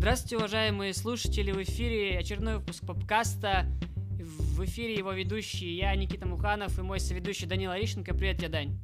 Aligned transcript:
Здравствуйте, 0.00 0.38
уважаемые 0.38 0.94
слушатели! 0.94 1.52
В 1.52 1.62
эфире 1.62 2.18
очередной 2.18 2.56
выпуск 2.56 2.86
попкаста. 2.86 3.66
В 4.18 4.64
эфире 4.64 4.94
его 4.94 5.12
ведущий 5.12 5.76
я, 5.76 5.94
Никита 5.94 6.26
Муханов, 6.26 6.78
и 6.78 6.82
мой 6.82 6.98
соведущий 6.98 7.46
Данила 7.46 7.74
Орищенко. 7.74 8.14
Привет 8.14 8.38
тебе, 8.38 8.48
Дань! 8.48 8.78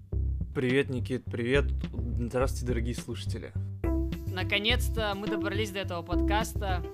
Привет, 0.55 0.91
Никит, 0.91 1.25
привет! 1.25 1.73
Здравствуйте, 2.21 2.67
дорогие 2.67 2.95
слушатели! 2.95 3.51
Наконец-то 4.27 5.15
мы 5.17 5.27
добрались 5.27 5.71
до 5.71 5.79
этого 5.79 6.03
подкаста, 6.03 6.85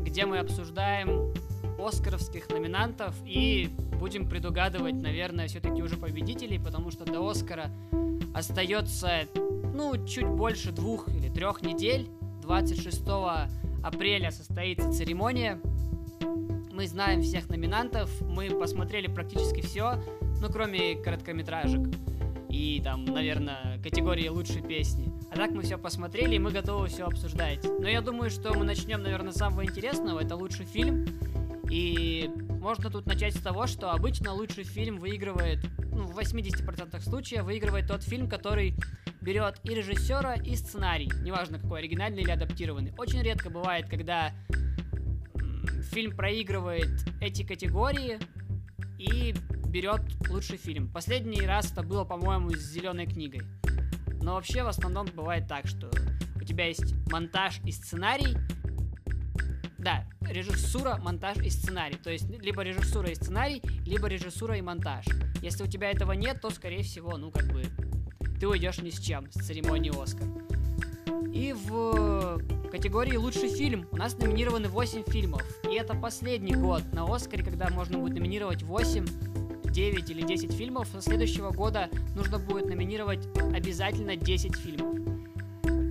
где 0.00 0.26
мы 0.26 0.38
обсуждаем 0.38 1.34
оскаровских 1.76 2.50
номинантов 2.50 3.16
и 3.26 3.68
будем 3.98 4.28
предугадывать, 4.28 4.94
наверное, 4.94 5.48
все-таки 5.48 5.82
уже 5.82 5.96
победителей, 5.96 6.60
потому 6.60 6.92
что 6.92 7.04
до 7.04 7.28
Оскара 7.28 7.68
остается, 8.32 9.22
ну, 9.74 10.06
чуть 10.06 10.28
больше 10.28 10.70
двух 10.70 11.08
или 11.08 11.28
трех 11.28 11.62
недель. 11.62 12.08
26 12.42 13.04
апреля 13.82 14.30
состоится 14.30 14.92
церемония. 14.92 15.60
Мы 16.72 16.86
знаем 16.86 17.22
всех 17.22 17.48
номинантов, 17.48 18.10
мы 18.22 18.50
посмотрели 18.50 19.06
практически 19.06 19.60
все, 19.60 20.02
ну, 20.40 20.48
кроме 20.48 20.96
короткометражек 20.96 21.88
и 22.52 22.80
там, 22.84 23.04
наверное, 23.06 23.80
категории 23.82 24.28
лучшей 24.28 24.62
песни. 24.62 25.10
А 25.30 25.36
так 25.36 25.52
мы 25.52 25.62
все 25.62 25.78
посмотрели, 25.78 26.34
и 26.34 26.38
мы 26.38 26.50
готовы 26.50 26.88
все 26.88 27.04
обсуждать. 27.04 27.64
Но 27.64 27.88
я 27.88 28.02
думаю, 28.02 28.30
что 28.30 28.52
мы 28.52 28.64
начнем, 28.64 29.02
наверное, 29.02 29.32
с 29.32 29.36
самого 29.36 29.64
интересного. 29.64 30.20
Это 30.20 30.36
лучший 30.36 30.66
фильм. 30.66 31.06
И 31.70 32.30
можно 32.60 32.90
тут 32.90 33.06
начать 33.06 33.34
с 33.34 33.40
того, 33.40 33.66
что 33.66 33.92
обычно 33.92 34.34
лучший 34.34 34.64
фильм 34.64 34.98
выигрывает, 34.98 35.64
ну, 35.90 36.04
в 36.04 36.18
80% 36.18 37.00
случаев 37.00 37.44
выигрывает 37.44 37.88
тот 37.88 38.02
фильм, 38.02 38.28
который 38.28 38.74
берет 39.22 39.60
и 39.62 39.74
режиссера, 39.74 40.34
и 40.34 40.54
сценарий, 40.56 41.10
неважно 41.22 41.58
какой, 41.58 41.80
оригинальный 41.80 42.22
или 42.22 42.30
адаптированный. 42.30 42.92
Очень 42.98 43.22
редко 43.22 43.50
бывает, 43.50 43.88
когда 43.88 44.32
фильм 45.92 46.16
проигрывает 46.16 46.90
эти 47.20 47.44
категории 47.44 48.18
и 48.98 49.34
берет 49.68 50.02
лучший 50.28 50.58
фильм. 50.58 50.88
Последний 50.88 51.42
раз 51.42 51.72
это 51.72 51.82
было, 51.82 52.04
по-моему, 52.04 52.50
с 52.50 52.60
зеленой 52.60 53.06
книгой. 53.06 53.42
Но 54.20 54.34
вообще 54.34 54.62
в 54.62 54.68
основном 54.68 55.06
бывает 55.06 55.46
так, 55.48 55.66
что 55.66 55.90
у 56.36 56.44
тебя 56.44 56.66
есть 56.66 56.94
монтаж 57.10 57.60
и 57.64 57.72
сценарий. 57.72 58.36
Да, 59.78 60.04
режиссура, 60.20 60.96
монтаж 60.96 61.38
и 61.38 61.50
сценарий. 61.50 61.96
То 61.96 62.10
есть 62.10 62.28
либо 62.28 62.62
режиссура 62.62 63.10
и 63.10 63.14
сценарий, 63.14 63.62
либо 63.86 64.08
режиссура 64.08 64.56
и 64.56 64.62
монтаж. 64.62 65.06
Если 65.40 65.64
у 65.64 65.66
тебя 65.66 65.90
этого 65.90 66.12
нет, 66.12 66.40
то, 66.40 66.50
скорее 66.50 66.82
всего, 66.82 67.16
ну, 67.16 67.30
как 67.30 67.46
бы, 67.52 67.64
ты 68.42 68.48
уйдешь 68.48 68.78
ни 68.78 68.90
с 68.90 68.98
чем 68.98 69.30
с 69.30 69.46
церемонии 69.46 69.92
Оскар. 70.02 70.26
И 71.32 71.52
в 71.52 72.42
категории 72.72 73.14
«Лучший 73.14 73.48
фильм» 73.48 73.86
у 73.92 73.96
нас 73.96 74.18
номинированы 74.18 74.66
8 74.66 75.04
фильмов. 75.04 75.44
И 75.70 75.76
это 75.76 75.94
последний 75.94 76.56
год 76.56 76.82
на 76.92 77.04
Оскаре, 77.04 77.44
когда 77.44 77.68
можно 77.68 77.98
будет 77.98 78.14
номинировать 78.14 78.64
8 78.64 79.06
9 79.66 80.10
или 80.10 80.22
10 80.22 80.50
фильмов, 80.50 80.88
со 80.88 81.00
следующего 81.00 81.52
года 81.52 81.88
нужно 82.16 82.40
будет 82.40 82.66
номинировать 82.66 83.24
обязательно 83.54 84.16
10 84.16 84.56
фильмов. 84.56 84.96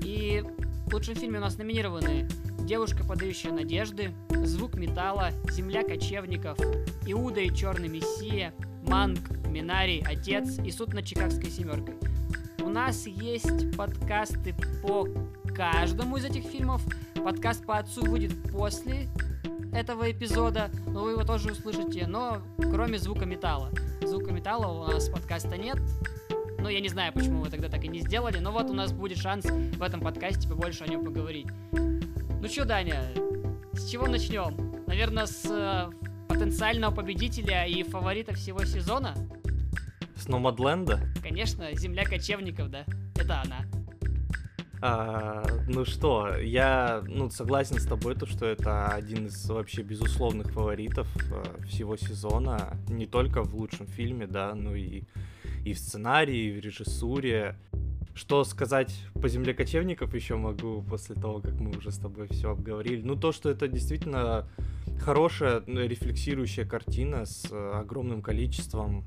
И 0.04 0.44
в 0.88 0.94
лучшем 0.94 1.16
фильме 1.16 1.38
у 1.38 1.42
нас 1.42 1.58
номинированы 1.58 2.28
«Девушка, 2.68 3.06
подающая 3.06 3.54
надежды», 3.54 4.12
«Звук 4.44 4.76
металла», 4.76 5.32
«Земля 5.50 5.84
кочевников», 5.84 6.60
«Иуда 7.08 7.40
и 7.40 7.56
черный 7.56 7.88
мессия», 7.88 8.54
«Манг», 8.84 9.22
«Минарий», 9.48 10.04
«Отец» 10.06 10.60
и 10.60 10.70
«Суд 10.70 10.94
над 10.94 11.06
Чикагской 11.06 11.50
семеркой». 11.50 11.96
У 12.64 12.70
нас 12.70 13.08
есть 13.08 13.76
подкасты 13.76 14.54
по 14.84 15.08
каждому 15.56 16.18
из 16.18 16.26
этих 16.26 16.44
фильмов. 16.44 16.82
Подкаст 17.16 17.66
по 17.66 17.80
отцу 17.80 18.06
выйдет 18.06 18.32
после 18.52 19.10
этого 19.74 20.12
эпизода, 20.12 20.70
но 20.88 21.04
вы 21.04 21.12
его 21.12 21.24
тоже 21.24 21.52
услышите, 21.52 22.06
но 22.06 22.42
кроме 22.58 23.00
звука 23.00 23.26
металла. 23.26 23.72
Звука 24.04 24.32
металла 24.32 24.68
у 24.68 24.92
нас 24.92 25.10
подкаста 25.10 25.58
нет, 25.58 25.78
но 26.60 26.70
я 26.70 26.82
не 26.82 26.90
знаю, 26.90 27.14
почему 27.14 27.42
вы 27.42 27.50
тогда 27.50 27.68
так 27.68 27.84
и 27.84 27.88
не 27.88 28.02
сделали, 28.02 28.38
но 28.38 28.52
вот 28.52 28.70
у 28.70 28.74
нас 28.74 28.94
будет 28.94 29.18
шанс 29.18 29.46
в 29.46 29.82
этом 29.82 30.02
подкасте 30.02 30.48
побольше 30.48 30.84
о 30.84 30.88
нем 30.88 31.04
поговорить. 31.04 31.48
Ну 31.72 32.48
что, 32.48 32.66
Даня, 32.66 33.02
с 33.74 33.90
чего 33.90 34.08
начнем? 34.08 34.84
Наверное, 34.86 35.26
с 35.26 35.46
э, 35.50 35.90
потенциального 36.28 36.94
победителя 36.94 37.66
и 37.66 37.82
фаворита 37.84 38.34
всего 38.34 38.66
сезона? 38.66 39.16
С 40.22 40.28
Номадленда? 40.28 41.00
Конечно, 41.24 41.74
Земля 41.74 42.06
кочевников, 42.06 42.70
да. 42.70 42.86
Это 43.16 43.42
она. 43.42 43.66
А, 44.80 45.44
ну 45.68 45.84
что, 45.84 46.38
я 46.38 47.02
ну, 47.08 47.32
согласен 47.32 47.80
с 47.80 47.88
тобой, 47.88 48.14
то, 48.14 48.28
что 48.28 48.46
это 48.46 48.90
один 48.90 49.26
из 49.26 49.50
вообще 49.50 49.82
безусловных 49.82 50.52
фаворитов 50.52 51.08
э, 51.32 51.66
всего 51.66 51.98
сезона. 51.98 52.78
Не 52.88 53.08
только 53.08 53.42
в 53.42 53.56
лучшем 53.56 53.88
фильме, 53.88 54.28
да, 54.28 54.54
но 54.54 54.76
и, 54.76 55.06
и 55.66 55.74
в 55.74 55.80
сценарии, 55.80 56.50
и 56.50 56.60
в 56.60 56.64
режиссуре. 56.64 57.56
Что 58.14 58.44
сказать 58.44 58.94
по 59.22 59.30
земле 59.30 59.54
кочевников 59.54 60.14
еще 60.14 60.36
могу 60.36 60.84
после 60.84 61.16
того, 61.16 61.40
как 61.40 61.54
мы 61.60 61.72
уже 61.78 61.92
с 61.92 61.98
тобой 61.98 62.28
все 62.28 62.52
обговорили. 62.52 63.02
Ну, 63.02 63.16
то, 63.16 63.32
что 63.32 63.50
это 63.50 63.68
действительно 63.68 64.48
хорошая 65.00 65.64
рефлексирующая 65.66 66.66
картина 66.66 67.26
с 67.26 67.48
э, 67.52 67.72
огромным 67.74 68.22
количеством 68.22 69.06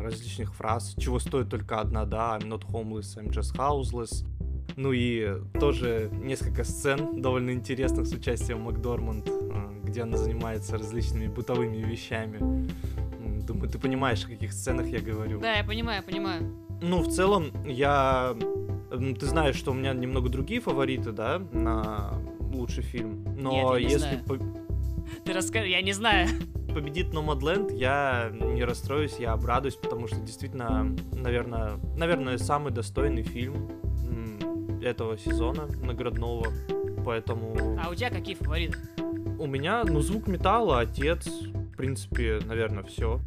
различных 0.00 0.54
фраз, 0.54 0.94
чего 0.98 1.18
стоит 1.18 1.48
только 1.48 1.80
одна, 1.80 2.04
да, 2.04 2.36
I'm 2.38 2.48
not 2.48 2.62
homeless, 2.70 3.16
I'm 3.16 3.30
just 3.30 3.56
houseless. 3.56 4.26
Ну 4.76 4.92
и 4.92 5.40
тоже 5.58 6.10
несколько 6.12 6.64
сцен 6.64 7.20
довольно 7.20 7.50
интересных 7.50 8.06
с 8.06 8.12
участием 8.12 8.62
Макдорманд, 8.62 9.28
э, 9.28 9.80
где 9.84 10.02
она 10.02 10.16
занимается 10.16 10.78
различными 10.78 11.28
бытовыми 11.28 11.78
вещами. 11.78 12.68
Думаю, 13.46 13.68
ты 13.68 13.78
понимаешь, 13.78 14.24
о 14.24 14.28
каких 14.28 14.52
сценах 14.52 14.86
я 14.86 15.00
говорю. 15.00 15.40
Да, 15.40 15.54
я 15.56 15.64
понимаю, 15.64 16.02
понимаю. 16.02 16.59
Ну, 16.80 17.02
в 17.02 17.08
целом, 17.08 17.52
я... 17.66 18.34
Ты 18.90 19.26
знаешь, 19.26 19.56
что 19.56 19.70
у 19.70 19.74
меня 19.74 19.92
немного 19.92 20.28
другие 20.28 20.60
фавориты, 20.60 21.12
да, 21.12 21.40
на 21.52 22.14
лучший 22.40 22.82
фильм. 22.82 23.24
Но 23.38 23.52
Нет, 23.52 23.82
я 23.82 23.88
если... 23.88 24.22
По... 24.26 24.38
Ты 25.24 25.32
расскажи, 25.32 25.68
я 25.68 25.82
не 25.82 25.92
знаю. 25.92 26.28
Победит 26.74 27.12
Номадленд, 27.12 27.72
я 27.72 28.30
не 28.32 28.64
расстроюсь, 28.64 29.16
я 29.18 29.32
обрадуюсь, 29.32 29.74
потому 29.74 30.06
что 30.06 30.16
действительно, 30.20 30.96
наверное, 31.12 31.78
наверное, 31.96 32.38
самый 32.38 32.72
достойный 32.72 33.22
фильм 33.22 33.70
этого 34.82 35.18
сезона 35.18 35.66
наградного, 35.82 36.46
поэтому... 37.04 37.78
А 37.82 37.90
у 37.90 37.94
тебя 37.94 38.10
какие 38.10 38.34
фавориты? 38.34 38.78
У 39.38 39.46
меня, 39.46 39.84
ну, 39.84 40.00
звук 40.00 40.26
металла, 40.26 40.80
отец, 40.80 41.26
в 41.26 41.76
принципе, 41.76 42.40
наверное, 42.44 42.82
все. 42.84 43.20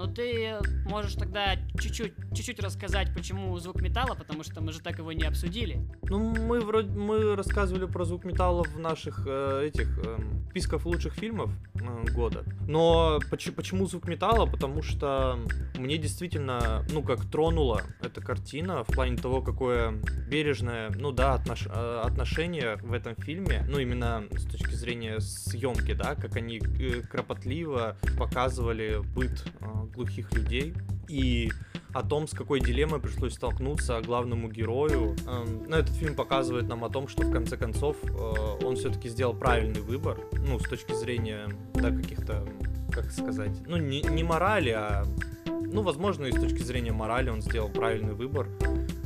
Ну 0.00 0.06
ты 0.06 0.56
можешь 0.86 1.12
тогда 1.12 1.56
чуть-чуть, 1.78 2.14
чуть-чуть 2.32 2.58
рассказать, 2.60 3.12
почему 3.14 3.58
звук 3.58 3.82
металла, 3.82 4.14
потому 4.14 4.42
что 4.42 4.62
мы 4.62 4.72
же 4.72 4.80
так 4.80 4.96
его 4.96 5.12
не 5.12 5.24
обсудили. 5.24 5.86
Ну 6.04 6.34
мы 6.34 6.60
вроде 6.60 6.88
мы 6.88 7.36
рассказывали 7.36 7.84
про 7.84 8.04
звук 8.04 8.24
металла 8.24 8.64
в 8.64 8.78
наших 8.78 9.24
э, 9.26 9.66
этих 9.66 9.98
э, 9.98 10.18
списках 10.48 10.86
лучших 10.86 11.12
фильмов 11.12 11.50
э, 11.74 12.10
года. 12.14 12.44
Но 12.66 13.20
почему, 13.30 13.56
почему 13.56 13.86
звук 13.86 14.08
металла? 14.08 14.46
Потому 14.46 14.80
что 14.80 15.38
мне 15.76 15.98
действительно, 15.98 16.82
ну 16.90 17.02
как 17.02 17.30
тронула 17.30 17.82
эта 18.00 18.22
картина 18.22 18.84
в 18.84 18.86
плане 18.86 19.18
того, 19.18 19.42
какое 19.42 20.00
бережное, 20.30 20.90
ну 20.96 21.12
да, 21.12 21.34
отнош, 21.34 21.66
э, 21.66 22.02
отношение 22.02 22.76
в 22.76 22.94
этом 22.94 23.16
фильме, 23.16 23.66
ну 23.68 23.78
именно 23.78 24.24
с 24.30 24.46
точки 24.46 24.72
зрения 24.72 25.20
съемки, 25.20 25.92
да, 25.92 26.14
как 26.14 26.36
они 26.36 26.58
э, 26.58 27.02
кропотливо 27.02 27.98
показывали 28.18 29.02
быт 29.14 29.44
э, 29.60 29.89
глухих 29.94 30.32
людей 30.32 30.74
и 31.08 31.50
о 31.92 32.02
том, 32.02 32.28
с 32.28 32.32
какой 32.32 32.60
дилеммой 32.60 33.00
пришлось 33.00 33.34
столкнуться 33.34 34.00
главному 34.00 34.48
герою. 34.48 35.16
Эм, 35.26 35.64
ну, 35.68 35.76
этот 35.76 35.94
фильм 35.96 36.14
показывает 36.14 36.68
нам 36.68 36.84
о 36.84 36.88
том, 36.88 37.08
что 37.08 37.22
в 37.22 37.32
конце 37.32 37.56
концов 37.56 37.96
э, 38.04 38.64
он 38.64 38.76
все-таки 38.76 39.08
сделал 39.08 39.34
правильный 39.34 39.80
выбор, 39.80 40.18
ну, 40.32 40.58
с 40.58 40.68
точки 40.68 40.92
зрения, 40.92 41.48
да, 41.74 41.90
каких-то, 41.90 42.46
как 42.92 43.10
сказать, 43.10 43.52
ну, 43.66 43.76
не, 43.76 44.02
не 44.02 44.22
морали, 44.22 44.70
а, 44.70 45.04
ну, 45.46 45.82
возможно, 45.82 46.26
и 46.26 46.32
с 46.32 46.40
точки 46.40 46.62
зрения 46.62 46.92
морали 46.92 47.30
он 47.30 47.42
сделал 47.42 47.68
правильный 47.68 48.14
выбор. 48.14 48.48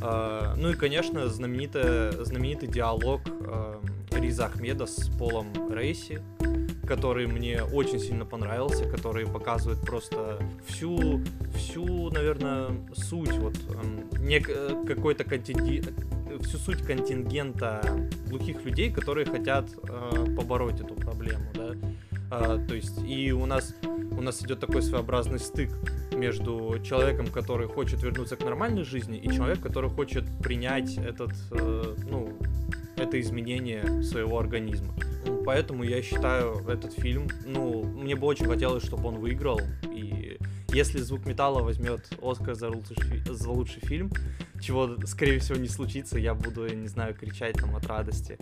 Э, 0.03 0.55
ну 0.57 0.71
и, 0.71 0.75
конечно, 0.75 1.29
знаменитый, 1.29 2.13
знаменитый 2.25 2.69
диалог 2.69 3.23
э, 3.27 3.81
Риза 4.13 4.47
Ахмеда 4.47 4.87
с 4.87 5.09
Полом 5.19 5.49
Рейси, 5.73 6.21
который 6.87 7.27
мне 7.27 7.63
очень 7.63 7.99
сильно 7.99 8.25
понравился, 8.25 8.89
который 8.89 9.27
показывает 9.27 9.81
просто 9.81 10.39
всю, 10.67 11.21
всю, 11.55 12.11
наверное, 12.11 12.69
суть 12.95 13.37
вот 13.39 13.55
эм, 13.71 14.09
не 14.25 14.41
какой-то 14.41 15.25
контингент, 15.25 15.93
всю 16.43 16.59
суть 16.59 16.83
контингента 16.83 17.83
глухих 18.29 18.65
людей, 18.65 18.93
которые 18.93 19.27
хотят 19.27 19.67
э, 19.83 20.27
побороть 20.37 20.81
эту 20.81 20.95
проблему, 20.95 21.45
да. 21.55 21.75
Э, 22.31 22.65
то 22.67 22.75
есть 22.75 22.99
и 23.07 23.33
у 23.33 23.47
нас 23.47 23.75
у 24.17 24.23
нас 24.23 24.43
идет 24.43 24.61
такой 24.61 24.83
своеобразный 24.83 25.39
стык 25.39 25.71
между 26.13 26.79
человеком, 26.85 27.27
который 27.27 27.67
хочет 27.67 28.03
вернуться 28.03 28.37
к 28.37 28.45
нормальной 28.45 28.85
жизни, 28.85 29.19
и 29.19 29.29
человек, 29.31 29.61
который 29.61 29.91
хочет 29.91 30.25
принять 30.43 30.97
этот, 30.99 31.33
э, 31.51 31.95
ну, 32.09 32.33
это 32.97 33.21
изменение 33.21 34.03
своего 34.03 34.39
организма. 34.39 34.95
Поэтому 35.45 35.85
я 35.85 36.03
считаю 36.03 36.57
этот 36.69 36.93
фильм, 36.93 37.29
ну, 37.45 37.85
мне 37.85 38.17
бы 38.17 38.27
очень 38.27 38.47
хотелось, 38.47 38.85
чтобы 38.85 39.09
он 39.09 39.17
выиграл, 39.17 39.61
и 39.85 40.39
если 40.73 40.99
«Звук 40.99 41.27
металла» 41.27 41.63
возьмет 41.63 42.11
Оскар 42.21 42.55
за 42.55 42.69
лучший, 42.69 43.23
за 43.25 43.51
лучший 43.51 43.81
фильм, 43.81 44.11
чего, 44.61 44.97
скорее 45.07 45.39
всего, 45.39 45.57
не 45.57 45.69
случится, 45.69 46.19
я 46.19 46.35
буду, 46.35 46.67
я 46.67 46.75
не 46.75 46.89
знаю, 46.89 47.15
кричать 47.15 47.57
там 47.57 47.77
от 47.77 47.87
радости. 47.87 48.39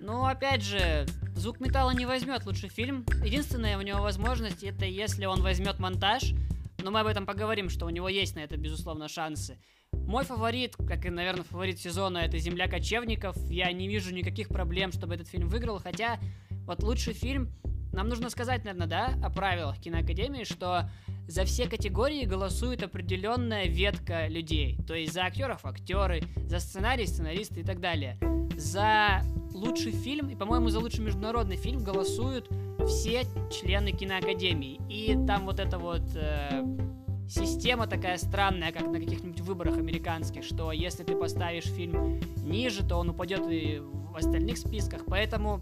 Ну, 0.00 0.24
опять 0.24 0.62
же, 0.62 1.06
«Звук 1.36 1.60
металла» 1.60 1.92
не 1.92 2.06
возьмет 2.06 2.44
лучший 2.46 2.70
фильм. 2.70 3.04
Единственная 3.24 3.78
у 3.78 3.82
него 3.82 4.00
возможность, 4.00 4.64
это 4.64 4.84
если 4.84 5.26
он 5.26 5.42
возьмет 5.42 5.78
монтаж, 5.78 6.32
но 6.82 6.90
мы 6.90 7.00
об 7.00 7.06
этом 7.06 7.26
поговорим, 7.26 7.68
что 7.68 7.86
у 7.86 7.90
него 7.90 8.08
есть 8.08 8.36
на 8.36 8.40
это, 8.40 8.56
безусловно, 8.56 9.08
шансы. 9.08 9.58
Мой 9.92 10.24
фаворит, 10.24 10.76
как 10.76 11.04
и, 11.04 11.10
наверное, 11.10 11.44
фаворит 11.44 11.78
сезона, 11.78 12.18
это 12.18 12.38
«Земля 12.38 12.68
кочевников». 12.68 13.36
Я 13.50 13.70
не 13.72 13.88
вижу 13.88 14.14
никаких 14.14 14.48
проблем, 14.48 14.92
чтобы 14.92 15.14
этот 15.14 15.28
фильм 15.28 15.48
выиграл, 15.48 15.78
хотя 15.78 16.18
вот 16.66 16.82
лучший 16.82 17.14
фильм... 17.14 17.52
Нам 17.92 18.08
нужно 18.08 18.30
сказать, 18.30 18.64
наверное, 18.64 18.86
да, 18.86 19.14
о 19.22 19.30
правилах 19.30 19.78
киноакадемии, 19.78 20.44
что 20.44 20.88
за 21.26 21.44
все 21.44 21.68
категории 21.68 22.24
голосует 22.24 22.82
определенная 22.82 23.66
ветка 23.66 24.26
людей. 24.28 24.78
То 24.86 24.94
есть 24.94 25.12
за 25.12 25.24
актеров 25.24 25.64
актеры, 25.64 26.22
за 26.46 26.60
сценарий 26.60 27.06
сценаристы 27.06 27.60
и 27.60 27.64
так 27.64 27.80
далее. 27.80 28.18
За 28.56 29.22
лучший 29.52 29.92
фильм 29.92 30.28
и, 30.28 30.36
по-моему, 30.36 30.68
за 30.68 30.78
лучший 30.80 31.04
международный 31.04 31.56
фильм 31.56 31.82
голосуют 31.82 32.48
все 32.86 33.24
члены 33.50 33.92
киноакадемии. 33.92 34.80
И 34.88 35.16
там 35.26 35.46
вот 35.46 35.60
это 35.60 35.78
вот 35.78 36.02
э, 36.14 36.64
система 37.28 37.86
такая 37.86 38.16
странная, 38.16 38.72
как 38.72 38.86
на 38.88 38.98
каких-нибудь 38.98 39.40
выборах 39.40 39.76
американских, 39.76 40.44
что 40.44 40.72
если 40.72 41.04
ты 41.04 41.14
поставишь 41.14 41.64
фильм 41.64 42.20
ниже, 42.44 42.86
то 42.86 42.96
он 42.96 43.10
упадет 43.10 43.42
и 43.48 43.80
в 43.80 44.16
остальных 44.16 44.58
списках. 44.58 45.02
Поэтому 45.06 45.60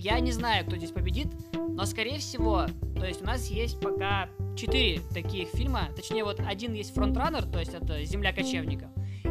я 0.00 0.18
не 0.18 0.32
знаю, 0.32 0.64
кто 0.64 0.76
здесь 0.76 0.92
победит, 0.92 1.28
но 1.52 1.84
скорее 1.84 2.18
всего, 2.18 2.66
то 2.96 3.04
есть 3.04 3.20
у 3.20 3.26
нас 3.26 3.48
есть 3.50 3.80
пока 3.80 4.30
четыре 4.56 5.00
таких 5.12 5.48
фильма, 5.48 5.90
точнее 5.94 6.24
вот 6.24 6.40
один 6.40 6.72
есть 6.72 6.94
фронтранер, 6.94 7.44
то 7.44 7.58
есть 7.58 7.74
это 7.74 8.02
«Земля 8.04 8.32
кочевников», 8.32 8.88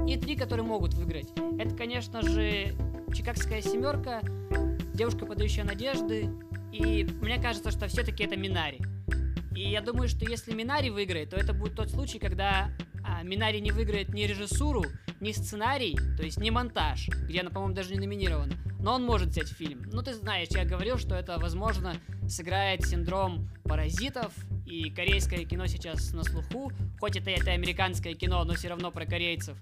и 0.07 0.15
три, 0.15 0.35
которые 0.35 0.65
могут 0.65 0.93
выиграть. 0.93 1.27
Это, 1.57 1.75
конечно 1.75 2.21
же, 2.21 2.75
«Чикагская 3.15 3.61
семерка», 3.61 4.21
«Девушка, 4.93 5.25
подающая 5.25 5.63
надежды», 5.63 6.29
и 6.71 7.03
мне 7.19 7.41
кажется, 7.41 7.71
что 7.71 7.87
все-таки 7.87 8.23
это 8.23 8.37
Минари. 8.37 8.79
И 9.55 9.67
я 9.67 9.81
думаю, 9.81 10.07
что 10.07 10.23
если 10.23 10.53
Минари 10.53 10.91
выиграет, 10.91 11.31
то 11.31 11.35
это 11.35 11.53
будет 11.53 11.75
тот 11.75 11.89
случай, 11.89 12.19
когда 12.19 12.69
а, 13.03 13.23
Минари 13.23 13.59
не 13.59 13.71
выиграет 13.71 14.09
ни 14.09 14.21
режиссуру, 14.21 14.85
ни 15.19 15.31
сценарий, 15.31 15.97
то 16.15 16.23
есть 16.23 16.37
ни 16.37 16.51
монтаж, 16.51 17.09
где 17.27 17.41
она, 17.41 17.49
по-моему, 17.49 17.73
даже 17.73 17.91
не 17.93 17.99
номинирована, 17.99 18.53
но 18.79 18.95
он 18.95 19.03
может 19.03 19.29
взять 19.29 19.49
фильм. 19.49 19.83
Ну, 19.91 20.01
ты 20.01 20.13
знаешь, 20.13 20.49
я 20.51 20.65
говорил, 20.65 20.97
что 20.97 21.15
это, 21.15 21.37
возможно, 21.37 21.95
сыграет 22.27 22.85
синдром 22.85 23.49
паразитов, 23.63 24.33
и 24.65 24.89
корейское 24.91 25.45
кино 25.45 25.65
сейчас 25.67 26.13
на 26.13 26.23
слуху, 26.23 26.71
хоть 26.99 27.15
это 27.15 27.31
это 27.31 27.51
американское 27.51 28.13
кино, 28.13 28.43
но 28.43 28.53
все 28.53 28.69
равно 28.69 28.91
про 28.91 29.05
корейцев. 29.05 29.57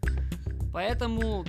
Поэтому 0.74 1.46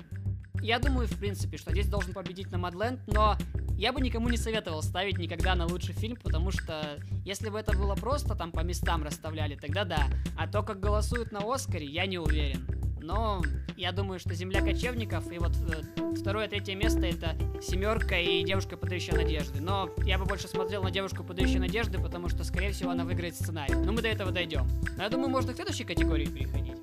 я 0.63 0.79
думаю, 0.79 1.09
в 1.09 1.19
принципе, 1.19 1.57
что 1.57 1.73
здесь 1.73 1.89
должен 1.89 2.13
победить 2.13 2.51
Номадленд, 2.51 3.01
но 3.07 3.37
я 3.77 3.93
бы 3.93 4.01
никому 4.01 4.29
не 4.29 4.37
советовал 4.37 4.83
ставить 4.83 5.19
никогда 5.19 5.55
на 5.55 5.67
лучший 5.67 5.95
фильм, 5.95 6.17
потому 6.17 6.51
что 6.51 6.99
если 7.25 7.49
бы 7.49 7.59
это 7.59 7.77
было 7.77 7.95
просто 7.95 8.35
там 8.35 8.51
по 8.51 8.61
местам 8.61 9.03
расставляли, 9.03 9.55
тогда 9.55 9.85
да. 9.85 10.09
А 10.37 10.49
то, 10.49 10.63
как 10.63 10.81
голосуют 10.81 11.31
на 11.31 11.41
Оскаре, 11.41 11.87
я 11.87 12.07
не 12.07 12.19
уверен. 12.19 12.67
Но 13.01 13.43
я 13.77 13.93
думаю, 13.93 14.19
что 14.19 14.35
«Земля 14.35 14.61
кочевников» 14.61 15.31
и 15.33 15.39
вот 15.39 15.53
э, 15.71 16.15
второе, 16.15 16.49
третье 16.49 16.75
место 16.75 17.07
это 17.07 17.37
«Семерка» 17.63 18.19
и 18.19 18.43
«Девушка, 18.45 18.77
подающая 18.77 19.15
надежды». 19.15 19.61
Но 19.61 19.91
я 20.05 20.19
бы 20.19 20.25
больше 20.25 20.49
смотрел 20.49 20.83
на 20.83 20.91
«Девушку, 20.91 21.25
подающую 21.25 21.61
надежды», 21.61 21.99
потому 21.99 22.29
что, 22.29 22.45
скорее 22.45 22.73
всего, 22.73 22.91
она 22.91 23.05
выиграет 23.05 23.35
сценарий. 23.35 23.75
Но 23.75 23.93
мы 23.93 24.03
до 24.03 24.09
этого 24.09 24.31
дойдем. 24.31 24.67
Но 24.97 25.03
я 25.03 25.09
думаю, 25.09 25.31
можно 25.31 25.53
к 25.53 25.57
следующей 25.57 25.85
категории 25.85 26.27
переходить. 26.27 26.77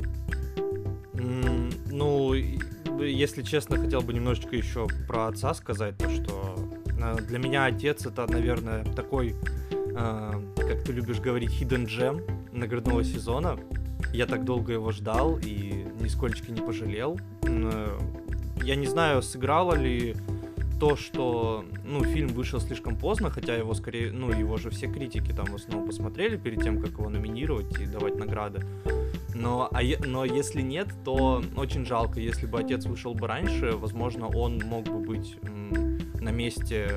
Mm, 1.14 1.92
ну, 1.92 2.34
если 2.34 3.44
честно, 3.44 3.78
хотел 3.78 4.02
бы 4.02 4.14
немножечко 4.14 4.56
еще 4.56 4.88
про 5.08 5.28
отца 5.28 5.54
сказать, 5.54 5.98
то 5.98 6.10
что 6.10 6.46
Э, 7.06 7.18
для 7.22 7.40
меня 7.40 7.66
отец 7.66 8.06
это, 8.06 8.26
наверное, 8.28 8.84
такой, 8.96 9.36
э, 9.72 10.32
как 10.56 10.84
ты 10.84 10.92
любишь 10.92 11.20
говорить, 11.20 11.52
hidden 11.52 11.86
gem 11.86 12.24
наградного 12.52 13.04
сезона. 13.04 13.58
Я 14.14 14.26
так 14.26 14.44
долго 14.46 14.74
его 14.74 14.92
ждал 14.92 15.38
и 15.38 15.86
нисколько 16.06 16.52
не 16.52 16.62
пожалел. 16.62 17.20
Э, 17.44 18.00
я 18.64 18.76
не 18.76 18.88
знаю, 18.88 19.22
сыграло 19.22 19.74
ли 19.74 20.16
то, 20.80 20.96
что, 20.96 21.66
ну, 21.86 22.04
фильм 22.04 22.30
вышел 22.30 22.60
слишком 22.60 22.98
поздно, 22.98 23.30
хотя 23.30 23.56
его 23.56 23.74
скорее, 23.74 24.12
ну, 24.12 24.32
его 24.32 24.58
же 24.58 24.70
все 24.70 24.88
критики 24.88 25.32
там 25.32 25.46
в 25.46 25.56
основном 25.56 25.88
посмотрели 25.88 26.38
перед 26.38 26.62
тем, 26.62 26.82
как 26.82 26.92
его 26.92 27.10
номинировать 27.10 27.80
и 27.80 27.86
давать 27.86 28.16
награды. 28.16 28.66
Но, 29.34 29.70
а, 29.72 29.82
но 30.06 30.26
если 30.26 30.62
нет, 30.62 30.88
то 31.04 31.44
очень 31.56 31.86
жалко, 31.86 32.20
если 32.20 32.46
бы 32.46 32.60
отец 32.60 32.86
вышел 32.86 33.14
бы 33.14 33.28
раньше, 33.28 33.74
возможно, 33.74 34.28
он 34.28 34.60
мог 34.60 34.86
бы 34.86 35.00
быть 35.00 35.38
на 36.22 36.30
месте 36.30 36.90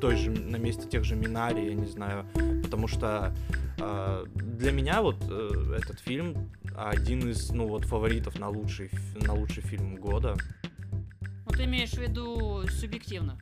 той 0.00 0.16
же, 0.16 0.30
на 0.30 0.56
месте 0.56 0.88
тех 0.88 1.04
же 1.04 1.14
Минари, 1.14 1.66
я 1.66 1.74
не 1.74 1.86
знаю, 1.86 2.26
потому 2.64 2.88
что 2.88 3.34
э, 3.78 4.24
для 4.34 4.72
меня 4.72 5.02
вот 5.02 5.16
э, 5.28 5.76
этот 5.78 6.00
фильм 6.00 6.50
один 6.76 7.30
из, 7.30 7.50
ну 7.50 7.68
вот, 7.68 7.84
фаворитов 7.84 8.38
на 8.38 8.48
лучший, 8.48 8.90
на 9.14 9.34
лучший 9.34 9.62
фильм 9.62 9.96
года. 9.96 10.36
Ну, 11.20 11.52
ты 11.52 11.64
имеешь 11.64 11.92
в 11.92 11.98
виду 11.98 12.66
субъективно? 12.68 13.38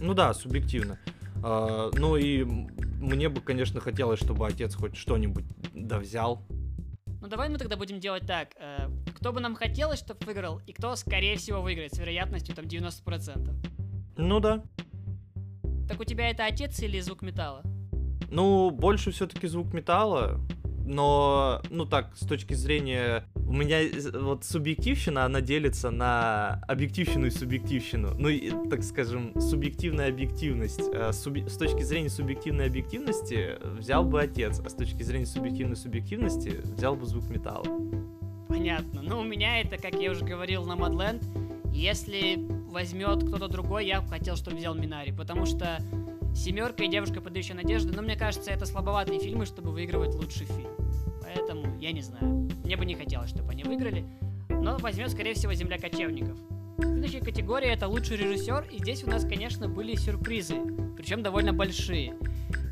Ну 0.00 0.14
да, 0.14 0.34
субъективно. 0.34 0.98
Э, 1.44 1.90
ну 1.94 2.16
и 2.16 2.44
мне 2.44 3.28
бы, 3.28 3.40
конечно, 3.40 3.80
хотелось, 3.80 4.20
чтобы 4.20 4.46
отец 4.46 4.74
хоть 4.74 4.96
что-нибудь 4.96 5.44
да 5.74 5.98
взял. 5.98 6.42
Ну 7.20 7.28
давай 7.28 7.48
мы 7.48 7.58
тогда 7.58 7.76
будем 7.76 8.00
делать 8.00 8.26
так. 8.26 8.50
Э, 8.56 8.88
кто 9.14 9.32
бы 9.32 9.40
нам 9.40 9.54
хотелось, 9.54 9.98
чтобы 9.98 10.24
выиграл, 10.24 10.60
и 10.66 10.72
кто, 10.72 10.94
скорее 10.96 11.36
всего, 11.36 11.62
выиграет 11.62 11.94
с 11.94 11.98
вероятностью 11.98 12.54
там 12.54 12.64
90%. 12.66 13.54
Ну 14.16 14.40
да. 14.40 14.62
Так 15.88 16.00
у 16.00 16.04
тебя 16.04 16.30
это 16.30 16.44
отец 16.44 16.80
или 16.80 17.00
звук 17.00 17.22
металла? 17.22 17.62
Ну, 18.30 18.70
больше 18.70 19.10
все-таки 19.10 19.46
звук 19.46 19.72
металла, 19.72 20.40
но, 20.88 21.60
ну 21.70 21.84
так, 21.84 22.16
с 22.16 22.26
точки 22.26 22.54
зрения... 22.54 23.24
У 23.46 23.52
меня 23.52 23.80
вот 24.14 24.44
субъективщина, 24.44 25.24
она 25.24 25.40
делится 25.40 25.90
на 25.90 26.62
объективщину 26.66 27.26
и 27.26 27.30
субъективщину. 27.30 28.14
Ну, 28.18 28.28
и, 28.28 28.50
так 28.68 28.82
скажем, 28.82 29.38
субъективная 29.40 30.08
объективность. 30.08 30.80
Э, 30.92 31.12
Суб... 31.12 31.38
С 31.48 31.56
точки 31.56 31.82
зрения 31.82 32.10
субъективной 32.10 32.66
объективности 32.66 33.56
взял 33.78 34.04
бы 34.04 34.20
отец, 34.20 34.60
а 34.64 34.68
с 34.68 34.74
точки 34.74 35.02
зрения 35.02 35.26
субъективной 35.26 35.76
субъективности 35.76 36.60
взял 36.64 36.96
бы 36.96 37.06
звук 37.06 37.28
металла. 37.28 37.66
Понятно. 38.48 39.02
Ну, 39.02 39.20
у 39.20 39.24
меня 39.24 39.60
это, 39.60 39.76
как 39.76 39.94
я 39.94 40.10
уже 40.10 40.24
говорил 40.24 40.64
на 40.64 40.76
Мадленд, 40.76 41.22
если 41.72 42.38
возьмет 42.70 43.24
кто-то 43.24 43.48
другой, 43.48 43.86
я 43.86 44.00
бы 44.00 44.08
хотел, 44.08 44.36
чтобы 44.36 44.56
взял 44.56 44.74
Минари, 44.74 45.12
потому 45.12 45.46
что 45.46 45.78
«Семерка» 46.34 46.84
и 46.84 46.88
«Девушка, 46.88 47.20
подающая 47.20 47.54
надежды», 47.54 47.92
ну, 47.94 48.02
мне 48.02 48.16
кажется, 48.16 48.50
это 48.50 48.66
слабоватые 48.66 49.20
фильмы, 49.20 49.46
чтобы 49.46 49.70
выигрывать 49.70 50.14
лучший 50.14 50.46
фильм. 50.46 50.70
Поэтому, 51.38 51.78
я 51.78 51.92
не 51.92 52.02
знаю, 52.02 52.48
мне 52.64 52.76
бы 52.76 52.84
не 52.84 52.96
хотелось, 52.96 53.30
чтобы 53.30 53.52
они 53.52 53.62
выиграли, 53.62 54.04
но 54.48 54.76
возьмет, 54.78 55.10
скорее 55.10 55.34
всего, 55.34 55.54
«Земля 55.54 55.78
кочевников». 55.78 56.36
Следующая 56.80 57.20
категория— 57.20 57.68
это 57.74 57.86
лучший 57.86 58.16
режиссер, 58.16 58.66
и 58.72 58.78
здесь 58.78 59.04
у 59.04 59.10
нас, 59.10 59.24
конечно, 59.24 59.68
были 59.68 59.94
сюрпризы, 59.94 60.56
причем 60.96 61.22
довольно 61.22 61.52
большие. 61.52 62.16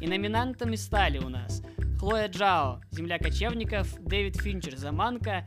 И 0.01 0.09
номинантами 0.09 0.75
стали 0.75 1.19
у 1.19 1.29
нас 1.29 1.63
Хлоя 2.01 2.27
Джао, 2.27 2.81
«Земля 2.91 3.19
кочевников», 3.19 3.95
Дэвид 4.01 4.37
Финчер, 4.37 4.77
«Заманка», 4.77 5.47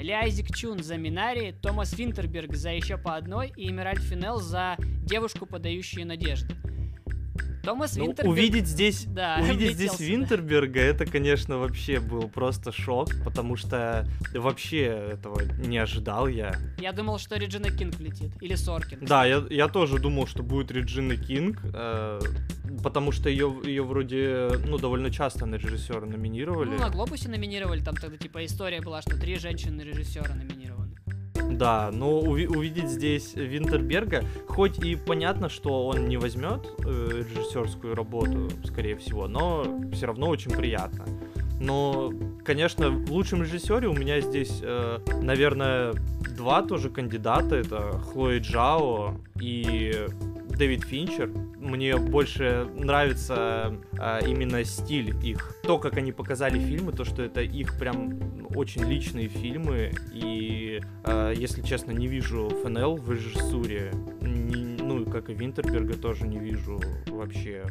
Ли 0.00 0.12
Айзек 0.12 0.54
Чун 0.54 0.82
за 0.82 0.96
Минари, 0.96 1.52
Томас 1.62 1.96
Винтерберг 1.96 2.54
за 2.54 2.70
еще 2.70 2.98
по 2.98 3.16
одной 3.16 3.52
и 3.56 3.70
Эмираль 3.70 3.98
Финел 3.98 4.40
за 4.40 4.76
девушку, 4.78 5.46
подающую 5.46 6.06
надежды. 6.06 6.54
Томас 7.62 7.96
ну, 7.96 8.06
Винтерберг... 8.06 8.28
Увидеть 8.28 8.66
здесь, 8.66 9.04
да, 9.08 9.38
увидеть 9.40 9.74
здесь 9.76 10.00
Винтерберга, 10.00 10.80
это, 10.80 11.06
конечно, 11.06 11.58
вообще 11.58 12.00
был 12.00 12.28
просто 12.28 12.72
шок, 12.72 13.08
потому 13.24 13.56
что 13.56 14.06
вообще 14.34 15.10
этого 15.12 15.42
не 15.42 15.78
ожидал 15.78 16.26
я. 16.26 16.56
Я 16.78 16.92
думал, 16.92 17.18
что 17.18 17.36
Реджина 17.36 17.70
Кинг 17.70 18.00
летит, 18.00 18.32
или 18.40 18.54
Соркин. 18.54 19.04
Да, 19.06 19.24
я, 19.24 19.44
я 19.50 19.68
тоже 19.68 19.98
думал, 19.98 20.26
что 20.26 20.42
будет 20.42 20.70
Реджина 20.70 21.16
Кинг, 21.16 21.60
э, 21.72 22.20
потому 22.82 23.12
что 23.12 23.28
ее, 23.28 23.54
ее 23.64 23.82
вроде, 23.82 24.50
ну, 24.66 24.78
довольно 24.78 25.10
часто 25.10 25.46
на 25.46 25.56
режиссера 25.56 26.06
номинировали. 26.06 26.70
Ну, 26.70 26.78
на 26.78 26.90
Глобусе 26.90 27.28
номинировали, 27.28 27.82
там 27.82 27.94
тогда, 27.94 28.16
типа, 28.16 28.44
история 28.44 28.80
была, 28.80 29.02
что 29.02 29.16
три 29.18 29.36
женщины-режиссера 29.36 30.34
номинировали. 30.34 30.81
Да, 31.50 31.90
но 31.92 32.20
уви- 32.20 32.46
увидеть 32.46 32.88
здесь 32.88 33.34
Винтерберга, 33.34 34.24
хоть 34.48 34.78
и 34.78 34.96
понятно, 34.96 35.48
что 35.48 35.86
он 35.86 36.08
не 36.08 36.16
возьмет 36.16 36.66
э, 36.84 37.22
режиссерскую 37.28 37.94
работу, 37.94 38.50
скорее 38.64 38.96
всего, 38.96 39.28
но 39.28 39.64
все 39.92 40.06
равно 40.06 40.28
очень 40.28 40.50
приятно. 40.52 41.04
Но, 41.62 42.12
конечно, 42.44 42.90
в 42.90 43.12
лучшем 43.12 43.42
режиссере 43.42 43.86
у 43.86 43.94
меня 43.94 44.20
здесь, 44.20 44.58
э, 44.62 44.98
наверное, 45.22 45.94
два 46.36 46.62
тоже 46.62 46.90
кандидата. 46.90 47.54
Это 47.54 48.00
Хлои 48.00 48.40
Джао 48.40 49.14
и 49.40 50.06
Дэвид 50.48 50.84
Финчер. 50.84 51.28
Мне 51.58 51.96
больше 51.96 52.68
нравится 52.74 53.76
а, 53.96 54.18
именно 54.18 54.64
стиль 54.64 55.14
их. 55.24 55.54
То, 55.62 55.78
как 55.78 55.96
они 55.96 56.10
показали 56.10 56.58
фильмы, 56.58 56.92
то, 56.92 57.04
что 57.04 57.22
это 57.22 57.42
их 57.42 57.78
прям 57.78 58.18
очень 58.54 58.82
личные 58.82 59.28
фильмы. 59.28 59.92
И, 60.12 60.80
а, 61.04 61.32
если 61.32 61.62
честно, 61.62 61.92
не 61.92 62.08
вижу 62.08 62.48
ФНЛ 62.62 62.96
в 62.96 63.10
режиссуре. 63.12 63.92
Ну, 64.92 65.10
как 65.10 65.30
и 65.30 65.34
Винтерберга 65.34 65.94
тоже 65.94 66.26
не 66.26 66.38
вижу 66.38 66.80
вообще 67.06 67.64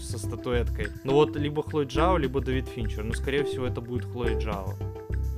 со 0.00 0.18
статуэткой. 0.18 0.88
Ну 1.04 1.12
вот, 1.12 1.36
либо 1.36 1.62
Хлой 1.62 1.86
Джао, 1.86 2.16
либо 2.16 2.40
Дэвид 2.40 2.68
Финчер. 2.68 3.04
Но, 3.04 3.14
скорее 3.14 3.44
всего, 3.44 3.66
это 3.66 3.80
будет 3.80 4.04
Хлоя 4.04 4.38
Джао. 4.38 4.74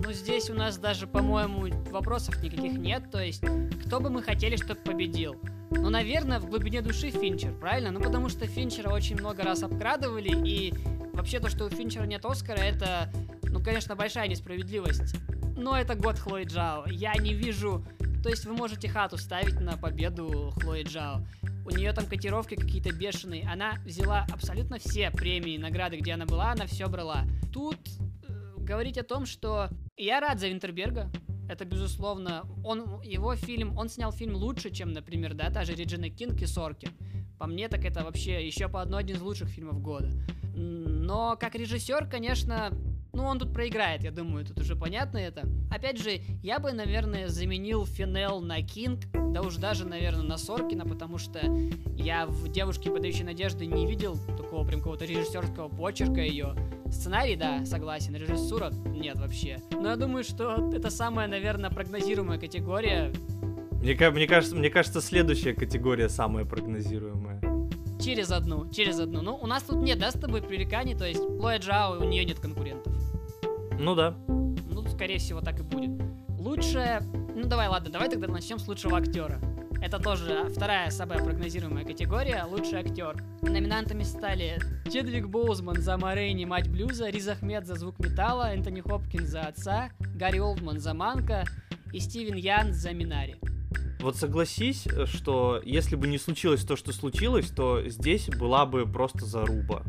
Ну, 0.02 0.12
здесь 0.12 0.48
у 0.48 0.54
нас 0.54 0.78
даже, 0.78 1.06
по-моему, 1.06 1.66
вопросов 1.90 2.42
никаких 2.42 2.78
нет. 2.78 3.10
То 3.10 3.22
есть, 3.22 3.44
кто 3.84 4.00
бы 4.00 4.10
мы 4.10 4.22
хотели, 4.22 4.56
чтобы 4.56 4.80
победил? 4.80 5.36
Ну, 5.70 5.90
наверное, 5.90 6.40
в 6.40 6.48
глубине 6.48 6.80
души 6.80 7.10
Финчер, 7.10 7.52
правильно? 7.52 7.90
Ну, 7.90 8.00
потому 8.00 8.28
что 8.28 8.46
Финчера 8.46 8.90
очень 8.90 9.16
много 9.16 9.42
раз 9.42 9.62
обкрадывали, 9.62 10.30
и 10.48 10.72
вообще 11.12 11.40
то, 11.40 11.50
что 11.50 11.66
у 11.66 11.68
Финчера 11.68 12.04
нет 12.04 12.24
Оскара, 12.24 12.58
это, 12.58 13.12
ну, 13.42 13.62
конечно, 13.62 13.96
большая 13.96 14.28
несправедливость. 14.28 15.16
Но 15.56 15.76
это 15.76 15.94
год 15.94 16.18
Хлои 16.18 16.44
Джао. 16.44 16.86
Я 16.86 17.14
не 17.14 17.34
вижу... 17.34 17.84
То 18.22 18.30
есть 18.30 18.44
вы 18.44 18.52
можете 18.52 18.88
хату 18.88 19.16
ставить 19.16 19.60
на 19.60 19.76
победу 19.76 20.52
Хлои 20.60 20.82
Джао. 20.82 21.24
У 21.64 21.70
нее 21.70 21.92
там 21.92 22.06
котировки 22.06 22.54
какие-то 22.54 22.92
бешеные. 22.92 23.48
Она 23.48 23.74
взяла 23.84 24.26
абсолютно 24.32 24.78
все 24.78 25.10
премии, 25.10 25.58
награды, 25.58 25.98
где 25.98 26.12
она 26.12 26.26
была, 26.26 26.52
она 26.52 26.66
все 26.66 26.88
брала. 26.88 27.24
Тут 27.52 27.78
э, 28.26 28.54
говорить 28.58 28.98
о 28.98 29.04
том, 29.04 29.26
что 29.26 29.68
я 29.96 30.20
рад 30.20 30.40
за 30.40 30.48
Винтерберга, 30.48 31.10
это 31.48 31.64
безусловно, 31.64 32.44
он, 32.64 33.00
его 33.02 33.34
фильм, 33.34 33.76
он 33.76 33.88
снял 33.88 34.12
фильм 34.12 34.34
лучше, 34.34 34.70
чем, 34.70 34.92
например, 34.92 35.34
да, 35.34 35.50
та 35.50 35.64
же 35.64 35.74
Реджина 35.74 36.10
Кинг 36.10 36.40
и 36.42 36.46
Соркин. 36.46 36.90
По 37.38 37.46
мне, 37.46 37.68
так 37.68 37.84
это 37.84 38.04
вообще 38.04 38.46
еще 38.46 38.68
по 38.68 38.82
одной 38.82 39.00
один 39.00 39.16
из 39.16 39.22
лучших 39.22 39.48
фильмов 39.48 39.80
года. 39.80 40.10
Но 40.54 41.36
как 41.38 41.54
режиссер, 41.54 42.08
конечно, 42.08 42.72
ну, 43.18 43.24
он 43.24 43.40
тут 43.40 43.52
проиграет, 43.52 44.04
я 44.04 44.12
думаю, 44.12 44.46
тут 44.46 44.60
уже 44.60 44.76
понятно 44.76 45.18
это. 45.18 45.42
Опять 45.72 46.00
же, 46.00 46.20
я 46.40 46.60
бы, 46.60 46.70
наверное, 46.72 47.26
заменил 47.26 47.84
Финел 47.84 48.40
на 48.40 48.62
Кинг, 48.62 49.06
да 49.12 49.42
уж 49.42 49.56
даже, 49.56 49.84
наверное, 49.84 50.22
на 50.22 50.38
Соркина, 50.38 50.86
потому 50.86 51.18
что 51.18 51.40
я 51.96 52.26
в 52.26 52.48
«Девушке, 52.48 52.92
подающей 52.92 53.24
надежды» 53.24 53.66
не 53.66 53.88
видел 53.88 54.16
такого 54.36 54.64
прям 54.64 54.78
какого-то 54.78 55.04
режиссерского 55.04 55.68
почерка 55.68 56.20
ее. 56.20 56.54
Сценарий, 56.92 57.34
да, 57.34 57.66
согласен, 57.66 58.14
режиссура 58.14 58.70
нет 58.70 59.18
вообще. 59.18 59.58
Но 59.72 59.88
я 59.88 59.96
думаю, 59.96 60.22
что 60.22 60.70
это 60.72 60.88
самая, 60.88 61.26
наверное, 61.26 61.70
прогнозируемая 61.70 62.38
категория. 62.38 63.12
Мне, 63.82 63.96
мне, 64.10 64.26
кажется, 64.28 64.54
мне 64.54 64.70
кажется, 64.70 65.00
следующая 65.00 65.54
категория 65.54 66.08
самая 66.08 66.44
прогнозируемая. 66.44 67.40
Через 68.00 68.30
одну, 68.30 68.70
через 68.70 69.00
одну. 69.00 69.22
Ну, 69.22 69.34
у 69.34 69.46
нас 69.48 69.64
тут 69.64 69.78
нет, 69.82 69.98
да, 69.98 70.12
с 70.12 70.14
тобой 70.14 70.40
пререканий, 70.40 70.96
то 70.96 71.04
есть 71.04 71.20
Лоя 71.20 71.58
Джао, 71.58 71.98
у 71.98 72.04
нее 72.04 72.24
нет 72.24 72.38
конкурентов. 72.38 72.94
Ну 73.78 73.94
да. 73.94 74.14
Ну, 74.26 74.84
скорее 74.88 75.18
всего, 75.18 75.40
так 75.40 75.60
и 75.60 75.62
будет. 75.62 75.90
Лучшее... 76.38 77.00
Ну, 77.34 77.44
давай, 77.44 77.68
ладно, 77.68 77.90
давай 77.90 78.08
тогда 78.08 78.26
начнем 78.26 78.58
с 78.58 78.66
лучшего 78.66 78.98
актера. 78.98 79.40
Это 79.80 80.00
тоже 80.00 80.48
вторая 80.50 80.90
самая 80.90 81.22
прогнозируемая 81.22 81.84
категория— 81.84 82.44
лучший 82.50 82.80
актер. 82.80 83.22
Номинантами 83.42 84.02
стали 84.02 84.58
Чедвик 84.92 85.28
Боузман 85.28 85.80
за 85.80 85.96
Морейни 85.96 86.44
«Мать 86.44 86.68
блюза», 86.68 87.08
Риз 87.08 87.28
Ахмед 87.28 87.64
за 87.64 87.76
«Звук 87.76 88.00
металла», 88.00 88.52
Энтони 88.52 88.80
Хопкинс 88.80 89.28
за 89.28 89.42
«Отца», 89.42 89.90
Гарри 90.00 90.40
Олдман 90.40 90.80
за 90.80 90.94
«Манка» 90.94 91.44
и 91.92 92.00
Стивен 92.00 92.34
Ян 92.34 92.72
за 92.72 92.92
«Минари». 92.92 93.36
Вот 94.00 94.16
согласись, 94.16 94.88
что 95.04 95.62
если 95.64 95.94
бы 95.94 96.08
не 96.08 96.18
случилось 96.18 96.64
то, 96.64 96.74
что 96.74 96.92
случилось, 96.92 97.48
то 97.50 97.88
здесь 97.88 98.28
была 98.28 98.66
бы 98.66 98.84
просто 98.84 99.24
заруба. 99.26 99.84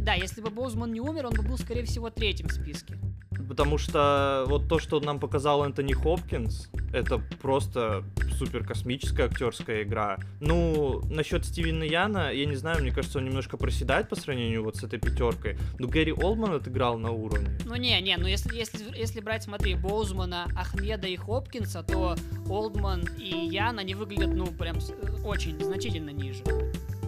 Да, 0.00 0.14
если 0.14 0.40
бы 0.40 0.50
Боузман 0.50 0.92
не 0.92 1.00
умер, 1.00 1.26
он 1.26 1.34
бы 1.34 1.42
был, 1.42 1.58
скорее 1.58 1.84
всего, 1.84 2.10
третьим 2.10 2.48
в 2.48 2.52
списке 2.52 2.98
потому 3.48 3.78
что 3.78 4.44
вот 4.46 4.68
то, 4.68 4.78
что 4.78 5.00
нам 5.00 5.18
показал 5.18 5.64
Энтони 5.64 5.92
Хопкинс, 5.94 6.68
это 6.92 7.18
просто 7.40 8.04
супер 8.38 8.64
космическая 8.64 9.24
актерская 9.24 9.82
игра. 9.82 10.18
Ну, 10.40 11.00
насчет 11.10 11.44
Стивена 11.44 11.84
Яна, 11.84 12.30
я 12.30 12.46
не 12.46 12.56
знаю, 12.56 12.82
мне 12.82 12.92
кажется, 12.92 13.18
он 13.18 13.24
немножко 13.24 13.56
проседает 13.56 14.08
по 14.08 14.16
сравнению 14.16 14.62
вот 14.62 14.76
с 14.76 14.84
этой 14.84 14.98
пятеркой. 14.98 15.58
Но 15.78 15.88
Гэри 15.88 16.12
Олдман 16.12 16.52
отыграл 16.52 16.98
на 16.98 17.10
уровне. 17.10 17.48
Ну 17.64 17.74
не, 17.76 18.00
не, 18.00 18.16
ну 18.16 18.26
если, 18.26 18.54
если, 18.54 18.96
если 18.96 19.20
брать, 19.20 19.42
смотри, 19.42 19.74
Боузмана, 19.74 20.46
Ахмеда 20.56 21.08
и 21.08 21.16
Хопкинса, 21.16 21.82
то 21.82 22.16
Олдман 22.48 23.08
и 23.18 23.46
Ян, 23.46 23.78
они 23.78 23.94
выглядят, 23.94 24.34
ну, 24.34 24.46
прям 24.46 24.78
очень 25.24 25.58
значительно 25.62 26.10
ниже. 26.10 26.44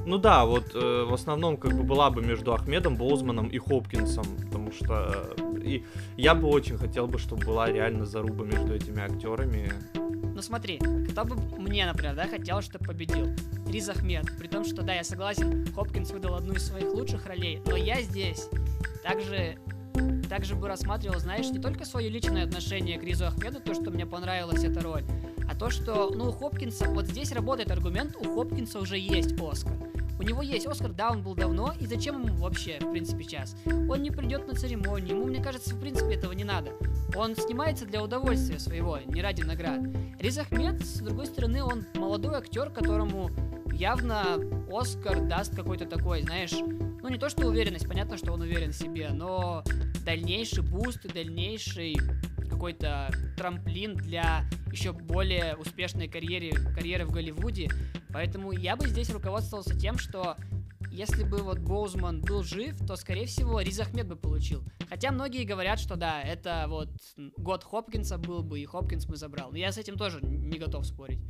Ну 0.07 0.19
да, 0.19 0.45
вот 0.45 0.75
э, 0.75 1.05
в 1.05 1.13
основном 1.15 1.57
как 1.57 1.75
бы 1.75 1.83
была 1.83 2.11
бы 2.11 2.23
между 2.23 2.55
Ахмедом, 2.55 2.97
Боузманом 2.97 3.49
и 3.49 3.59
Хопкинсом, 3.59 4.25
потому 4.45 4.73
что 4.73 5.35
э, 5.37 5.61
и 5.63 5.85
я 6.17 6.35
бы 6.35 6.49
очень 6.49 6.79
хотел 6.79 7.07
бы, 7.07 7.19
чтобы 7.19 7.45
была 7.45 7.71
реально 7.71 8.07
заруба 8.07 8.45
между 8.45 8.75
этими 8.75 9.03
актерами. 9.03 9.73
Ну 9.95 10.43
смотри, 10.43 10.79
кто 11.11 11.25
бы 11.25 11.37
мне, 11.59 11.87
например, 11.87 12.15
да, 12.15 12.27
хотел, 12.27 12.63
чтобы 12.63 12.87
победил? 12.87 13.29
Риз 13.69 13.89
Ахмед. 13.89 14.27
При 14.39 14.49
том, 14.49 14.65
что, 14.65 14.83
да, 14.83 14.95
я 14.95 15.05
согласен, 15.05 15.67
Хопкинс 15.75 16.11
выдал 16.11 16.35
одну 16.35 16.55
из 16.55 16.67
своих 16.67 16.93
лучших 16.93 17.27
ролей, 17.27 17.61
но 17.67 17.77
я 17.77 18.01
здесь 18.01 18.49
также 19.03 19.59
также 20.29 20.55
бы 20.55 20.69
рассматривал, 20.69 21.19
знаешь, 21.19 21.51
не 21.51 21.59
только 21.59 21.85
свое 21.85 22.09
личное 22.09 22.45
отношение 22.45 22.99
к 22.99 23.03
Ризу 23.03 23.27
Ахмеду, 23.27 23.61
то, 23.61 23.75
что 23.75 23.91
мне 23.91 24.07
понравилась 24.07 24.63
эта 24.63 24.81
роль, 24.81 25.03
а 25.51 25.55
то, 25.55 25.69
что, 25.69 26.11
ну, 26.15 26.29
у 26.29 26.33
Хопкинса, 26.33 26.89
вот 26.91 27.07
здесь 27.07 27.33
работает 27.33 27.73
аргумент, 27.73 28.15
у 28.17 28.35
Хопкинса 28.35 28.79
уже 28.79 28.97
есть 28.97 29.33
Оскар. 29.41 29.73
У 30.19 30.23
него 30.23 30.43
есть 30.43 30.67
Оскар, 30.67 30.93
да, 30.93 31.11
он 31.11 31.23
был 31.23 31.35
давно, 31.35 31.75
и 31.81 31.87
зачем 31.87 32.25
ему 32.25 32.37
вообще, 32.37 32.79
в 32.81 32.93
принципе, 32.93 33.25
сейчас? 33.25 33.57
Он 33.67 34.01
не 34.01 34.11
придет 34.11 34.47
на 34.47 34.55
церемонию, 34.55 35.17
ему, 35.17 35.25
мне 35.25 35.43
кажется, 35.43 35.75
в 35.75 35.81
принципе, 35.81 36.15
этого 36.15 36.33
не 36.33 36.45
надо. 36.45 36.71
Он 37.17 37.35
снимается 37.35 37.85
для 37.85 38.01
удовольствия 38.01 38.61
своего, 38.61 38.99
не 39.07 39.23
ради 39.23 39.43
наград. 39.43 39.81
Риз 40.21 40.39
Ахмед, 40.39 40.85
с 40.85 41.01
другой 41.01 41.27
стороны, 41.27 41.65
он 41.65 41.85
молодой 41.95 42.37
актер, 42.37 42.71
которому 42.71 43.31
явно 43.73 44.39
Оскар 44.71 45.27
даст 45.27 45.57
какой-то 45.57 45.87
такой, 45.87 46.23
знаешь, 46.23 46.53
ну 46.53 47.09
не 47.09 47.19
то 47.19 47.29
что 47.29 47.47
уверенность, 47.47 47.89
понятно, 47.89 48.17
что 48.17 48.33
он 48.33 48.43
уверен 48.43 48.71
в 48.71 48.77
себе, 48.77 49.09
но 49.09 49.65
дальнейший 50.05 50.63
boost 50.63 51.05
и 51.07 51.09
дальнейший 51.09 51.97
какой-то 52.61 53.11
трамплин 53.39 53.95
для 53.95 54.45
еще 54.71 54.93
более 54.93 55.57
успешной 55.57 56.09
карьеры, 56.09 56.51
карьеры 56.75 57.07
в 57.07 57.11
Голливуде. 57.11 57.71
Поэтому 58.13 58.53
я 58.53 58.77
бы 58.77 58.87
здесь 58.87 59.09
руководствовался 59.09 59.75
тем, 59.79 59.97
что 59.97 60.37
если 60.91 61.25
бы 61.25 61.39
вот 61.39 61.59
Боузман 61.59 62.21
был 62.21 62.43
жив, 62.43 62.77
то, 62.87 62.97
скорее 62.97 63.25
всего, 63.25 63.63
Риз 63.63 63.81
Ахмед 63.81 64.09
бы 64.09 64.17
получил. 64.17 64.63
Хотя 64.91 65.11
многие 65.11 65.45
говорят, 65.45 65.81
что 65.81 65.97
да, 65.97 66.21
это 66.21 66.67
вот 66.69 66.91
год 67.39 67.65
Хопкинса 67.65 68.19
был 68.19 68.43
бы, 68.43 68.61
и 68.61 68.67
Хопкинс 68.67 69.07
бы 69.07 69.17
забрал. 69.17 69.53
Но 69.53 69.57
я 69.57 69.73
с 69.73 69.79
этим 69.79 69.97
тоже 69.97 70.19
не 70.21 70.59
готов 70.59 70.85
спорить. 70.85 71.21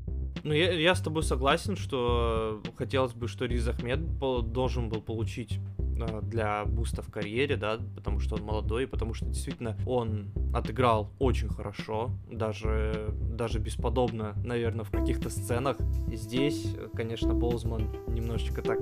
Ну, 0.42 0.52
я, 0.52 0.72
я 0.72 0.94
с 0.94 1.00
тобой 1.00 1.22
согласен, 1.22 1.76
что 1.76 2.62
хотелось 2.76 3.12
бы, 3.12 3.28
что 3.28 3.44
Риз 3.44 3.68
Ахмед 3.68 4.18
должен 4.18 4.88
был 4.88 5.02
получить 5.02 5.60
а, 6.00 6.20
для 6.22 6.64
буста 6.64 7.02
в 7.02 7.10
карьере, 7.10 7.56
да, 7.56 7.78
потому 7.94 8.20
что 8.20 8.36
он 8.36 8.42
молодой, 8.42 8.86
потому 8.86 9.14
что 9.14 9.26
действительно 9.26 9.76
он 9.86 10.30
отыграл 10.54 11.10
очень 11.18 11.48
хорошо, 11.48 12.10
даже, 12.30 13.14
даже 13.32 13.58
бесподобно, 13.58 14.34
наверное, 14.44 14.84
в 14.84 14.90
каких-то 14.90 15.30
сценах. 15.30 15.76
Здесь, 16.12 16.74
конечно, 16.94 17.34
Болзман 17.34 17.90
немножечко 18.08 18.62
так 18.62 18.80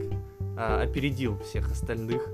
а, 0.57 0.83
опередил 0.83 1.39
всех 1.41 1.71
остальных. 1.71 2.29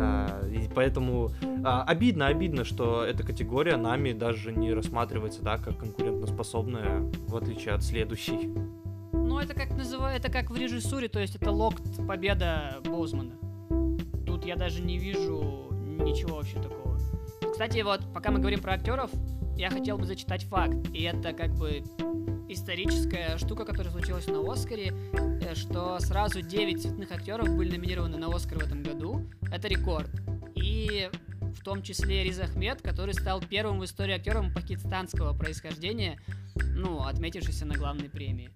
А, 0.00 0.46
и 0.48 0.68
поэтому 0.74 1.30
а, 1.64 1.84
обидно, 1.84 2.26
обидно, 2.26 2.64
что 2.64 3.04
эта 3.04 3.22
категория 3.22 3.76
нами 3.76 4.12
даже 4.12 4.52
не 4.52 4.72
рассматривается, 4.72 5.42
да, 5.42 5.58
как 5.58 5.78
конкурентоспособная, 5.78 7.02
в 7.28 7.36
отличие 7.36 7.74
от 7.74 7.82
следующей. 7.82 8.50
Ну, 9.12 9.38
это 9.38 9.54
как 9.54 9.70
называют, 9.70 10.24
это 10.24 10.32
как 10.32 10.50
в 10.50 10.56
режиссуре, 10.56 11.08
то 11.08 11.20
есть 11.20 11.36
это 11.36 11.50
локт 11.50 11.82
победа 12.06 12.78
Боузмана 12.84 13.34
тут 14.40 14.46
я 14.46 14.56
даже 14.56 14.80
не 14.80 14.96
вижу 14.96 15.68
ничего 16.02 16.36
вообще 16.36 16.56
такого. 16.62 16.98
Кстати, 17.52 17.80
вот, 17.82 18.00
пока 18.14 18.30
мы 18.30 18.38
говорим 18.38 18.60
про 18.60 18.72
актеров, 18.72 19.10
я 19.60 19.68
хотел 19.68 19.98
бы 19.98 20.06
зачитать 20.06 20.44
факт. 20.44 20.74
И 20.94 21.02
это 21.02 21.34
как 21.34 21.54
бы 21.54 21.82
историческая 22.48 23.36
штука, 23.36 23.66
которая 23.66 23.92
случилась 23.92 24.26
на 24.26 24.40
Оскаре, 24.50 24.94
э, 25.12 25.54
что 25.54 25.98
сразу 26.00 26.40
9 26.40 26.80
цветных 26.80 27.12
актеров 27.12 27.54
были 27.54 27.76
номинированы 27.76 28.16
на 28.16 28.34
Оскар 28.34 28.58
в 28.58 28.62
этом 28.62 28.82
году. 28.82 29.28
Это 29.52 29.68
рекорд. 29.68 30.10
И 30.54 31.10
в 31.54 31.62
том 31.62 31.82
числе 31.82 32.24
Риз 32.24 32.40
Ахмед, 32.40 32.80
который 32.80 33.12
стал 33.12 33.42
первым 33.42 33.80
в 33.80 33.84
истории 33.84 34.14
актером 34.14 34.52
пакистанского 34.54 35.36
происхождения, 35.36 36.18
ну, 36.54 37.02
отметившийся 37.02 37.66
на 37.66 37.74
главной 37.74 38.08
премии. 38.08 38.50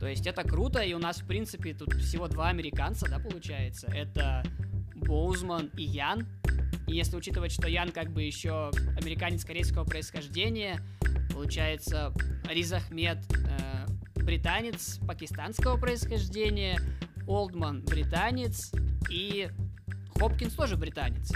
То 0.00 0.08
есть 0.08 0.26
это 0.26 0.42
круто, 0.42 0.80
и 0.80 0.94
у 0.94 0.98
нас, 0.98 1.18
в 1.18 1.26
принципе, 1.26 1.74
тут 1.74 1.94
всего 1.94 2.26
два 2.26 2.48
американца, 2.48 3.08
да, 3.08 3.20
получается. 3.20 3.86
Это 3.86 4.42
Боузман 4.96 5.70
и 5.76 5.84
Ян. 5.84 6.26
И 6.86 6.94
если 6.94 7.16
учитывать, 7.16 7.52
что 7.52 7.68
Ян 7.68 7.90
как 7.90 8.10
бы 8.10 8.22
еще 8.22 8.70
американец 9.00 9.44
корейского 9.44 9.84
происхождения, 9.84 10.80
получается 11.32 12.12
Риз 12.50 12.72
Ахмед, 12.72 13.18
э, 13.30 13.86
британец 14.16 14.98
пакистанского 15.06 15.78
происхождения, 15.78 16.78
Олдман 17.26 17.82
британец 17.82 18.72
и 19.10 19.48
Хопкинс 20.18 20.54
тоже 20.54 20.76
британец. 20.76 21.32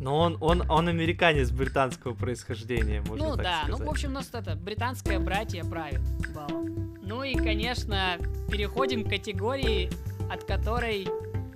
Но 0.00 0.16
он, 0.16 0.38
он, 0.40 0.62
он 0.70 0.88
американец 0.88 1.50
британского 1.50 2.14
происхождения, 2.14 3.00
можно 3.00 3.28
ну 3.28 3.34
так 3.34 3.44
да, 3.44 3.62
сказать. 3.62 3.80
ну 3.80 3.86
в 3.86 3.90
общем 3.90 4.10
у 4.10 4.12
нас 4.12 4.30
это 4.32 4.54
британское 4.54 5.18
братья 5.18 5.64
правит 5.64 6.00
балом. 6.32 6.96
Ну 7.02 7.24
и, 7.24 7.34
конечно, 7.34 8.18
переходим 8.50 9.04
к 9.04 9.08
категории, 9.08 9.90
от 10.30 10.44
которой 10.44 11.08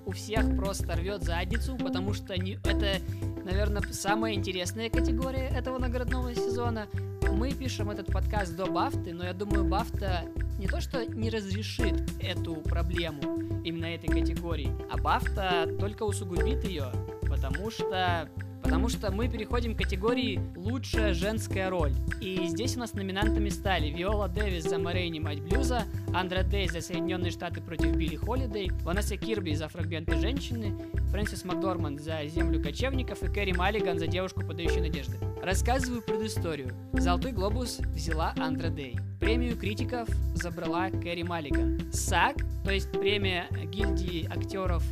у 0.05 0.11
всех 0.11 0.55
просто 0.57 0.95
рвет 0.95 1.23
задницу, 1.23 1.77
потому 1.77 2.13
что 2.13 2.37
не, 2.37 2.53
это, 2.63 3.01
наверное, 3.43 3.81
самая 3.91 4.33
интересная 4.33 4.89
категория 4.89 5.47
этого 5.47 5.77
наградного 5.77 6.33
сезона. 6.35 6.87
Мы 7.31 7.51
пишем 7.51 7.89
этот 7.89 8.07
подкаст 8.07 8.55
до 8.55 8.65
Бафты, 8.65 9.13
но 9.13 9.23
я 9.23 9.33
думаю, 9.33 9.63
Бафта 9.65 10.25
не 10.59 10.67
то 10.67 10.81
что 10.81 11.05
не 11.05 11.29
разрешит 11.29 12.01
эту 12.21 12.55
проблему 12.55 13.61
именно 13.63 13.85
этой 13.85 14.07
категории, 14.07 14.71
а 14.91 14.97
Бафта 14.97 15.67
только 15.79 16.03
усугубит 16.03 16.63
ее, 16.63 16.91
потому 17.21 17.71
что 17.71 18.29
Потому 18.63 18.87
что 18.87 19.11
мы 19.11 19.27
переходим 19.27 19.75
к 19.75 19.79
категории 19.79 20.39
«Лучшая 20.55 21.13
женская 21.13 21.69
роль». 21.69 21.91
И 22.21 22.47
здесь 22.47 22.77
у 22.77 22.79
нас 22.79 22.93
номинантами 22.93 23.49
стали 23.49 23.89
Виола 23.89 24.29
Дэвис 24.29 24.63
за 24.63 24.79
«Морейни. 24.79 25.19
Мать 25.19 25.41
блюза», 25.41 25.83
Андра 26.13 26.43
Дэй 26.43 26.69
за 26.69 26.81
«Соединенные 26.81 27.31
Штаты 27.31 27.61
против 27.61 27.95
Билли 27.95 28.15
Холидей», 28.15 28.71
Ванесса 28.83 29.17
Кирби 29.17 29.53
за 29.53 29.67
«Фрагменты 29.67 30.15
женщины», 30.17 30.75
Фрэнсис 31.11 31.43
Макдорманд 31.43 32.01
за 32.01 32.25
«Землю 32.25 32.63
кочевников» 32.63 33.21
и 33.21 33.27
Кэрри 33.27 33.51
Маллиган 33.51 33.99
за 33.99 34.07
«Девушку, 34.07 34.41
подающую 34.41 34.81
надежды». 34.81 35.17
Рассказываю 35.43 36.01
предысторию. 36.01 36.73
«Золотой 36.93 37.33
глобус» 37.33 37.79
взяла 37.79 38.33
Андра 38.37 38.69
Дэй. 38.69 38.95
Премию 39.19 39.57
критиков 39.57 40.07
забрала 40.35 40.89
Кэрри 40.89 41.23
Маллиган. 41.23 41.81
САК, 41.91 42.37
то 42.63 42.71
есть 42.71 42.91
премия 42.91 43.47
гильдии 43.65 44.25
актеров, 44.25 44.83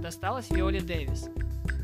досталась 0.00 0.50
Виоле 0.50 0.80
Дэвис. 0.80 1.28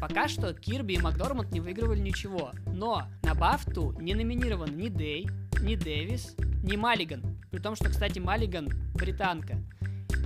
Пока 0.00 0.28
что 0.28 0.52
Кирби 0.54 0.94
и 0.94 0.98
Макдорманд 0.98 1.52
не 1.52 1.60
выигрывали 1.60 2.00
ничего, 2.00 2.52
но 2.66 3.04
на 3.22 3.34
Бафту 3.34 3.94
не 4.00 4.14
номинирован 4.14 4.76
ни 4.76 4.88
Дэй, 4.88 5.28
ни 5.60 5.76
Дэвис, 5.76 6.36
ни 6.62 6.76
Маллиган. 6.76 7.22
При 7.50 7.58
том, 7.58 7.76
что, 7.76 7.88
кстати, 7.88 8.18
Маллиган 8.18 8.68
британка. 8.94 9.58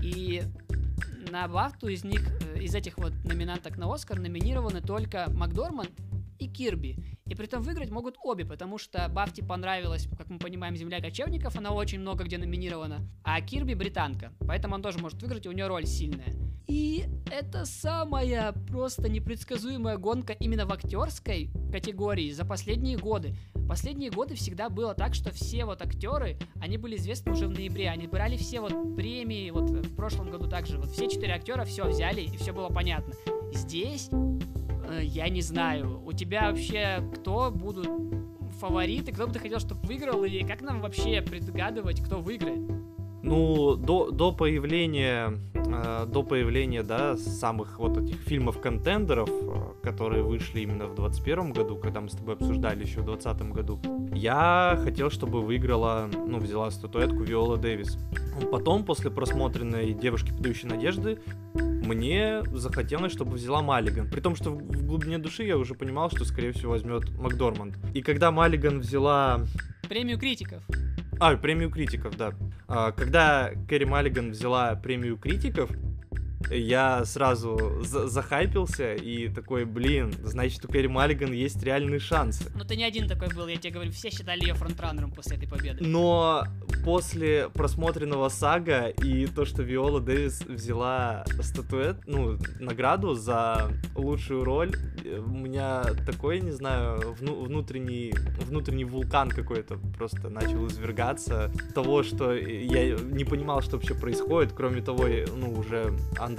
И 0.02 0.42
на 1.30 1.48
Бафту 1.48 1.88
из 1.88 2.04
них, 2.04 2.22
э, 2.54 2.62
из 2.62 2.74
этих 2.74 2.98
вот 2.98 3.12
номинанток 3.24 3.76
на 3.76 3.92
Оскар 3.92 4.18
номинированы 4.18 4.80
только 4.80 5.28
Макдорманд 5.30 5.90
и 6.38 6.48
Кирби. 6.48 7.15
И 7.26 7.34
при 7.34 7.46
этом 7.46 7.62
выиграть 7.62 7.90
могут 7.90 8.16
обе, 8.22 8.44
потому 8.44 8.78
что 8.78 9.08
Бафти 9.08 9.40
понравилась, 9.40 10.08
как 10.16 10.28
мы 10.30 10.38
понимаем, 10.38 10.76
«Земля 10.76 11.00
кочевников», 11.00 11.56
она 11.56 11.72
очень 11.72 12.00
много 12.00 12.24
где 12.24 12.38
номинирована, 12.38 13.00
а 13.24 13.40
Кирби 13.40 13.74
британка, 13.74 14.32
поэтому 14.46 14.76
он 14.76 14.82
тоже 14.82 14.98
может 14.98 15.20
выиграть, 15.20 15.46
и 15.46 15.48
у 15.48 15.52
нее 15.52 15.66
роль 15.66 15.86
сильная. 15.86 16.32
И 16.68 17.04
это 17.30 17.64
самая 17.64 18.52
просто 18.68 19.08
непредсказуемая 19.08 19.98
гонка 19.98 20.32
именно 20.32 20.66
в 20.66 20.72
актерской 20.72 21.50
категории 21.70 22.32
за 22.32 22.44
последние 22.44 22.96
годы. 22.96 23.36
Последние 23.68 24.10
годы 24.10 24.34
всегда 24.34 24.68
было 24.68 24.94
так, 24.94 25.14
что 25.14 25.30
все 25.30 25.64
вот 25.64 25.82
актеры, 25.82 26.38
они 26.60 26.76
были 26.76 26.96
известны 26.96 27.32
уже 27.32 27.46
в 27.46 27.50
ноябре, 27.50 27.88
они 27.88 28.06
брали 28.06 28.36
все 28.36 28.60
вот 28.60 28.96
премии, 28.96 29.50
вот 29.50 29.70
в 29.70 29.94
прошлом 29.94 30.30
году 30.30 30.48
также, 30.48 30.78
вот 30.78 30.90
все 30.90 31.08
четыре 31.08 31.34
актера 31.34 31.64
все 31.64 31.86
взяли, 31.88 32.22
и 32.22 32.36
все 32.36 32.52
было 32.52 32.68
понятно. 32.68 33.14
Здесь 33.52 34.10
я 35.00 35.28
не 35.28 35.42
знаю, 35.42 36.02
у 36.04 36.12
тебя 36.12 36.50
вообще 36.50 37.02
кто 37.14 37.50
будут 37.50 37.88
фавориты, 38.60 39.12
кто 39.12 39.26
бы 39.26 39.32
ты 39.32 39.38
хотел, 39.38 39.58
чтобы 39.58 39.80
выиграл, 39.82 40.24
и 40.24 40.42
как 40.44 40.62
нам 40.62 40.80
вообще 40.80 41.20
предугадывать, 41.22 42.00
кто 42.00 42.20
выиграет? 42.20 42.60
Ну, 43.22 43.76
до, 43.76 44.10
до 44.10 44.32
появления, 44.32 45.36
э, 45.66 46.06
до 46.06 46.22
появления, 46.22 46.82
да, 46.82 47.16
самых 47.16 47.78
вот 47.78 47.96
этих 47.98 48.16
фильмов-контендеров, 48.16 49.28
э, 49.30 49.82
которые 49.82 50.22
вышли 50.22 50.60
именно 50.60 50.86
в 50.86 50.94
21 50.94 51.52
году, 51.52 51.76
когда 51.76 52.00
мы 52.00 52.08
с 52.08 52.12
тобой 52.12 52.34
обсуждали 52.34 52.84
еще 52.84 53.00
в 53.00 53.04
20 53.04 53.52
году, 53.52 53.78
я 54.12 54.78
хотел, 54.82 55.10
чтобы 55.10 55.42
выиграла, 55.42 56.08
ну, 56.12 56.38
взяла 56.38 56.70
статуэтку 56.70 57.22
Виола 57.22 57.56
Дэвис. 57.56 57.98
Потом, 58.50 58.84
после 58.84 59.10
просмотренной 59.10 59.92
«Девушки, 59.92 60.30
подающей 60.30 60.68
надежды», 60.68 61.18
мне 61.54 62.42
захотелось, 62.52 63.12
чтобы 63.12 63.36
взяла 63.36 63.62
Маллиган. 63.62 64.10
При 64.10 64.20
том, 64.20 64.34
что 64.34 64.50
в 64.50 64.86
глубине 64.86 65.18
души 65.18 65.44
я 65.44 65.56
уже 65.56 65.74
понимал, 65.74 66.10
что, 66.10 66.24
скорее 66.24 66.52
всего, 66.52 66.72
возьмет 66.72 67.10
Макдорманд. 67.10 67.76
И 67.94 68.02
когда 68.02 68.30
Маллиган 68.30 68.80
взяла 68.80 69.40
Премию 69.88 70.18
критиков. 70.18 70.64
А, 71.18 71.36
премию 71.36 71.70
критиков, 71.70 72.16
да. 72.16 72.32
А, 72.68 72.92
Когда 72.92 73.50
Кэрри 73.68 73.84
Маллиган 73.84 74.30
взяла 74.30 74.74
премию 74.74 75.16
критиков, 75.16 75.70
я 76.50 77.04
сразу 77.04 77.82
за- 77.82 78.08
захайпился 78.08 78.94
и 78.94 79.28
такой, 79.28 79.64
блин, 79.64 80.12
значит, 80.22 80.64
у 80.64 80.68
Кэрри 80.68 80.86
Маллиган 80.88 81.32
есть 81.32 81.62
реальные 81.62 81.98
шансы. 82.00 82.44
Но 82.54 82.64
ты 82.64 82.76
не 82.76 82.84
один 82.84 83.08
такой 83.08 83.28
был, 83.34 83.46
я 83.48 83.56
тебе 83.56 83.72
говорю, 83.72 83.90
все 83.92 84.10
считали 84.10 84.40
ее 84.42 84.54
фронтранером 84.54 85.10
после 85.12 85.36
этой 85.36 85.48
победы. 85.48 85.84
Но 85.84 86.44
после 86.84 87.48
просмотренного 87.48 88.28
сага 88.28 88.88
и 88.88 89.26
то, 89.26 89.44
что 89.44 89.62
Виола 89.62 90.00
Дэвис 90.00 90.42
взяла 90.42 91.24
статуэт, 91.40 91.96
ну, 92.06 92.38
награду 92.60 93.14
за 93.14 93.70
лучшую 93.94 94.44
роль, 94.44 94.72
у 95.04 95.30
меня 95.30 95.82
такой, 96.06 96.40
не 96.40 96.52
знаю, 96.52 97.14
вну- 97.18 97.42
внутренний, 97.42 98.12
внутренний 98.46 98.84
вулкан 98.84 99.30
какой-то 99.30 99.78
просто 99.96 100.28
начал 100.28 100.66
извергаться 100.66 101.50
того, 101.74 102.02
что 102.02 102.32
я 102.34 102.94
не 102.96 103.24
понимал, 103.24 103.62
что 103.62 103.76
вообще 103.76 103.94
происходит. 103.94 104.52
Кроме 104.52 104.82
того, 104.82 105.06
ну, 105.36 105.52
уже 105.52 105.92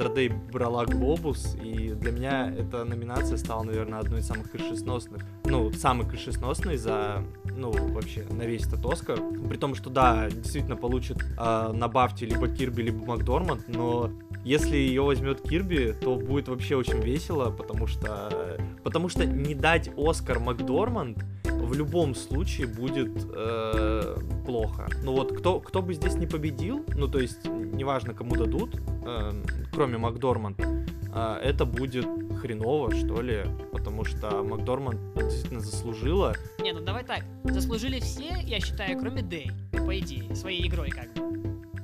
Дэй 0.05 0.29
брала 0.29 0.85
глобус, 0.85 1.55
и 1.61 1.89
для 1.89 2.11
меня 2.11 2.53
эта 2.57 2.83
номинация 2.85 3.37
стала, 3.37 3.63
наверное, 3.63 3.99
одной 3.99 4.19
из 4.21 4.27
самых 4.27 4.51
крышесносных. 4.51 5.23
Ну, 5.45 5.71
самой 5.73 6.07
крышесносной 6.07 6.77
за, 6.77 7.23
ну, 7.45 7.71
вообще, 7.93 8.25
на 8.31 8.43
весь 8.43 8.65
этот 8.67 8.85
Оскар. 8.85 9.19
При 9.49 9.57
том, 9.57 9.75
что, 9.75 9.89
да, 9.89 10.29
действительно 10.29 10.75
получит 10.75 11.17
э, 11.37 11.71
на 11.73 11.87
Бафте 11.87 12.25
либо 12.25 12.47
Кирби, 12.47 12.83
либо 12.83 13.05
Макдорманд, 13.05 13.67
но 13.67 14.11
если 14.43 14.77
ее 14.77 15.01
возьмет 15.01 15.41
Кирби, 15.41 15.93
то 15.99 16.15
будет 16.15 16.47
вообще 16.47 16.75
очень 16.75 17.01
весело, 17.01 17.51
потому 17.51 17.85
что, 17.87 18.57
потому 18.83 19.09
что 19.09 19.25
не 19.25 19.55
дать 19.55 19.89
Оскар 19.97 20.39
Макдорманд 20.39 21.17
в 21.65 21.73
любом 21.73 22.15
случае 22.15 22.67
будет 22.67 23.11
э, 23.33 24.17
плохо. 24.45 24.89
Ну 25.03 25.13
вот 25.13 25.37
кто, 25.37 25.59
кто 25.59 25.81
бы 25.81 25.93
здесь 25.93 26.15
не 26.15 26.27
победил, 26.27 26.85
ну 26.95 27.07
то 27.07 27.19
есть 27.19 27.45
неважно 27.45 28.13
кому 28.13 28.35
дадут, 28.35 28.75
э, 29.05 29.31
кроме 29.71 29.97
Макдорманд, 29.97 30.59
э, 30.59 31.39
это 31.43 31.65
будет 31.65 32.07
хреново, 32.41 32.93
что 32.95 33.21
ли, 33.21 33.43
потому 33.71 34.05
что 34.05 34.43
Макдорманд 34.43 34.99
действительно 35.15 35.59
заслужила. 35.59 36.35
Не, 36.59 36.73
ну 36.73 36.81
давай 36.81 37.03
так. 37.03 37.23
Заслужили 37.43 37.99
все, 37.99 38.35
я 38.43 38.59
считаю, 38.59 38.99
кроме 38.99 39.21
Дэй. 39.21 39.51
По 39.71 39.97
идее, 39.99 40.35
своей 40.35 40.67
игрой 40.67 40.89
как 40.89 41.13
бы. 41.13 41.26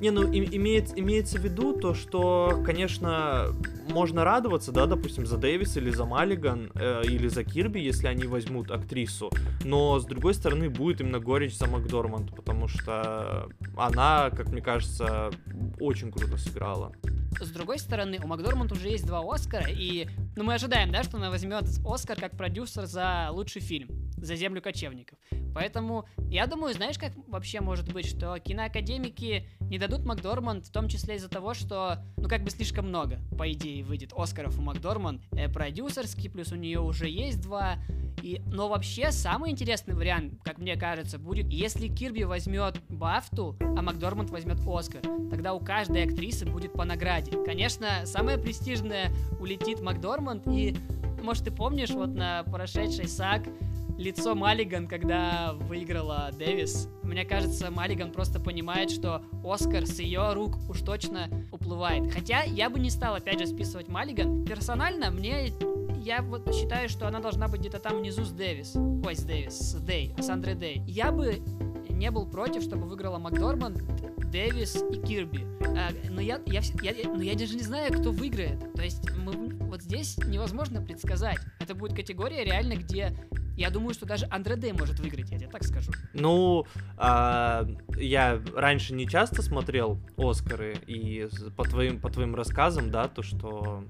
Не, 0.04 0.12
ну 0.12 0.30
и- 0.30 0.58
имеет, 0.58 1.00
имеется 1.00 1.40
в 1.40 1.46
виду 1.46 1.72
то, 1.72 1.94
что, 1.94 2.62
конечно, 2.66 3.54
можно 3.90 4.26
радоваться, 4.26 4.74
да, 4.74 4.86
допустим, 4.86 5.26
за 5.26 5.38
Дэвис 5.38 5.78
или 5.78 5.92
за 5.92 6.04
Маллиган, 6.04 6.72
э, 6.76 7.04
или 7.06 7.30
за 7.30 7.46
Кирби, 7.46 7.80
если 7.80 8.08
они 8.08 8.26
возьмут 8.26 8.70
актрису, 8.70 9.32
но, 9.64 9.98
с 10.00 10.06
другой 10.06 10.34
стороны, 10.34 10.70
будет 10.70 11.00
именно 11.00 11.20
горечь 11.22 11.58
за 11.58 11.68
Макдорманд, 11.68 12.36
потому 12.36 12.68
что 12.68 13.48
она, 13.78 14.30
как 14.32 14.50
мне 14.50 14.62
кажется, 14.62 15.32
очень 15.80 16.12
круто 16.12 16.36
сыграла. 16.36 16.92
С 17.40 17.50
другой 17.52 17.80
стороны, 17.80 18.20
у 18.22 18.28
Макдорманд 18.28 18.74
уже 18.74 18.90
есть 18.90 19.08
два 19.08 19.22
Оскара, 19.34 19.70
и 19.70 20.10
ну, 20.36 20.44
мы 20.44 20.56
ожидаем, 20.56 20.92
да, 20.92 21.04
что 21.04 21.16
она 21.16 21.30
возьмет 21.30 21.64
Оскар 21.86 22.20
как 22.20 22.36
продюсер 22.36 22.88
за 22.88 23.30
лучший 23.32 23.62
фильм, 23.62 23.88
за 24.24 24.36
«Землю 24.36 24.62
кочевников». 24.62 25.18
Поэтому 25.54 26.06
я 26.30 26.48
думаю, 26.48 26.74
знаешь, 26.74 26.98
как 26.98 27.12
вообще 27.28 27.62
может 27.62 27.92
быть, 27.94 28.08
что 28.08 28.38
киноакадемики 28.40 29.48
не 29.62 29.78
дадут 29.78 30.06
Макдорманд, 30.06 30.66
в 30.66 30.72
том 30.72 30.88
числе 30.88 31.16
из-за 31.16 31.30
того, 31.30 31.54
что, 31.54 32.04
ну, 32.18 32.28
как 32.28 32.44
бы 32.44 32.50
слишком 32.50 32.88
много, 32.88 33.20
по 33.38 33.52
идее, 33.52 33.84
выйдет 33.84 34.14
Оскаров 34.16 34.58
у 34.58 34.62
Макдорманд, 34.62 35.22
э, 35.32 35.50
продюсерский, 35.50 36.30
плюс 36.30 36.52
у 36.52 36.56
нее 36.56 36.80
уже 36.80 37.08
есть 37.08 37.42
два, 37.42 37.78
и, 38.22 38.42
но 38.48 38.70
вообще 38.70 39.12
самый 39.12 39.52
интересный 39.52 39.96
вариант, 39.96 40.36
как 40.44 40.58
мне 40.58 40.78
кажется, 40.78 41.20
будет, 41.20 41.48
если 41.48 41.88
Кирби 41.88 42.24
возьмет 42.24 42.80
Бафту, 42.88 43.58
а 43.60 43.82
Макдорманд 43.82 44.30
возьмет 44.30 44.60
Оскар. 44.66 45.02
Тогда 45.30 45.54
у 45.54 45.60
каждой 45.60 46.06
актрисы 46.06 46.46
будет 46.46 46.74
по 46.74 46.86
награде. 46.86 47.32
Конечно, 47.46 48.06
самое 48.06 48.38
престижное 48.38 49.12
улетит 49.40 49.82
Макдорманд, 49.82 50.48
и, 50.48 50.76
может, 51.22 51.44
ты 51.44 51.52
помнишь, 51.52 51.90
вот 51.90 52.16
на 52.16 52.44
прошедшей 52.44 53.08
САГ 53.08 53.48
лицо 53.98 54.36
Маллиган, 54.36 54.88
когда 54.88 55.54
выиграла 55.54 56.32
Дэвис. 56.38 56.90
Мне 57.04 57.26
кажется, 57.26 57.72
Маллиган 57.72 58.12
просто 58.12 58.40
понимает, 58.40 58.92
что 58.92 59.24
Оскар 59.44 59.86
с 59.86 60.00
ее 60.00 60.34
рук 60.34 60.58
уж 60.70 60.82
точно 60.82 61.30
уплывает. 61.52 62.12
Хотя 62.12 62.44
я 62.44 62.70
бы 62.70 62.80
не 62.80 62.90
стал, 62.90 63.16
опять 63.16 63.40
же, 63.40 63.48
списывать 63.48 63.88
Маллиган. 63.88 64.46
Персонально, 64.46 65.12
мне 65.12 65.54
я 66.04 66.22
вот 66.22 66.54
считаю, 66.54 66.90
что 66.90 67.08
она 67.08 67.20
должна 67.20 67.48
быть 67.48 67.62
где-то 67.62 67.80
там 67.80 68.00
внизу 68.00 68.26
с 68.26 68.32
Дэвис. 68.32 68.76
Ой, 68.76 69.16
с 69.16 69.24
Дэвис, 69.24 69.54
с 69.54 69.74
Дэй, 69.76 70.14
с 70.20 70.30
Андре 70.30 70.54
Дэй. 70.54 70.82
Я 70.86 71.12
бы 71.12 71.42
не 71.90 72.12
был 72.12 72.26
против, 72.26 72.62
чтобы 72.62 72.88
выиграла 72.88 73.20
Макдорманд, 73.20 73.82
Дэвис 74.30 74.84
и 74.92 74.98
Кирби. 74.98 75.46
А, 75.62 75.92
но 76.10 76.20
я, 76.20 76.42
я, 76.48 76.62
я, 76.82 77.10
но 77.10 77.22
я 77.22 77.36
даже 77.36 77.56
не 77.56 77.62
знаю, 77.62 77.94
кто 77.94 78.12
выиграет. 78.12 78.74
То 78.74 78.82
есть 78.82 79.10
мы, 79.16 79.43
вот 79.74 79.82
здесь 79.82 80.20
невозможно 80.20 80.84
предсказать. 80.84 81.40
Это 81.60 81.74
будет 81.74 81.96
категория 81.96 82.44
реально, 82.44 82.76
где 82.76 83.12
я 83.58 83.72
думаю, 83.72 83.96
что 83.96 84.06
даже 84.06 84.28
Андреде 84.30 84.72
может 84.72 85.00
выиграть, 85.00 85.32
я 85.32 85.40
тебе 85.40 85.50
так 85.50 85.64
скажу. 85.64 85.92
Ну, 86.14 86.66
а, 86.96 87.68
я 87.98 88.40
раньше 88.56 88.94
не 88.94 89.08
часто 89.08 89.42
смотрел 89.42 90.00
Оскары, 90.16 90.76
и 90.86 91.28
по 91.56 91.64
твоим, 91.64 92.00
по 92.00 92.12
твоим 92.12 92.36
рассказам, 92.36 92.92
да, 92.92 93.08
то, 93.08 93.24
что 93.24 93.84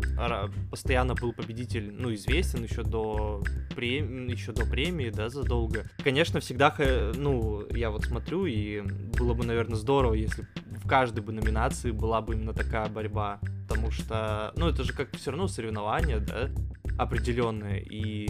постоянно 0.70 1.16
был 1.16 1.34
победитель, 1.34 1.92
ну, 1.92 2.14
известен 2.14 2.64
еще 2.64 2.84
до, 2.84 3.42
прем... 3.76 4.28
еще 4.28 4.54
до 4.54 4.66
премии, 4.66 5.10
да, 5.10 5.30
задолго. 5.30 5.84
Конечно, 6.02 6.40
всегда, 6.40 6.74
ну, 7.16 7.66
я 7.72 7.90
вот 7.90 8.06
смотрю, 8.06 8.46
и 8.46 8.82
было 9.18 9.34
бы, 9.34 9.46
наверное, 9.46 9.76
здорово, 9.76 10.14
если 10.14 10.48
в 10.84 10.88
каждой 10.88 11.24
бы 11.24 11.32
номинации 11.32 11.92
была 11.92 12.22
бы 12.22 12.34
именно 12.34 12.54
такая 12.54 12.90
борьба, 12.90 13.40
потому 13.68 13.90
что, 13.90 14.52
ну, 14.58 14.68
это 14.68 14.84
же 14.84 14.94
как 14.94 15.16
все 15.16 15.32
равно 15.32 15.48
соревнования, 15.48 16.20
да, 16.20 16.50
определенные, 16.98 17.82
и 17.82 18.30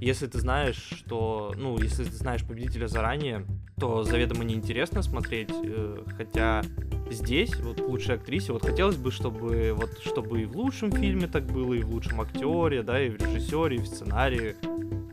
если 0.00 0.26
ты 0.26 0.38
знаешь, 0.38 0.76
что, 0.76 1.54
ну, 1.56 1.78
если 1.78 2.04
ты 2.04 2.12
знаешь 2.12 2.44
победителя 2.44 2.88
заранее, 2.88 3.46
то 3.80 4.04
заведомо 4.04 4.44
неинтересно 4.44 5.02
смотреть, 5.02 5.50
э, 5.50 6.04
хотя 6.16 6.62
здесь, 7.10 7.56
вот 7.60 7.80
лучшей 7.80 8.16
актрисе, 8.16 8.52
вот 8.52 8.64
хотелось 8.64 8.96
бы, 8.96 9.10
чтобы 9.10 9.72
вот 9.74 9.98
чтобы 10.04 10.42
и 10.42 10.44
в 10.44 10.56
лучшем 10.56 10.92
фильме 10.92 11.26
так 11.26 11.46
было, 11.46 11.72
и 11.72 11.82
в 11.82 11.90
лучшем 11.90 12.20
актере, 12.20 12.82
да, 12.82 13.00
и 13.00 13.08
в 13.08 13.16
режиссере, 13.16 13.76
и 13.76 13.80
в 13.80 13.86
сценарии, 13.86 14.56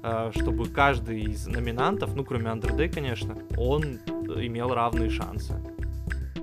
э, 0.04 0.32
чтобы 0.36 0.68
каждый 0.68 1.22
из 1.22 1.48
номинантов, 1.48 2.14
ну, 2.16 2.26
кроме 2.26 2.50
Андреде, 2.50 2.90
конечно, 2.90 3.38
он 3.58 4.00
имел 4.36 4.74
равные 4.74 5.10
шансы. 5.10 5.56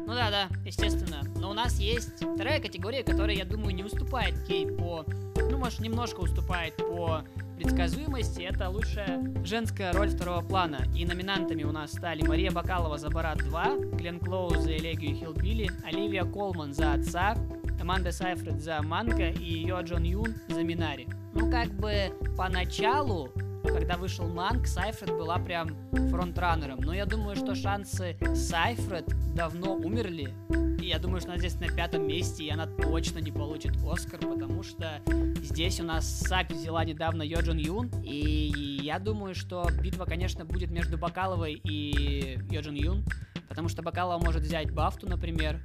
Ну 0.08 0.14
да, 0.14 0.30
да, 0.30 0.48
естественно. 0.64 1.22
Но 1.36 1.50
у 1.50 1.52
нас 1.52 1.78
есть 1.78 2.24
вторая 2.24 2.62
категория, 2.62 3.04
которая, 3.04 3.36
я 3.36 3.44
думаю, 3.44 3.74
не 3.74 3.84
уступает 3.84 4.42
Кей 4.48 4.66
по... 4.66 5.04
Ну, 5.36 5.58
может, 5.58 5.80
немножко 5.80 6.20
уступает 6.20 6.74
по 6.78 7.24
предсказуемости. 7.58 8.40
Это 8.40 8.70
лучшая 8.70 9.22
женская 9.44 9.92
роль 9.92 10.08
второго 10.08 10.40
плана. 10.40 10.78
И 10.96 11.04
номинантами 11.04 11.62
у 11.62 11.72
нас 11.72 11.92
стали 11.92 12.26
Мария 12.26 12.50
Бакалова 12.50 12.96
за 12.96 13.10
«Барат 13.10 13.42
2», 13.42 13.96
Глен 13.96 14.18
Клоуз 14.18 14.60
за 14.60 14.78
«Элегию 14.78 15.14
Хилбили», 15.14 15.70
Оливия 15.84 16.24
Колман 16.24 16.72
за 16.72 16.94
«Отца», 16.94 17.36
Аманда 17.78 18.10
Сайфред 18.10 18.62
за 18.62 18.80
«Манка» 18.80 19.28
и 19.28 19.66
Йо 19.66 19.82
Джон 19.82 20.04
Юн 20.04 20.34
за 20.48 20.62
«Минари». 20.62 21.06
Ну, 21.34 21.50
как 21.50 21.68
бы 21.74 22.14
поначалу 22.34 23.28
когда 23.62 23.96
вышел 23.96 24.28
Манк, 24.28 24.66
Сайфред 24.66 25.10
была 25.10 25.38
прям 25.38 25.76
фронтранером. 26.10 26.80
Но 26.80 26.92
я 26.92 27.06
думаю, 27.06 27.36
что 27.36 27.54
шансы 27.54 28.16
Сайфред 28.34 29.06
давно 29.34 29.74
умерли. 29.74 30.34
И 30.80 30.86
я 30.86 30.98
думаю, 30.98 31.20
что 31.20 31.30
она 31.30 31.38
здесь 31.38 31.54
на 31.56 31.68
пятом 31.68 32.06
месте, 32.06 32.44
и 32.44 32.50
она 32.50 32.66
точно 32.66 33.18
не 33.18 33.32
получит 33.32 33.72
Оскар, 33.84 34.20
потому 34.20 34.62
что 34.62 35.02
здесь 35.42 35.80
у 35.80 35.84
нас 35.84 36.06
Сак 36.06 36.50
взяла 36.50 36.84
недавно 36.84 37.22
Йоджин 37.22 37.58
Юн. 37.58 37.90
И 38.02 38.80
я 38.82 38.98
думаю, 38.98 39.34
что 39.34 39.68
битва, 39.82 40.04
конечно, 40.04 40.44
будет 40.44 40.70
между 40.70 40.96
Бакаловой 40.96 41.54
и 41.54 42.38
Йоджин 42.50 42.74
Юн. 42.74 43.04
Потому 43.48 43.68
что 43.68 43.82
Бакалова 43.82 44.22
может 44.22 44.42
взять 44.42 44.70
Бафту, 44.70 45.08
например, 45.08 45.60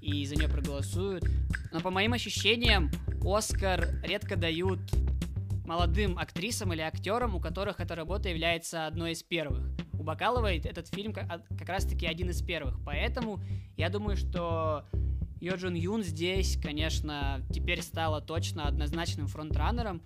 и 0.00 0.24
за 0.24 0.36
нее 0.36 0.48
проголосуют. 0.48 1.24
Но 1.72 1.80
по 1.80 1.90
моим 1.90 2.12
ощущениям, 2.12 2.90
Оскар 3.24 3.88
редко 4.02 4.36
дают 4.36 4.80
молодым 5.64 6.18
актрисам 6.18 6.72
или 6.72 6.80
актерам, 6.80 7.34
у 7.34 7.40
которых 7.40 7.80
эта 7.80 7.94
работа 7.94 8.28
является 8.28 8.86
одной 8.86 9.12
из 9.12 9.22
первых. 9.22 9.64
У 9.98 10.02
Бакаловой 10.02 10.58
этот 10.58 10.88
фильм 10.88 11.12
как, 11.12 11.46
как 11.48 11.68
раз-таки 11.68 12.06
один 12.06 12.30
из 12.30 12.42
первых. 12.42 12.78
Поэтому 12.84 13.40
я 13.76 13.88
думаю, 13.88 14.16
что 14.16 14.84
Йо 15.40 15.56
Джун 15.56 15.74
Юн 15.74 16.02
здесь, 16.02 16.58
конечно, 16.62 17.42
теперь 17.50 17.82
стала 17.82 18.20
точно 18.20 18.66
однозначным 18.66 19.26
фронтранером. 19.26 20.02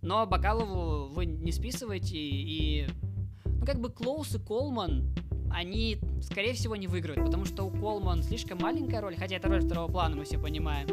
Но 0.00 0.26
Бакалову 0.26 1.08
вы 1.12 1.26
не 1.26 1.52
списываете 1.52 2.18
и... 2.18 2.86
Ну, 3.44 3.64
как 3.64 3.80
бы 3.80 3.90
Клоус 3.90 4.34
и 4.34 4.38
Колман, 4.40 5.14
они, 5.52 5.98
скорее 6.22 6.54
всего, 6.54 6.74
не 6.74 6.88
выиграют, 6.88 7.24
потому 7.24 7.44
что 7.44 7.64
у 7.64 7.70
Колман 7.70 8.22
слишком 8.22 8.58
маленькая 8.58 9.00
роль, 9.00 9.16
хотя 9.16 9.36
это 9.36 9.48
роль 9.48 9.60
второго 9.60 9.90
плана, 9.90 10.16
мы 10.16 10.24
все 10.24 10.38
понимаем. 10.38 10.88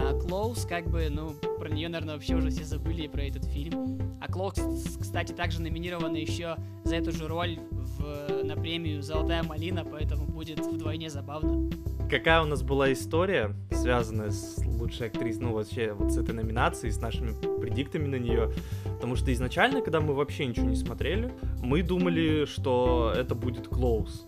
А 0.00 0.14
Клоус, 0.14 0.64
как 0.64 0.88
бы, 0.88 1.08
ну, 1.10 1.32
про 1.58 1.68
нее, 1.68 1.88
наверное, 1.88 2.14
вообще 2.14 2.36
уже 2.36 2.50
все 2.50 2.64
забыли 2.64 3.08
про 3.08 3.24
этот 3.24 3.44
фильм. 3.44 3.98
А 4.20 4.30
Клоус, 4.30 4.98
кстати, 5.00 5.32
также 5.32 5.60
номинирована 5.60 6.16
еще 6.16 6.56
за 6.84 6.96
эту 6.96 7.12
же 7.12 7.26
роль 7.26 7.58
в, 7.70 8.44
на 8.44 8.54
премию 8.54 9.02
«Золотая 9.02 9.42
малина», 9.42 9.84
поэтому 9.84 10.26
будет 10.26 10.60
вдвойне 10.60 11.10
забавно. 11.10 11.70
Какая 12.10 12.40
у 12.40 12.46
нас 12.46 12.62
была 12.62 12.90
история, 12.90 13.54
связанная 13.70 14.30
с 14.30 14.64
лучшей 14.64 15.08
актрисой, 15.08 15.42
ну, 15.42 15.52
вообще, 15.52 15.92
вот 15.92 16.10
с 16.10 16.16
этой 16.16 16.34
номинацией, 16.34 16.90
с 16.90 16.98
нашими 16.98 17.32
предиктами 17.60 18.06
на 18.06 18.14
нее? 18.14 18.50
Потому 18.84 19.14
что 19.14 19.30
изначально, 19.30 19.82
когда 19.82 20.00
мы 20.00 20.14
вообще 20.14 20.46
ничего 20.46 20.66
не 20.66 20.76
смотрели, 20.76 21.30
мы 21.62 21.82
думали, 21.82 22.46
что 22.46 23.12
это 23.14 23.34
будет 23.34 23.68
Клоус. 23.68 24.24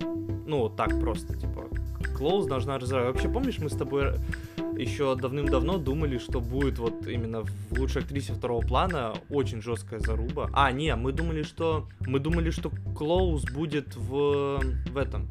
Ну, 0.47 0.59
вот 0.59 0.77
так 0.77 1.01
просто, 1.01 1.35
типа, 1.35 1.69
Клоус 2.19 2.47
должна 2.47 2.79
разрывать. 2.79 3.15
Вообще, 3.15 3.31
помнишь, 3.31 3.59
мы 3.59 3.71
с 3.71 3.77
тобой 3.77 4.13
еще 4.77 5.15
давным-давно 5.15 5.79
думали, 5.79 6.19
что 6.19 6.41
будет 6.41 6.79
вот 6.79 7.07
именно 7.07 7.45
в 7.45 7.79
лучшей 7.79 8.03
актрисе 8.03 8.35
второго 8.35 8.61
плана 8.61 9.15
очень 9.31 9.63
жесткая 9.63 10.01
заруба. 10.01 10.51
А, 10.53 10.71
не, 10.71 10.95
мы 10.97 11.13
думали, 11.13 11.43
что 11.43 11.89
мы 12.01 12.19
думали, 12.19 12.51
что 12.51 12.71
Клоус 12.95 13.45
будет 13.45 13.97
в 13.97 14.61
в 14.91 14.97
этом 14.97 15.31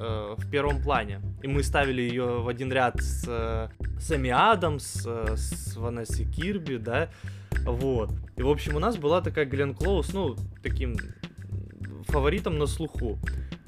э, 0.00 0.34
в 0.36 0.50
первом 0.50 0.82
плане. 0.82 1.20
И 1.42 1.48
мы 1.48 1.62
ставили 1.62 2.02
ее 2.02 2.40
в 2.40 2.48
один 2.48 2.72
ряд 2.72 3.00
с 3.00 3.24
э, 3.28 3.68
Сэмми 4.00 4.30
Адамс, 4.30 5.06
э, 5.06 5.36
с 5.36 5.76
Ванессой 5.76 6.24
Кирби, 6.24 6.76
да, 6.76 7.08
вот. 7.64 8.10
И, 8.36 8.42
в 8.42 8.48
общем, 8.48 8.76
у 8.76 8.78
нас 8.78 8.96
была 8.96 9.20
такая 9.20 9.44
Глен 9.44 9.74
Клоус, 9.74 10.12
ну, 10.12 10.36
таким 10.62 10.96
фаворитом 12.08 12.58
на 12.58 12.66
слуху. 12.66 13.18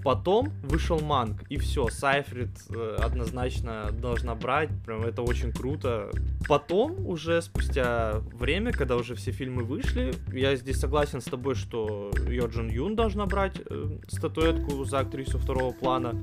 Потом 0.03 0.49
вышел 0.63 1.01
Манг, 1.01 1.45
и 1.49 1.59
все, 1.59 1.89
Сайфрид 1.89 2.51
э, 2.71 2.97
однозначно 3.01 3.91
должна 3.93 4.35
брать, 4.35 4.71
прям 4.85 5.03
это 5.03 5.23
очень 5.23 5.53
круто. 5.53 6.11
Потом, 6.49 7.07
уже 7.07 7.41
спустя 7.41 8.21
время, 8.33 8.73
когда 8.73 8.97
уже 8.97 9.15
все 9.15 9.31
фильмы 9.31 9.63
вышли, 9.63 10.13
я 10.33 10.57
здесь 10.57 10.81
согласен 10.81 11.21
с 11.21 11.25
тобой, 11.25 11.55
что 11.55 12.11
Йо 12.29 12.47
Джун 12.47 12.69
Юн 12.69 12.97
должна 12.97 13.27
брать 13.27 13.61
э, 13.65 13.99
статуэтку 14.09 14.85
за 14.85 15.01
актрису 15.01 15.39
второго 15.39 15.73
плана. 15.73 16.15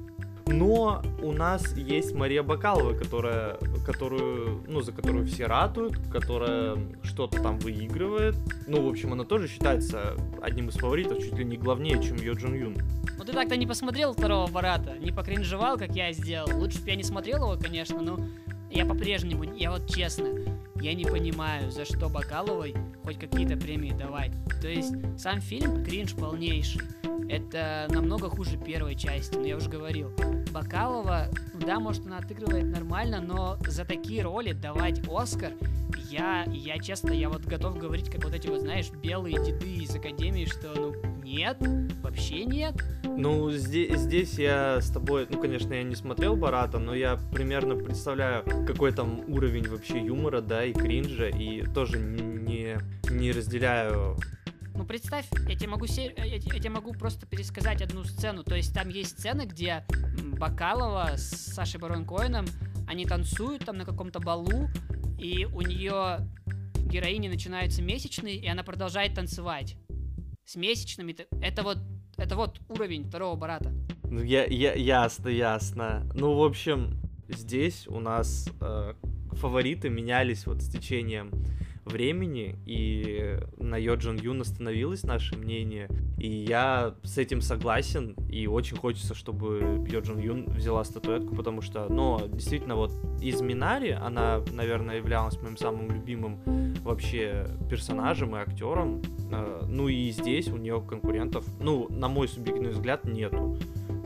Но 0.51 1.01
у 1.21 1.31
нас 1.31 1.75
есть 1.75 2.13
Мария 2.15 2.41
Бакалова, 2.41 2.97
которая, 2.97 3.57
которую, 3.85 4.63
ну, 4.67 4.81
за 4.81 4.91
которую 4.91 5.27
все 5.27 5.45
ратуют, 5.45 5.97
которая 6.11 6.77
что-то 7.03 7.41
там 7.41 7.59
выигрывает. 7.59 8.35
Ну, 8.67 8.81
в 8.81 8.89
общем, 8.89 9.13
она 9.13 9.25
тоже 9.25 9.47
считается 9.47 10.15
одним 10.41 10.69
из 10.69 10.75
фаворитов, 10.75 11.19
чуть 11.19 11.37
ли 11.37 11.45
не 11.45 11.57
главнее, 11.57 12.01
чем 12.01 12.15
Йо 12.17 12.33
Джун 12.33 12.55
Юн. 12.55 12.77
Ну 13.17 13.23
ты 13.23 13.31
так-то 13.33 13.57
не 13.57 13.67
посмотрел 13.67 14.13
второго 14.13 14.49
барата, 14.49 14.97
не 14.97 15.11
покринжевал, 15.11 15.77
как 15.77 15.95
я 15.95 16.11
сделал. 16.13 16.49
Лучше 16.57 16.81
бы 16.81 16.89
я 16.89 16.95
не 16.95 17.03
смотрел 17.03 17.37
его, 17.37 17.61
конечно, 17.61 18.01
но 18.01 18.19
я 18.71 18.85
по-прежнему, 18.85 19.43
я 19.43 19.71
вот 19.71 19.87
честно, 19.87 20.29
я 20.81 20.93
не 20.93 21.05
понимаю, 21.05 21.71
за 21.71 21.85
что 21.85 22.09
Бакаловой 22.09 22.75
хоть 23.03 23.19
какие-то 23.19 23.57
премии 23.57 23.91
давать. 23.91 24.31
То 24.61 24.67
есть 24.67 24.93
сам 25.17 25.41
фильм 25.41 25.83
кринж 25.83 26.15
полнейший. 26.15 26.81
Это 27.29 27.87
намного 27.89 28.29
хуже 28.29 28.57
первой 28.57 28.95
части, 28.95 29.35
но 29.35 29.45
я 29.45 29.57
уже 29.57 29.69
говорил. 29.69 30.11
Бакалова, 30.51 31.27
ну 31.53 31.59
да, 31.59 31.79
может 31.79 32.05
она 32.07 32.17
отыгрывает 32.17 32.65
нормально, 32.65 33.21
но 33.21 33.57
за 33.67 33.85
такие 33.85 34.23
роли 34.23 34.53
давать 34.53 35.01
Оскар, 35.07 35.51
я, 36.09 36.43
я 36.47 36.79
честно, 36.79 37.11
я 37.11 37.29
вот 37.29 37.43
готов 37.43 37.77
говорить, 37.77 38.09
как 38.09 38.23
вот 38.23 38.33
эти 38.33 38.47
вот, 38.47 38.61
знаешь, 38.61 38.89
белые 38.89 39.35
деды 39.45 39.75
из 39.75 39.95
Академии, 39.95 40.45
что, 40.45 40.73
ну, 40.75 40.93
нет, 41.29 41.57
вообще 42.01 42.45
нет. 42.45 42.75
Ну, 43.03 43.51
здесь, 43.51 43.99
здесь 43.99 44.33
я 44.39 44.81
с 44.81 44.89
тобой, 44.89 45.27
ну, 45.29 45.39
конечно, 45.39 45.73
я 45.73 45.83
не 45.83 45.95
смотрел 45.95 46.35
Барата, 46.35 46.79
но 46.79 46.95
я 46.95 47.17
примерно 47.31 47.75
представляю, 47.75 48.43
какой 48.65 48.91
там 48.91 49.21
уровень 49.27 49.67
вообще 49.67 49.99
юмора, 49.99 50.41
да, 50.41 50.65
и 50.65 50.73
кринжа, 50.73 51.29
и 51.29 51.63
тоже 51.73 51.99
не, 51.99 52.77
не 53.11 53.31
разделяю 53.31 54.17
ну, 54.75 54.85
представь, 54.85 55.25
я 55.45 55.55
тебе, 55.57 55.67
могу 55.67 55.87
се... 55.87 56.05
я, 56.15 56.39
тебе 56.39 56.69
могу 56.69 56.93
просто 56.93 57.25
пересказать 57.25 57.81
одну 57.81 58.05
сцену. 58.05 58.45
То 58.45 58.55
есть 58.55 58.73
там 58.73 58.87
есть 58.87 59.19
сцены, 59.19 59.41
где 59.41 59.83
Бакалова 60.37 61.17
с 61.17 61.53
Сашей 61.53 61.81
Барон 61.81 62.05
Коэном, 62.05 62.45
они 62.87 63.05
танцуют 63.05 63.65
там 63.65 63.75
на 63.75 63.83
каком-то 63.83 64.21
балу, 64.21 64.69
и 65.17 65.43
у 65.43 65.59
нее 65.59 66.19
героини 66.77 67.27
начинаются 67.27 67.81
месячные, 67.81 68.37
и 68.37 68.47
она 68.47 68.63
продолжает 68.63 69.15
танцевать. 69.15 69.75
С 70.49 70.55
месячными. 70.55 71.15
Это 71.41 71.61
вот, 71.61 71.77
это 72.17 72.35
вот 72.35 72.59
уровень 72.69 73.03
второго 73.03 73.35
барата. 73.35 73.71
Ну, 74.05 74.23
я, 74.23 74.45
я, 74.45 74.73
ясно, 74.73 75.29
ясно. 75.29 76.09
Ну, 76.15 76.33
в 76.33 76.43
общем, 76.43 76.99
здесь 77.27 77.87
у 77.87 77.99
нас 77.99 78.49
э, 78.59 78.95
фавориты 79.33 79.89
менялись 79.89 80.47
вот 80.47 80.63
с 80.63 80.67
течением 80.67 81.29
времени, 81.85 82.57
и 82.65 83.37
на 83.57 83.77
Йоджин 83.77 84.17
Юн 84.17 84.41
остановилось 84.41 85.03
наше 85.03 85.37
мнение. 85.37 85.87
И 86.17 86.27
я 86.27 86.95
с 87.03 87.19
этим 87.19 87.41
согласен, 87.41 88.15
и 88.27 88.47
очень 88.47 88.75
хочется, 88.75 89.13
чтобы 89.13 89.85
Йо 89.87 89.99
Джун 89.99 90.17
Юн 90.17 90.45
взяла 90.45 90.83
статуэтку, 90.83 91.35
потому 91.35 91.61
что, 91.61 91.85
ну, 91.89 92.27
действительно, 92.27 92.75
вот 92.75 92.91
из 93.21 93.39
Минари 93.41 93.91
она, 93.91 94.43
наверное, 94.51 94.97
являлась 94.97 95.39
моим 95.39 95.57
самым 95.57 95.91
любимым 95.91 96.68
вообще 96.89 97.47
персонажем 97.69 98.35
и 98.35 98.39
актером. 98.39 99.01
Э, 99.31 99.63
ну 99.67 99.87
и 99.87 100.09
здесь 100.09 100.47
у 100.47 100.57
нее 100.57 100.81
конкурентов, 100.81 101.45
ну, 101.61 101.87
на 101.89 102.07
мой 102.07 102.27
субъективный 102.27 102.71
взгляд, 102.71 103.05
нету. 103.05 103.57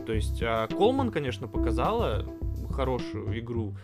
То 0.06 0.12
есть 0.12 0.42
а 0.42 0.68
Колман, 0.68 1.10
конечно, 1.10 1.48
показала 1.48 2.26
хорошую 2.70 3.38
игру, 3.38 3.74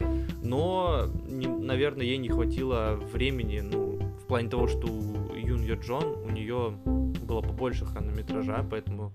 но, 0.43 1.07
наверное, 1.29 2.05
ей 2.05 2.19
не 2.19 2.29
хватило 2.29 2.99
времени, 3.13 3.61
ну, 3.61 4.01
в 4.23 4.27
плане 4.27 4.49
того, 4.49 4.67
что 4.67 4.87
у 4.89 5.35
Йо 5.35 5.77
Джон, 5.77 6.17
у 6.25 6.31
нее 6.31 6.75
было 7.23 7.41
побольше 7.41 7.87
хронометража, 7.87 8.67
поэтому, 8.69 9.13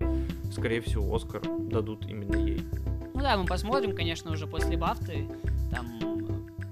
скорее 0.50 0.80
всего, 0.80 1.14
Оскар 1.14 1.42
дадут 1.42 2.06
именно 2.08 2.36
ей. 2.36 2.62
Ну 3.14 3.20
да, 3.20 3.36
мы 3.36 3.46
посмотрим, 3.46 3.94
конечно, 3.94 4.32
уже 4.32 4.46
после 4.46 4.76
Бафты, 4.76 5.28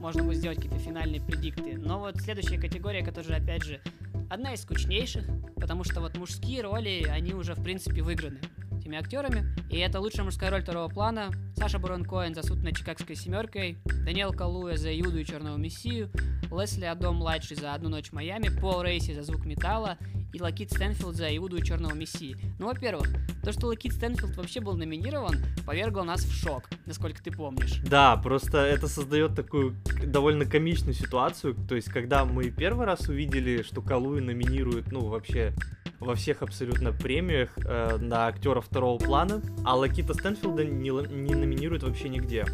можно 0.05 0.23
будет 0.23 0.37
сделать 0.37 0.59
какие-то 0.59 0.79
финальные 0.79 1.23
предикты. 1.23 1.79
Но 1.79 1.99
вот 1.99 2.21
следующая 2.21 2.59
категория, 2.59 3.03
которая, 3.03 3.41
опять 3.41 3.65
же, 3.65 3.81
одна 4.29 4.53
из 4.53 4.61
скучнейших, 4.61 5.25
потому 5.57 5.83
что 5.83 6.03
вот 6.03 6.19
мужские 6.19 6.61
роли, 6.61 7.07
они 7.11 7.33
уже, 7.33 7.55
в 7.55 7.63
принципе, 7.63 8.03
выиграны 8.03 8.39
этими 8.85 8.99
актерами. 8.99 9.47
И 9.71 9.79
это 9.79 9.99
лучшая 9.99 10.25
мужская 10.25 10.51
роль 10.51 10.63
второго 10.63 10.89
плана. 10.89 11.31
Саша 11.57 11.79
Барон 11.79 12.05
Коэн 12.05 12.35
за 12.35 12.43
суд 12.43 12.63
над 12.63 12.77
Чикагской 12.77 13.17
семеркой, 13.17 13.79
Даниэл 13.85 14.33
Калуя 14.33 14.77
за 14.77 14.95
Иуду 15.01 15.19
и 15.19 15.25
Черного 15.25 15.57
Мессию, 15.57 16.11
Лесли 16.51 16.85
Адом 16.85 17.17
младший 17.17 17.57
за 17.57 17.73
Одну 17.73 17.89
ночь 17.89 18.11
в 18.11 18.13
Майами, 18.13 18.51
Пол 18.61 18.83
Рейси 18.83 19.15
за 19.15 19.23
Звук 19.23 19.47
металла 19.47 19.97
и 20.35 20.41
Лакит 20.41 20.71
Стэнфилд 20.71 21.17
за 21.17 21.35
Иуду 21.37 21.57
и 21.57 21.63
Черного 21.63 21.95
Мессии. 21.95 22.37
Ну, 22.59 22.67
во-первых, 22.67 23.09
то, 23.43 23.53
что 23.53 23.69
Лакит 23.69 23.95
Стэнфилд 23.95 24.37
вообще 24.37 24.61
был 24.61 24.75
номинирован, 24.75 25.37
повергло 25.65 26.03
нас 26.03 26.23
в 26.23 26.33
шок, 26.33 26.69
насколько 26.85 27.23
ты 27.23 27.31
помнишь. 27.31 27.81
Да, 27.89 28.17
просто 28.17 28.59
это 28.59 28.87
создает 28.87 29.35
такую 29.35 29.77
довольно 30.05 30.45
комичную 30.45 30.95
ситуацию. 30.95 31.55
То 31.69 31.75
есть, 31.75 31.89
когда 31.89 32.27
мы 32.27 32.51
первый 32.51 32.85
раз 32.85 33.09
увидели, 33.09 33.63
что 33.63 33.81
Калуи 33.81 34.21
номинируют, 34.21 34.93
ну, 34.93 35.07
вообще 35.07 35.55
во 36.01 36.15
всех 36.15 36.43
абсолютно 36.43 36.93
премиях 36.93 37.51
э, 37.57 37.97
на 37.99 38.27
актера 38.27 38.61
второго 38.61 38.99
плана, 38.99 39.41
а 39.65 39.77
Лакита 39.77 40.15
Стэнфилда 40.15 40.65
не, 40.65 40.91
не 40.91 41.35
номинируют 41.35 41.83
вообще 41.83 42.09
нигде. 42.09 42.47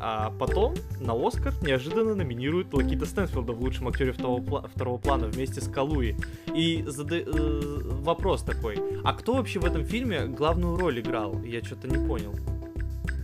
А 0.00 0.30
потом 0.38 0.74
на 1.00 1.14
Оскар 1.14 1.54
неожиданно 1.62 2.14
номинируют 2.14 2.74
Лакита 2.74 3.06
Стэнфилда 3.06 3.52
в 3.52 3.60
лучшем 3.60 3.88
актере 3.88 4.12
второго, 4.12 4.68
второго 4.68 4.98
плана 4.98 5.28
вместе 5.28 5.60
с 5.60 5.68
Калуи. 5.68 6.16
И 6.54 6.84
зада... 6.86 7.16
э, 7.16 7.80
вопрос 8.02 8.42
такой, 8.42 8.78
а 9.02 9.14
кто 9.14 9.34
вообще 9.34 9.60
в 9.60 9.64
этом 9.64 9.84
фильме 9.84 10.26
главную 10.26 10.76
роль 10.76 11.00
играл? 11.00 11.40
Я 11.42 11.62
что-то 11.62 11.88
не 11.88 12.06
понял. 12.06 12.34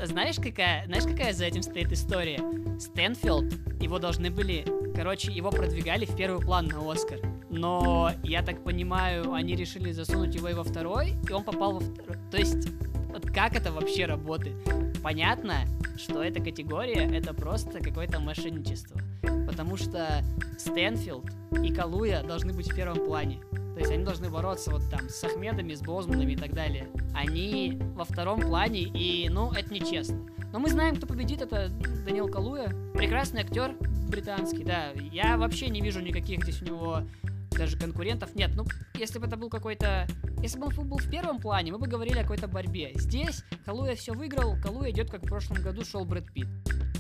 Знаешь 0.03 0.37
какая, 0.37 0.87
знаешь, 0.87 1.05
какая 1.05 1.35
за 1.35 1.45
этим 1.45 1.63
стоит 1.63 1.93
история? 1.93 2.41
Стэнфилд, 2.79 3.83
его 3.83 3.99
должны 3.99 4.31
были, 4.31 4.65
короче, 4.97 5.31
его 5.31 5.51
продвигали 5.51 6.07
в 6.07 6.17
первый 6.17 6.41
план 6.41 6.69
на 6.69 6.91
Оскар. 6.91 7.21
Но, 7.51 8.13
я 8.23 8.43
так 8.43 8.63
понимаю, 8.63 9.33
они 9.33 9.57
решили 9.57 9.91
засунуть 9.91 10.35
его 10.35 10.49
и 10.49 10.55
во 10.55 10.63
второй, 10.63 11.15
и 11.29 11.33
он 11.33 11.43
попал 11.43 11.73
во 11.75 11.81
второй. 11.81 12.17
То 12.31 12.37
есть, 12.37 12.69
вот 13.09 13.27
как 13.27 13.57
это 13.57 13.73
вообще 13.73 14.07
работает? 14.07 14.57
Понятно, 15.03 15.65
что 15.97 16.23
эта 16.23 16.41
категория 16.41 17.11
это 17.13 17.35
просто 17.35 17.81
какое-то 17.81 18.21
мошенничество. 18.21 19.01
Потому 19.49 19.77
что 19.77 20.23
Стэнфилд 20.59 21.29
и 21.63 21.75
Калуя 21.75 22.23
должны 22.23 22.53
быть 22.53 22.71
в 22.71 22.77
первом 22.77 23.05
плане. 23.05 23.41
То 23.51 23.81
есть 23.81 23.91
они 23.91 24.05
должны 24.05 24.31
бороться 24.31 24.71
вот 24.71 24.89
там 24.91 25.09
с 25.09 25.25
Ахмедами, 25.25 25.75
с 25.75 25.81
Бозманами 25.81 26.35
и 26.35 26.37
так 26.37 26.53
далее. 26.53 26.87
Они 27.15 27.81
во 27.95 28.05
втором 28.05 28.41
плане, 28.41 28.83
и, 28.83 29.29
ну, 29.29 29.51
это 29.53 29.73
нечестно. 29.73 30.21
Но 30.53 30.59
мы 30.59 30.69
знаем, 30.69 30.97
кто 30.97 31.07
победит, 31.07 31.41
это 31.41 31.69
Даниэл 32.07 32.29
Калуя. 32.29 32.73
Прекрасный 32.95 33.43
актер 33.43 33.75
британский, 34.09 34.65
да. 34.65 34.91
Я 35.13 35.37
вообще 35.37 35.69
не 35.69 35.81
вижу 35.81 36.01
никаких 36.01 36.43
здесь 36.43 36.61
у 36.63 36.65
него 36.67 37.03
даже 37.51 37.77
конкурентов 37.77 38.35
нет. 38.35 38.51
Ну, 38.55 38.65
если 38.95 39.19
бы 39.19 39.27
это 39.27 39.37
был 39.37 39.51
какой-то... 39.51 40.07
Если 40.43 40.59
бы 40.59 40.67
он 40.67 40.89
был 40.89 40.99
в 40.99 41.11
первом 41.11 41.41
плане, 41.41 41.73
мы 41.73 41.79
бы 41.79 41.87
говорили 41.87 42.19
о 42.19 42.23
какой-то 42.23 42.49
борьбе. 42.49 42.93
Здесь 42.95 43.45
Калуя 43.65 43.95
все 43.95 44.13
выиграл, 44.13 44.57
Калуя 44.63 44.91
идет, 44.91 45.11
как 45.11 45.23
в 45.23 45.27
прошлом 45.27 45.63
году 45.63 45.85
шел 45.85 46.05
Брэд 46.05 46.33
Питт. 46.33 46.49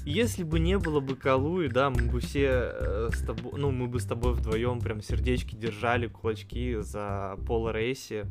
Если 0.04 0.44
бы 0.44 0.58
не 0.58 0.78
было 0.78 1.00
бы 1.00 1.14
Калуи, 1.14 1.68
да, 1.68 1.90
мы 1.90 2.10
бы 2.10 2.20
все 2.20 2.72
э, 2.72 3.10
с 3.12 3.22
тобой, 3.22 3.52
ну, 3.58 3.70
мы 3.70 3.86
бы 3.86 4.00
с 4.00 4.04
тобой 4.04 4.32
вдвоем 4.32 4.80
прям 4.80 5.02
сердечки 5.02 5.54
держали, 5.54 6.06
кулачки 6.06 6.76
за 6.80 7.36
Пола 7.46 7.72
Рейси. 7.72 8.26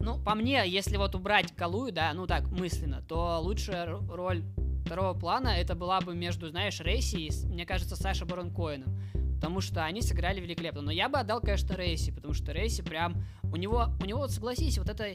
Ну, 0.00 0.18
по 0.18 0.34
мне, 0.34 0.62
если 0.66 0.96
вот 0.96 1.14
убрать 1.14 1.54
Калую, 1.54 1.92
да, 1.92 2.12
ну 2.14 2.26
так, 2.26 2.50
мысленно, 2.50 3.02
то 3.02 3.38
лучшая 3.40 3.86
роль 4.08 4.42
второго 4.86 5.12
плана 5.12 5.48
это 5.48 5.74
была 5.74 6.00
бы 6.00 6.14
между, 6.14 6.48
знаешь, 6.48 6.80
Рейси 6.80 7.16
и, 7.16 7.46
мне 7.46 7.66
кажется, 7.66 7.96
Саша 7.96 8.24
Барон 8.24 8.50
Коэном 8.50 8.98
потому 9.40 9.62
что 9.62 9.86
они 9.86 10.02
сыграли 10.02 10.38
великолепно. 10.38 10.82
Но 10.82 10.90
я 10.90 11.08
бы 11.08 11.18
отдал, 11.18 11.40
конечно, 11.40 11.74
Рейси, 11.74 12.12
потому 12.12 12.34
что 12.34 12.52
Рейси 12.52 12.82
прям... 12.82 13.24
У 13.50 13.56
него, 13.56 13.86
у 13.98 14.04
него, 14.04 14.18
вот 14.18 14.30
согласись, 14.30 14.76
вот 14.76 14.90
это 14.90 15.06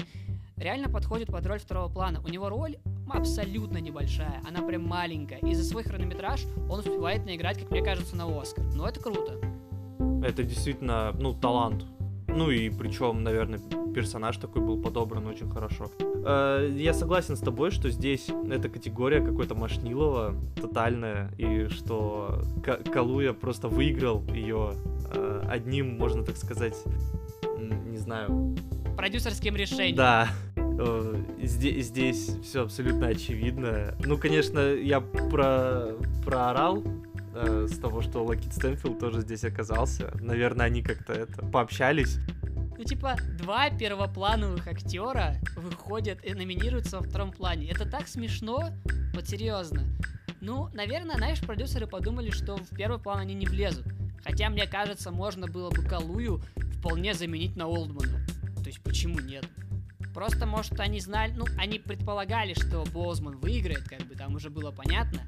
реально 0.57 0.89
подходит 0.89 1.27
под 1.27 1.45
роль 1.45 1.59
второго 1.59 1.93
плана. 1.93 2.21
У 2.25 2.27
него 2.27 2.49
роль 2.49 2.77
абсолютно 3.07 3.77
небольшая, 3.77 4.41
она 4.47 4.63
прям 4.63 4.88
маленькая. 4.88 5.38
И 5.38 5.53
за 5.53 5.63
свой 5.63 5.83
хронометраж 5.83 6.43
он 6.67 6.79
успевает 6.79 7.23
наиграть, 7.23 7.59
как 7.59 7.69
мне 7.69 7.83
кажется, 7.83 8.15
на 8.15 8.25
Оскар. 8.25 8.65
Но 8.73 8.89
это 8.89 8.99
круто. 8.99 9.39
Это 10.23 10.43
действительно, 10.43 11.11
ну, 11.11 11.35
талант. 11.35 11.85
Ну 12.36 12.52
и 12.52 12.69
причем, 12.69 13.24
наверное, 13.24 13.60
персонаж 13.93 14.38
такой 14.38 14.62
был 14.62 14.82
подобран 14.82 15.26
очень 15.26 15.50
хорошо. 15.50 15.89
Э, 16.00 16.69
я 16.76 16.93
согласен 16.93 17.38
с 17.38 17.39
тобой, 17.39 17.71
что 17.71 17.89
здесь 17.89 18.28
эта 18.52 18.67
категория 18.67 19.21
какой-то 19.21 19.56
Машнилова 19.56 20.36
тотальная, 20.56 21.32
и 21.38 21.67
что 21.69 22.41
Калуя 22.93 23.32
просто 23.32 23.69
выиграл 23.69 24.21
ее 24.34 24.74
э, 25.13 25.43
одним, 25.50 25.98
можно 25.98 26.24
так 26.24 26.36
сказать, 26.36 26.76
не 27.58 27.98
знаю... 27.98 28.56
Продюсерским 28.98 29.56
решением. 29.56 29.95
Да. 29.95 30.28
Э, 30.58 31.15
здесь, 31.41 31.86
здесь 31.86 32.32
все 32.43 32.63
абсолютно 32.63 33.08
очевидно. 33.08 33.95
Ну, 34.06 34.17
конечно, 34.17 34.60
я 34.60 35.00
про, 35.00 35.93
проорал 36.26 36.84
э, 37.36 37.67
с 37.69 37.78
того, 37.78 38.02
что 38.02 38.24
Лакит 38.24 38.54
Стэнфилд 38.54 39.00
тоже 39.00 39.21
здесь 39.21 39.43
оказался. 39.43 40.12
Наверное, 40.19 40.65
они 40.65 40.82
как-то 40.82 41.13
это 41.13 41.45
пообщались. 41.45 42.17
Ну, 42.78 42.84
типа, 42.84 43.15
два 43.38 43.69
первоплановых 43.69 44.67
актера 44.67 45.36
выходят 45.56 46.24
и 46.26 46.34
номинируются 46.34 46.98
во 46.98 47.04
втором 47.04 47.32
плане. 47.32 47.69
Это 47.69 47.89
так 47.89 48.08
смешно, 48.08 48.69
вот 49.13 49.28
серьезно. 49.28 49.84
Ну, 50.41 50.69
наверное, 50.74 51.15
знаешь, 51.15 51.41
продюсеры 51.41 51.88
подумали, 51.88 52.32
что 52.32 52.58
в 52.58 52.69
первый 52.76 53.00
план 53.00 53.19
они 53.19 53.34
не 53.34 53.45
влезут. 53.45 53.86
Хотя, 54.24 54.50
мне 54.50 54.67
кажется, 54.67 55.12
можно 55.12 55.48
было 55.48 55.69
бы 55.69 55.84
Калую 55.84 56.41
вполне 56.80 57.13
заменить 57.13 57.56
на 57.56 57.67
Олдмана. 57.67 58.26
То 58.58 58.67
есть, 58.67 58.82
почему 58.82 59.19
нет? 59.19 59.45
Просто, 60.13 60.45
может, 60.45 60.80
они 60.80 61.00
знали, 61.00 61.34
ну, 61.36 61.45
они 61.58 61.80
предполагали, 61.80 62.54
что 62.54 62.84
Боузман 62.93 63.38
выиграет, 63.38 63.84
как 63.84 64.02
бы 64.08 64.15
там 64.15 64.36
уже 64.36 64.50
было 64.50 64.71
понятно. 64.71 65.21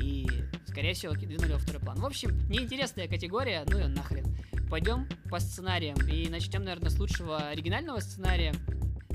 И, 0.00 0.26
скорее 0.66 0.94
всего, 0.94 1.12
двинули 1.12 1.52
во 1.52 1.58
второй 1.58 1.80
план. 1.80 2.00
В 2.00 2.06
общем, 2.06 2.38
неинтересная 2.48 3.08
категория, 3.08 3.64
ну 3.68 3.78
и 3.78 3.86
нахрен. 3.86 4.26
Пойдем 4.70 5.06
по 5.28 5.40
сценариям. 5.40 5.96
И 6.08 6.28
начнем, 6.28 6.64
наверное, 6.64 6.90
с 6.90 6.98
лучшего 6.98 7.38
оригинального 7.48 8.00
сценария. 8.00 8.54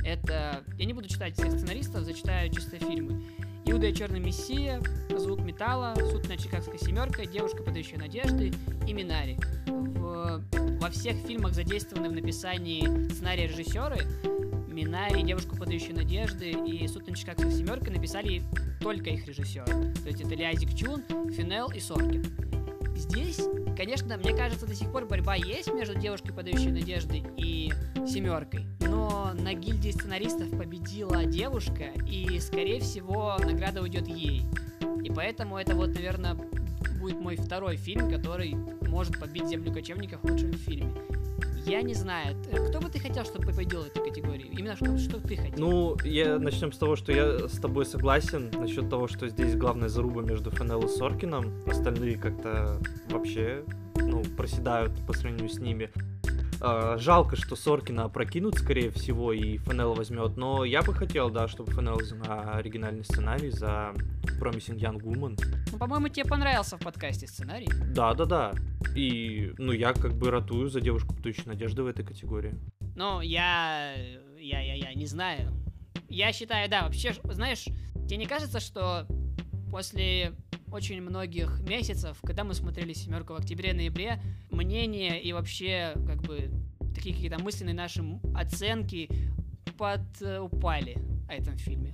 Это... 0.03 0.63
Я 0.77 0.85
не 0.85 0.93
буду 0.93 1.07
читать 1.07 1.33
всех 1.33 1.51
сценаристов, 1.51 2.03
зачитаю 2.03 2.51
чисто 2.51 2.77
фильмы. 2.77 3.23
Иуда 3.67 3.87
и 3.87 3.95
Черный 3.95 4.19
Мессия, 4.19 4.79
Звук 5.17 5.39
металла, 5.39 5.95
Суд 6.11 6.27
на 6.27 6.37
Чикагской 6.37 6.77
семеркой, 6.77 7.25
Девушка, 7.25 7.63
подающая 7.63 7.97
надежды 7.97 8.53
и 8.87 8.93
Минари. 8.93 9.37
В... 9.65 10.43
Во 10.79 10.89
всех 10.91 11.15
фильмах 11.25 11.53
задействованы 11.53 12.09
в 12.09 12.13
написании 12.13 13.09
сценария 13.09 13.47
режиссеры. 13.47 14.05
Минари, 14.75 15.23
Девушку, 15.23 15.55
подающую 15.55 15.95
надежды 15.95 16.51
и 16.51 16.85
Суд 16.89 17.07
на 17.07 17.15
Чикагской 17.15 17.49
семеркой 17.49 17.93
написали 17.93 18.41
только 18.81 19.09
их 19.09 19.25
режиссеры. 19.25 19.93
То 19.93 20.09
есть 20.09 20.19
это 20.19 20.35
Лязик 20.35 20.75
Чун, 20.75 21.01
Финел 21.31 21.71
и 21.71 21.79
Соркин. 21.79 22.25
Здесь, 22.93 23.39
конечно, 23.77 24.17
мне 24.17 24.35
кажется, 24.35 24.67
до 24.67 24.75
сих 24.75 24.91
пор 24.91 25.05
борьба 25.05 25.35
есть 25.35 25.73
между 25.73 25.97
девушкой, 25.97 26.33
подающей 26.33 26.71
надежды, 26.71 27.23
и 27.37 27.71
семеркой. 28.05 28.65
Но 28.81 29.31
на 29.33 29.53
гильдии 29.53 29.91
сценаристов 29.91 30.49
победила 30.49 31.23
девушка, 31.25 31.91
и, 32.05 32.37
скорее 32.39 32.81
всего, 32.81 33.37
награда 33.39 33.81
уйдет 33.81 34.07
ей. 34.09 34.43
И 35.03 35.09
поэтому 35.09 35.57
это 35.57 35.73
вот, 35.73 35.93
наверное, 35.93 36.35
будет 36.99 37.19
мой 37.21 37.37
второй 37.37 37.77
фильм, 37.77 38.09
который 38.09 38.55
может 38.81 39.19
побить 39.19 39.47
«Землю 39.47 39.73
кочевников» 39.73 40.21
в 40.21 40.29
лучшем 40.29 40.53
фильме. 40.53 40.93
Я 41.65 41.81
не 41.81 41.95
знаю, 41.95 42.35
кто 42.69 42.79
бы 42.79 42.89
ты 42.89 42.99
хотел, 42.99 43.25
чтобы 43.25 43.47
победил 43.47 43.81
эту 43.81 44.03
категорию? 44.03 44.51
Именно 44.51 44.75
что, 44.75 44.97
что 44.99 45.19
ты 45.19 45.35
хотел? 45.35 45.57
Ну, 45.57 45.97
я 46.03 46.37
начнем 46.37 46.71
с 46.71 46.77
того, 46.77 46.95
что 46.95 47.11
я 47.11 47.47
с 47.47 47.59
тобой 47.59 47.87
согласен 47.87 48.51
насчет 48.51 48.87
того, 48.87 49.07
что 49.07 49.27
здесь 49.29 49.55
главная 49.55 49.89
заруба 49.89 50.21
между 50.21 50.51
ФНЛ 50.51 50.85
и 50.85 50.87
Соркином. 50.89 51.51
Остальные 51.67 52.17
как-то 52.17 52.79
вообще, 53.09 53.63
ну, 53.95 54.23
проседают 54.37 54.91
по 55.07 55.13
сравнению 55.13 55.49
с 55.49 55.57
ними. 55.57 55.89
Э, 56.61 56.97
жалко, 56.97 57.35
что 57.35 57.55
Соркина 57.55 58.05
опрокинут, 58.05 58.55
скорее 58.55 58.91
всего, 58.91 59.33
и 59.33 59.57
ФНЛ 59.57 59.93
возьмет, 59.93 60.37
но 60.37 60.63
я 60.63 60.81
бы 60.81 60.93
хотел, 60.93 61.29
да, 61.29 61.47
чтобы 61.47 61.71
ФНЛ 61.71 61.97
взяла 61.97 62.53
оригинальный 62.53 63.03
сценарий 63.03 63.49
за 63.49 63.93
Promising 64.39 64.77
Young 64.77 65.01
Woman. 65.01 65.39
Ну, 65.71 65.77
по-моему, 65.77 66.07
тебе 66.07 66.25
понравился 66.25 66.77
в 66.77 66.81
подкасте 66.81 67.27
сценарий. 67.27 67.67
Да-да-да. 67.93 68.53
И, 68.95 69.53
ну, 69.57 69.71
я 69.71 69.93
как 69.93 70.13
бы 70.13 70.31
ратую 70.31 70.69
за 70.69 70.81
девушку, 70.81 71.15
подающую 71.15 71.47
надежды 71.47 71.83
в 71.83 71.87
этой 71.87 72.05
категории. 72.05 72.55
Ну, 72.95 73.21
я... 73.21 73.93
Я, 74.37 74.61
я, 74.61 74.75
я 74.75 74.93
не 74.93 75.07
знаю. 75.07 75.51
Я 76.07 76.31
считаю, 76.31 76.69
да, 76.69 76.83
вообще, 76.83 77.13
знаешь, 77.23 77.65
тебе 78.07 78.17
не 78.17 78.25
кажется, 78.25 78.59
что 78.59 79.07
после 79.71 80.33
очень 80.75 81.01
многих 81.01 81.61
месяцев, 81.61 82.17
когда 82.21 82.43
мы 82.43 82.53
смотрели 82.53 82.91
«семерку» 82.91 83.33
в 83.33 83.37
октябре-ноябре, 83.37 84.21
мнение 84.51 85.21
и 85.21 85.31
вообще, 85.31 85.93
как 86.05 86.21
бы, 86.21 86.49
такие 86.93 87.15
какие-то 87.15 87.41
мысленные 87.41 87.73
наши 87.73 88.03
оценки 88.35 89.09
подупали 89.77 90.97
о 91.27 91.33
этом 91.33 91.57
фильме. 91.57 91.91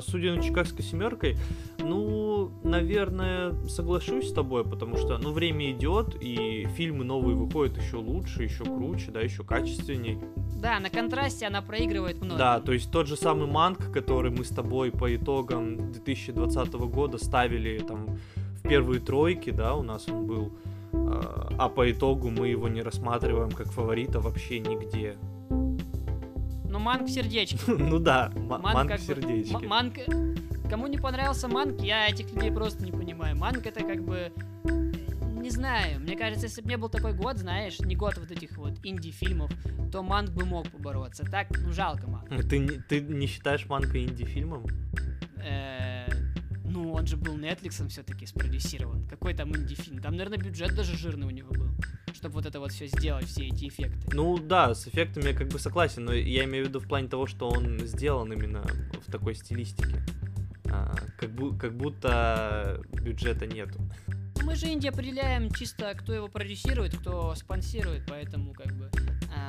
Судя 0.00 0.34
на 0.34 0.42
Чикагской 0.42 0.82
семеркой, 0.82 1.36
ну, 1.78 2.50
наверное, 2.64 3.52
соглашусь 3.68 4.30
с 4.30 4.32
тобой, 4.32 4.64
потому 4.64 4.96
что, 4.96 5.18
ну, 5.18 5.32
время 5.32 5.70
идет, 5.70 6.16
и 6.20 6.66
фильмы 6.76 7.04
новые 7.04 7.36
выходят 7.36 7.76
еще 7.76 7.96
лучше, 7.96 8.44
еще 8.44 8.64
круче, 8.64 9.10
да, 9.10 9.20
еще 9.20 9.44
качественней. 9.44 10.18
Да, 10.60 10.78
на 10.80 10.90
контрасте 10.90 11.46
она 11.46 11.62
проигрывает 11.62 12.20
много. 12.20 12.38
Да, 12.38 12.60
то 12.60 12.72
есть 12.72 12.90
тот 12.90 13.06
же 13.06 13.16
самый 13.16 13.46
Манк, 13.46 13.92
который 13.92 14.30
мы 14.30 14.44
с 14.44 14.50
тобой 14.50 14.90
по 14.90 15.14
итогам 15.14 15.92
2020 15.92 16.72
года 16.74 17.18
ставили 17.18 17.78
там 17.78 18.18
в 18.62 18.68
первые 18.68 19.00
тройки, 19.00 19.50
да, 19.50 19.74
у 19.74 19.82
нас 19.82 20.08
он 20.08 20.26
был, 20.26 20.52
а, 20.92 21.48
а 21.58 21.68
по 21.68 21.90
итогу 21.90 22.30
мы 22.30 22.48
его 22.48 22.68
не 22.68 22.82
рассматриваем 22.82 23.50
как 23.50 23.68
фаворита 23.68 24.20
вообще 24.20 24.60
нигде. 24.60 25.16
Ну, 26.70 26.78
Манк 26.78 27.08
в 27.08 27.10
сердечке. 27.10 27.58
ну 27.66 27.98
да, 27.98 28.32
Манк 28.36 28.92
в 28.92 28.98
сердечке. 28.98 29.58
Манк... 29.66 29.94
Кому 30.70 30.86
не 30.86 30.98
понравился 30.98 31.48
Манк, 31.48 31.80
я 31.82 32.08
этих 32.08 32.32
людей 32.32 32.52
просто 32.52 32.84
не 32.84 32.92
понимаю. 32.92 33.36
Манк 33.36 33.66
это 33.66 33.80
как 33.80 34.04
бы 34.04 34.32
не 35.40 35.50
знаю, 35.50 35.98
мне 36.00 36.16
кажется, 36.16 36.46
если 36.46 36.62
бы 36.62 36.68
не 36.68 36.76
был 36.76 36.88
такой 36.88 37.12
год, 37.12 37.38
знаешь, 37.38 37.80
не 37.80 37.96
год 37.96 38.18
вот 38.18 38.30
этих 38.30 38.56
вот 38.56 38.74
инди-фильмов, 38.84 39.50
то 39.90 40.02
Манк 40.02 40.30
бы 40.30 40.44
мог 40.44 40.68
побороться. 40.68 41.24
Так, 41.24 41.48
ну 41.58 41.72
жалко 41.72 42.06
Манк. 42.06 42.28
Ты, 42.48 42.80
ты 42.88 43.00
не 43.00 43.26
считаешь 43.26 43.66
Манка 43.66 43.98
инди-фильмом? 43.98 44.64
Э, 45.38 45.89
ну, 46.70 46.92
он 46.92 47.06
же 47.06 47.16
был 47.16 47.36
Netflix 47.36 47.86
все-таки 47.88 48.26
спродюсирован. 48.26 49.06
Какой 49.08 49.34
там 49.34 49.54
инди-фильм? 49.54 50.00
Там, 50.00 50.12
наверное, 50.16 50.38
бюджет 50.38 50.74
даже 50.74 50.96
жирный 50.96 51.26
у 51.26 51.30
него 51.30 51.52
был, 51.52 51.70
чтобы 52.14 52.34
вот 52.34 52.46
это 52.46 52.60
вот 52.60 52.72
все 52.72 52.86
сделать, 52.86 53.26
все 53.26 53.48
эти 53.48 53.68
эффекты. 53.68 54.14
Ну 54.14 54.38
да, 54.38 54.74
с 54.74 54.86
эффектами 54.86 55.28
я 55.28 55.34
как 55.34 55.48
бы 55.48 55.58
согласен, 55.58 56.04
но 56.04 56.12
я 56.12 56.44
имею 56.44 56.64
в 56.64 56.68
виду 56.68 56.80
в 56.80 56.86
плане 56.86 57.08
того, 57.08 57.26
что 57.26 57.48
он 57.48 57.80
сделан 57.80 58.32
именно 58.32 58.62
в 59.06 59.10
такой 59.10 59.34
стилистике. 59.34 60.02
А, 60.72 60.94
как, 61.18 61.30
бу- 61.30 61.58
как 61.58 61.76
будто 61.76 62.80
бюджета 62.92 63.46
нету 63.46 63.80
мы 64.50 64.56
же 64.56 64.66
Инди 64.66 64.88
определяем 64.88 65.48
чисто, 65.50 65.94
кто 65.94 66.12
его 66.12 66.26
продюсирует, 66.26 66.96
кто 66.96 67.34
спонсирует, 67.36 68.02
поэтому 68.08 68.52
как 68.52 68.72
бы... 68.72 68.90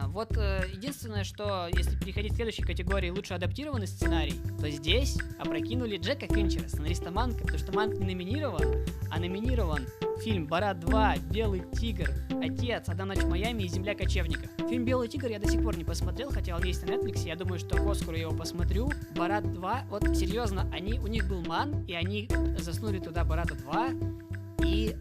А, 0.02 0.08
вот 0.08 0.36
э, 0.38 0.64
единственное, 0.74 1.24
что 1.24 1.68
если 1.72 1.96
переходить 1.96 2.34
к 2.34 2.36
следующей 2.36 2.64
категории 2.64 3.10
лучше 3.10 3.34
адаптированный 3.34 3.88
сценарий, 3.88 4.36
то 4.60 4.70
здесь 4.70 5.18
опрокинули 5.40 5.98
Джека 5.98 6.28
Финчера, 6.34 6.68
сценариста 6.68 7.12
Манка, 7.12 7.42
потому 7.42 7.60
что 7.60 7.72
Манк 7.72 7.94
не 7.96 8.06
номинирован, 8.06 8.86
а 9.12 9.20
номинирован 9.20 9.86
фильм 10.24 10.48
«Барат 10.48 10.78
2», 10.78 11.32
«Белый 11.32 11.64
тигр», 11.74 12.10
«Отец», 12.44 12.90
«Одна 12.90 13.06
ночь 13.06 13.20
в 13.20 13.30
Майами» 13.30 13.64
и 13.64 13.68
«Земля 13.68 13.96
кочевников». 13.96 14.50
Фильм 14.70 14.86
«Белый 14.86 15.08
тигр» 15.08 15.28
я 15.28 15.40
до 15.40 15.50
сих 15.50 15.62
пор 15.62 15.78
не 15.78 15.84
посмотрел, 15.84 16.32
хотя 16.32 16.56
он 16.56 16.64
есть 16.64 16.86
на 16.86 16.92
Netflix, 16.92 17.26
я 17.26 17.36
думаю, 17.36 17.60
что 17.60 17.76
к 17.78 17.88
Оскару 17.88 18.16
я 18.16 18.24
его 18.24 18.36
посмотрю. 18.36 18.92
«Барат 19.16 19.46
2», 19.46 19.88
вот 19.90 20.18
серьезно, 20.18 20.70
они, 20.74 21.00
у 21.00 21.08
них 21.08 21.28
был 21.28 21.42
ман, 21.44 21.84
и 21.86 21.94
они 21.94 22.30
заснули 22.58 23.00
туда 23.00 23.24
«Барата 23.24 23.56
2», 23.56 24.66
и 24.66 24.96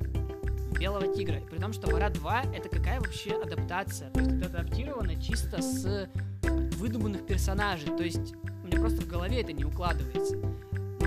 Белого 0.79 1.15
Тигра. 1.15 1.41
При 1.51 1.59
том, 1.59 1.73
что 1.73 1.91
Мара 1.91 2.11
2 2.11 2.43
это 2.55 2.69
какая 2.69 3.01
вообще 3.01 3.41
адаптация? 3.43 4.11
То 4.11 4.21
есть 4.21 4.33
это 4.33 4.61
адаптировано 4.61 5.21
чисто 5.21 5.61
с 5.63 6.09
выдуманных 6.77 7.27
персонажей. 7.27 7.95
То 7.97 8.03
есть 8.03 8.35
мне 8.63 8.79
просто 8.79 9.03
в 9.03 9.07
голове 9.07 9.41
это 9.41 9.53
не 9.53 9.65
укладывается. 9.65 10.37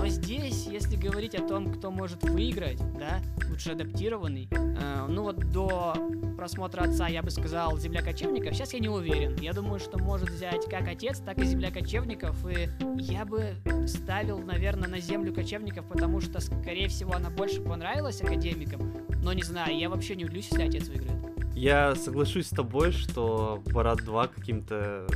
Но 0.04 0.10
здесь, 0.10 0.66
если 0.66 0.96
говорить 0.96 1.34
о 1.34 1.40
том, 1.40 1.72
кто 1.72 1.90
может 1.90 2.22
выиграть, 2.24 2.76
да, 2.98 3.22
лучше 3.48 3.70
адаптированный, 3.70 4.50
э, 4.50 5.06
ну 5.08 5.22
вот 5.22 5.50
до 5.50 5.94
просмотра 6.36 6.82
отца 6.82 7.08
я 7.08 7.22
бы 7.22 7.30
сказал 7.30 7.78
«Земля 7.78 8.02
кочевников», 8.02 8.52
сейчас 8.52 8.74
я 8.74 8.80
не 8.80 8.90
уверен. 8.90 9.34
Я 9.36 9.54
думаю, 9.54 9.80
что 9.80 9.96
может 9.96 10.28
взять 10.28 10.66
как 10.68 10.88
отец, 10.88 11.20
так 11.20 11.38
и 11.38 11.44
«Земля 11.44 11.70
кочевников», 11.70 12.36
и 12.46 12.68
я 13.00 13.24
бы 13.24 13.54
ставил, 13.86 14.40
наверное, 14.40 14.90
на 14.90 15.00
«Землю 15.00 15.32
кочевников», 15.32 15.88
потому 15.88 16.20
что, 16.20 16.38
скорее 16.38 16.88
всего, 16.88 17.14
она 17.14 17.30
больше 17.30 17.62
понравилась 17.62 18.20
академикам, 18.20 18.92
но 19.22 19.32
не 19.32 19.42
знаю, 19.42 19.74
я 19.74 19.88
вообще 19.88 20.16
не 20.16 20.26
удивлюсь, 20.26 20.50
если 20.52 20.64
отец 20.64 20.86
выиграет. 20.88 21.18
Я 21.54 21.94
соглашусь 21.94 22.48
с 22.48 22.50
тобой, 22.50 22.92
что 22.92 23.62
Барат 23.72 24.04
2 24.04 24.26
каким-то 24.26 25.06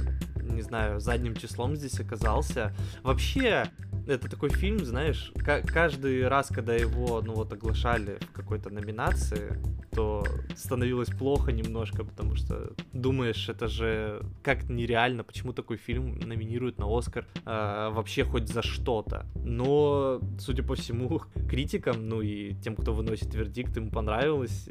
не 0.59 0.63
знаю, 0.63 1.01
задним 1.01 1.37
числом 1.37 1.77
здесь 1.77 2.01
оказался. 2.01 2.75
Вообще, 3.03 3.69
это 4.09 4.29
такой 4.29 4.51
фильм, 4.51 4.85
знаешь, 4.85 5.33
каждый 5.45 6.27
раз, 6.27 6.49
когда 6.49 6.75
его, 6.75 7.21
ну 7.23 7.35
вот, 7.35 7.53
оглашали 7.53 8.19
в 8.31 8.33
какой-то 8.33 8.71
номинации, 8.71 9.61
то 9.93 10.25
становилось 10.57 11.09
плохо 11.09 11.53
немножко, 11.53 12.05
потому 12.05 12.35
что 12.35 12.73
думаешь, 12.93 13.49
это 13.49 13.69
же 13.69 14.23
как-то 14.43 14.73
нереально, 14.73 15.25
почему 15.25 15.53
такой 15.53 15.77
фильм 15.77 16.19
номинируют 16.21 16.79
на 16.79 16.87
Оскар 16.89 17.27
э, 17.45 17.91
вообще 17.93 18.25
хоть 18.25 18.49
за 18.49 18.63
что-то. 18.63 19.27
Но, 19.35 20.21
судя 20.39 20.63
по 20.63 20.75
всему, 20.75 21.23
критикам, 21.49 22.09
ну 22.09 22.23
и 22.23 22.55
тем, 22.55 22.77
кто 22.77 22.95
выносит 22.95 23.35
вердикт, 23.35 23.77
им 23.77 23.91
понравилось. 23.91 24.69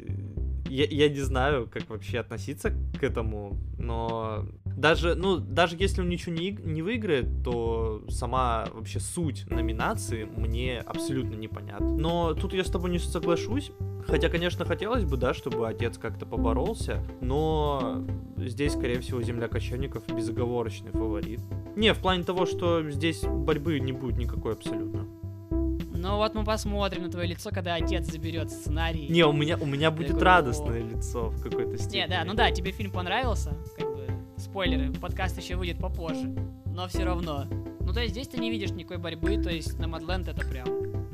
Я, 0.68 0.84
я 0.84 1.08
не 1.08 1.20
знаю, 1.20 1.68
как 1.72 1.88
вообще 1.88 2.18
относиться 2.18 2.72
к 2.98 3.02
этому, 3.02 3.56
но 3.78 4.46
даже, 4.78 5.14
ну, 5.14 5.38
даже 5.38 5.76
если 5.76 6.02
он 6.02 6.08
ничего 6.08 6.34
не, 6.34 6.50
не 6.50 6.82
выиграет, 6.82 7.42
то 7.42 8.04
сама 8.08 8.68
вообще 8.72 9.00
суть 9.28 9.50
номинации 9.50 10.24
мне 10.24 10.78
абсолютно 10.78 11.34
непонятна. 11.34 11.96
Но 11.96 12.34
тут 12.34 12.54
я 12.54 12.64
с 12.64 12.70
тобой 12.70 12.90
не 12.90 12.98
соглашусь. 12.98 13.72
Хотя, 14.06 14.30
конечно, 14.30 14.64
хотелось 14.64 15.04
бы, 15.04 15.18
да, 15.18 15.34
чтобы 15.34 15.68
отец 15.68 15.98
как-то 15.98 16.24
поборолся, 16.24 17.04
но 17.20 18.02
здесь, 18.38 18.72
скорее 18.72 19.00
всего, 19.00 19.20
земля 19.20 19.48
кочевников 19.48 20.06
безоговорочный 20.06 20.92
фаворит. 20.92 21.40
Не, 21.76 21.92
в 21.92 21.98
плане 21.98 22.24
того, 22.24 22.46
что 22.46 22.90
здесь 22.90 23.22
борьбы 23.22 23.78
не 23.80 23.92
будет 23.92 24.16
никакой 24.16 24.54
абсолютно. 24.54 25.06
Ну 25.50 26.16
вот 26.16 26.34
мы 26.34 26.44
посмотрим 26.44 27.02
на 27.02 27.10
твое 27.10 27.28
лицо, 27.28 27.50
когда 27.50 27.74
отец 27.74 28.10
заберет 28.10 28.50
сценарий. 28.50 29.08
Не, 29.08 29.26
у 29.26 29.32
меня, 29.32 29.58
у 29.58 29.66
меня 29.66 29.90
будет 29.90 30.22
радостное 30.22 30.80
лицо 30.80 31.28
в 31.28 31.42
какой-то 31.42 31.76
степени. 31.76 32.00
Не, 32.00 32.08
да, 32.08 32.24
ну 32.24 32.32
да, 32.32 32.50
тебе 32.50 32.70
фильм 32.70 32.92
понравился, 32.92 33.58
как 33.76 33.94
бы, 33.94 34.06
спойлеры, 34.38 34.90
подкаст 34.92 35.36
еще 35.36 35.56
выйдет 35.56 35.78
попозже, 35.78 36.34
но 36.66 36.88
все 36.88 37.04
равно. 37.04 37.44
Ну 37.88 37.94
то 37.94 38.00
есть 38.00 38.12
здесь 38.12 38.28
ты 38.28 38.36
не 38.36 38.50
видишь 38.50 38.70
никакой 38.72 38.98
борьбы, 38.98 39.42
то 39.42 39.48
есть 39.48 39.78
на 39.78 39.88
Мадленд 39.88 40.28
это 40.28 40.46
прям... 40.46 40.68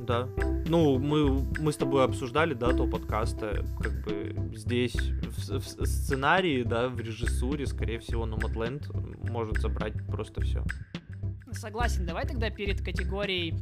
Да. 0.04 0.28
Ну, 0.66 0.98
мы, 0.98 1.40
мы 1.60 1.72
с 1.72 1.76
тобой 1.76 2.02
обсуждали, 2.02 2.52
да, 2.52 2.72
то 2.72 2.88
подкаста, 2.88 3.64
как 3.78 4.04
бы 4.04 4.50
здесь 4.56 4.96
в, 4.96 5.60
в 5.60 5.86
сценарии, 5.86 6.64
да, 6.64 6.88
в 6.88 6.98
режиссуре, 6.98 7.68
скорее 7.68 8.00
всего, 8.00 8.26
Nomadland 8.26 8.90
может 9.30 9.58
забрать 9.58 9.94
просто 10.08 10.40
все. 10.40 10.64
Согласен, 11.52 12.06
давай 12.06 12.26
тогда 12.26 12.50
перед 12.50 12.84
категорией 12.84 13.54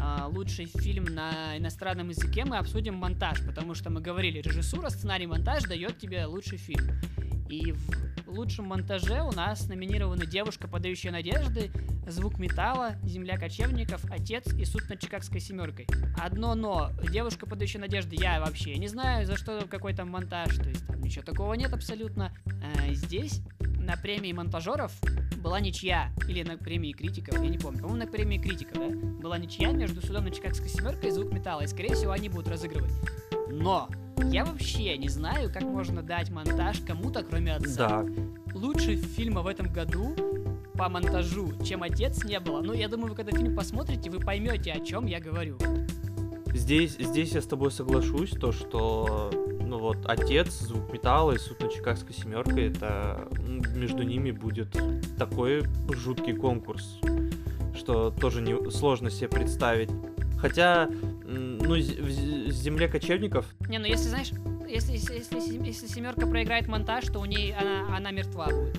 а, 0.00 0.28
лучший 0.28 0.66
фильм 0.66 1.06
на 1.06 1.58
иностранном 1.58 2.10
языке, 2.10 2.44
мы 2.44 2.58
обсудим 2.58 2.94
монтаж, 2.94 3.44
потому 3.44 3.74
что 3.74 3.90
мы 3.90 4.00
говорили, 4.00 4.40
режиссура, 4.40 4.90
сценарий, 4.90 5.26
монтаж 5.26 5.64
дает 5.64 5.98
тебе 5.98 6.24
лучший 6.26 6.58
фильм. 6.58 6.88
И 7.48 7.72
в 7.72 8.23
лучшем 8.34 8.66
монтаже 8.66 9.22
у 9.22 9.32
нас 9.32 9.68
номинированы 9.68 10.26
«Девушка, 10.26 10.68
подающая 10.68 11.10
надежды», 11.10 11.70
«Звук 12.06 12.38
металла», 12.38 12.96
«Земля 13.04 13.38
кочевников», 13.38 14.04
«Отец» 14.10 14.46
и 14.52 14.64
«Суд 14.64 14.82
над 14.88 15.00
Чикагской 15.00 15.40
семеркой». 15.40 15.86
Одно 16.20 16.54
но, 16.54 16.90
«Девушка, 17.10 17.46
подающая 17.46 17.80
надежды» 17.80 18.16
я 18.16 18.40
вообще 18.40 18.76
не 18.76 18.88
знаю, 18.88 19.26
за 19.26 19.36
что 19.36 19.66
какой 19.68 19.94
там 19.94 20.10
монтаж, 20.10 20.56
то 20.56 20.68
есть 20.68 20.86
там 20.86 21.00
ничего 21.00 21.24
такого 21.24 21.54
нет 21.54 21.72
абсолютно. 21.72 22.36
А 22.46 22.92
здесь 22.92 23.40
на 23.60 23.96
премии 23.96 24.32
монтажеров 24.32 24.92
была 25.38 25.60
ничья, 25.60 26.10
или 26.28 26.42
на 26.42 26.56
премии 26.56 26.92
критиков, 26.92 27.42
я 27.42 27.48
не 27.48 27.58
помню, 27.58 27.80
по-моему, 27.80 28.04
на 28.04 28.10
премии 28.10 28.38
критиков, 28.38 28.78
да, 28.78 28.88
была 29.20 29.38
ничья 29.38 29.72
между 29.72 30.00
судом 30.00 30.24
на 30.24 30.30
Чикагской 30.30 30.68
семеркой 30.68 31.10
и 31.10 31.12
звук 31.12 31.32
металла, 31.32 31.62
и, 31.62 31.66
скорее 31.66 31.94
всего, 31.94 32.12
они 32.12 32.28
будут 32.28 32.48
разыгрывать. 32.48 32.92
Но 33.50 33.88
я 34.30 34.44
вообще 34.44 34.96
не 34.96 35.08
знаю, 35.08 35.52
как 35.52 35.62
можно 35.62 36.02
дать 36.02 36.30
монтаж 36.30 36.80
кому-то, 36.80 37.22
кроме 37.22 37.54
отца. 37.54 38.02
Да. 38.02 38.23
Лучше 38.64 38.96
фильма 38.96 39.42
в 39.42 39.46
этом 39.46 39.70
году 39.70 40.16
по 40.78 40.88
монтажу, 40.88 41.52
чем 41.62 41.82
отец 41.82 42.24
не 42.24 42.40
было. 42.40 42.62
Ну, 42.62 42.72
я 42.72 42.88
думаю, 42.88 43.10
вы 43.10 43.14
когда 43.14 43.30
фильм 43.30 43.54
посмотрите, 43.54 44.08
вы 44.08 44.20
поймете, 44.20 44.72
о 44.72 44.80
чем 44.80 45.04
я 45.04 45.20
говорю. 45.20 45.58
Здесь, 46.54 46.96
здесь 46.98 47.32
я 47.32 47.42
с 47.42 47.46
тобой 47.46 47.70
соглашусь, 47.70 48.30
то, 48.30 48.52
что 48.52 49.30
ну 49.60 49.78
вот, 49.78 49.98
отец, 50.06 50.60
звук 50.60 50.90
металла 50.94 51.32
и 51.32 51.38
суд 51.38 51.60
на 51.60 51.68
Чикагской 51.68 52.14
семеркой, 52.14 52.70
это 52.70 53.28
между 53.74 54.02
ними 54.02 54.30
будет 54.30 54.74
такой 55.18 55.64
жуткий 55.90 56.32
конкурс, 56.34 56.98
что 57.76 58.10
тоже 58.12 58.40
не, 58.40 58.70
сложно 58.70 59.10
себе 59.10 59.28
представить. 59.28 59.90
Хотя, 60.44 60.90
ну, 61.24 61.74
в 61.74 62.50
земле 62.50 62.86
кочевников... 62.86 63.46
Не, 63.66 63.78
ну 63.78 63.86
если, 63.86 64.08
знаешь, 64.08 64.30
если, 64.68 64.92
если, 64.92 65.14
если, 65.14 65.66
если 65.66 65.86
семерка 65.86 66.26
проиграет 66.26 66.68
монтаж, 66.68 67.06
то 67.06 67.20
у 67.20 67.24
ней 67.24 67.54
она, 67.54 67.96
она 67.96 68.10
мертва 68.10 68.48
будет. 68.48 68.78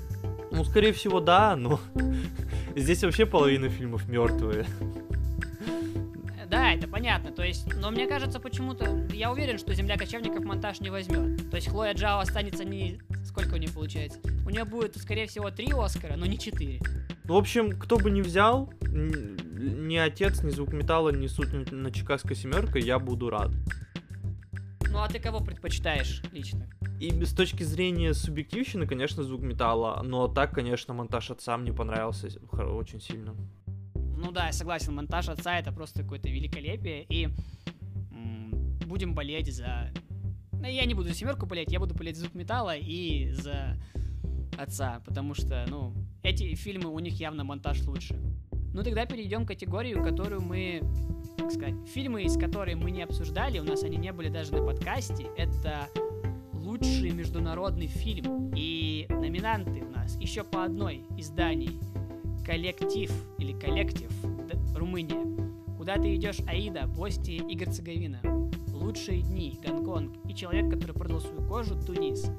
Ну, 0.52 0.64
скорее 0.64 0.94
всего, 0.94 1.22
да, 1.22 1.56
но 1.56 1.80
здесь 2.76 3.04
вообще 3.04 3.26
половина 3.26 3.68
фильмов 3.68 4.08
мертвые. 4.08 4.68
Да, 6.48 6.72
это 6.72 6.88
понятно. 6.88 7.32
То 7.32 7.42
есть, 7.42 7.66
но 7.74 7.90
мне 7.90 8.06
кажется, 8.06 8.40
почему-то 8.40 8.86
я 9.12 9.32
уверен, 9.32 9.58
что 9.58 9.74
Земля 9.74 9.98
кочевников 9.98 10.46
монтаж 10.46 10.82
не 10.82 10.92
возьмет. 10.92 11.50
То 11.50 11.56
есть 11.56 11.68
Хлоя 11.68 11.96
Джао 11.96 12.20
останется 12.20 12.64
не 12.64 13.02
сколько 13.36 13.56
у 13.56 13.58
нее 13.58 13.70
получается? 13.70 14.20
У 14.46 14.50
нее 14.50 14.64
будет, 14.64 14.96
скорее 14.98 15.28
всего, 15.28 15.52
три 15.52 15.74
Оскара, 15.76 16.16
но 16.16 16.26
не 16.26 16.40
четыре. 16.40 16.80
Ну, 17.26 17.34
в 17.34 17.38
общем, 17.38 17.78
кто 17.78 17.98
бы 17.98 18.10
ни 18.12 18.22
взял, 18.22 18.72
ни 19.66 19.98
отец, 19.98 20.44
ни 20.44 20.50
звук 20.50 20.74
металла, 20.74 21.10
ни 21.10 21.28
суд 21.28 21.48
на 21.72 21.92
Чикагской 21.92 22.36
семерка, 22.36 22.80
я 22.80 23.00
буду 23.00 23.30
рад. 23.30 23.52
Ну 24.90 25.00
а 25.00 25.08
ты 25.08 25.20
кого 25.20 25.42
предпочитаешь 25.42 26.24
лично? 26.32 26.70
И 27.00 27.12
с 27.26 27.34
точки 27.34 27.64
зрения 27.64 28.14
субъективщины, 28.14 28.88
конечно, 28.88 29.24
звук 29.24 29.42
металла, 29.42 30.02
но 30.04 30.28
так, 30.30 30.52
конечно, 30.52 30.94
монтаж 30.94 31.32
отца 31.32 31.58
мне 31.58 31.74
понравился 31.74 32.30
очень 32.52 33.02
сильно. 33.02 33.36
Ну 33.96 34.32
да, 34.32 34.48
я 34.48 34.54
согласен, 34.54 34.96
монтаж 34.96 35.28
отца 35.28 35.60
это 35.60 35.74
просто 35.74 36.04
какое-то 36.04 36.30
великолепие, 36.30 37.04
и 37.04 37.26
м- 38.12 38.80
будем 38.88 39.14
болеть 39.14 39.54
за... 39.54 39.92
Ну, 40.54 40.66
я 40.66 40.86
не 40.86 40.94
буду 40.94 41.10
за 41.10 41.16
семерку 41.16 41.46
болеть, 41.46 41.72
я 41.72 41.80
буду 41.80 41.94
болеть 41.94 42.16
за 42.16 42.24
звук 42.24 42.36
металла 42.36 42.78
и 42.78 43.32
за 43.32 43.78
отца, 44.58 45.02
потому 45.06 45.34
что, 45.34 45.66
ну, 45.68 45.94
эти 46.24 46.56
фильмы, 46.56 46.90
у 46.90 47.00
них 47.00 47.20
явно 47.20 47.44
монтаж 47.44 47.82
лучше. 47.84 48.20
Ну 48.76 48.84
тогда 48.84 49.06
перейдем 49.06 49.46
к 49.46 49.48
категорию, 49.48 50.04
которую 50.04 50.42
мы, 50.42 50.84
так 51.38 51.50
сказать, 51.50 51.76
фильмы, 51.94 52.24
из 52.24 52.38
которых 52.38 52.76
мы 52.76 52.92
не 52.92 53.04
обсуждали, 53.04 53.60
у 53.60 53.64
нас 53.64 53.84
они 53.84 53.96
не 53.96 54.12
были 54.12 54.28
даже 54.28 54.52
на 54.52 54.62
подкасте, 54.62 55.28
это 55.38 55.88
лучший 56.52 57.12
международный 57.12 57.88
фильм. 57.88 58.52
И 58.54 59.08
номинанты 59.10 59.82
у 59.82 59.92
нас 59.92 60.18
еще 60.18 60.44
по 60.44 60.66
одной 60.66 61.06
издании. 61.18 61.80
Коллектив 62.46 63.10
или 63.38 63.58
коллектив 63.58 64.12
Румыния. 64.76 65.24
Куда 65.78 65.96
ты 65.96 66.14
идешь, 66.14 66.42
Аида, 66.46 66.86
Босния 66.86 67.38
и 67.38 67.56
Герцеговина. 67.56 68.20
Лучшие 68.74 69.22
дни, 69.22 69.58
Гонконг 69.66 70.18
и 70.28 70.36
человек, 70.36 70.70
который 70.70 70.92
продал 70.92 71.22
свою 71.22 71.48
кожу, 71.48 71.82
Тунис. 71.82 72.30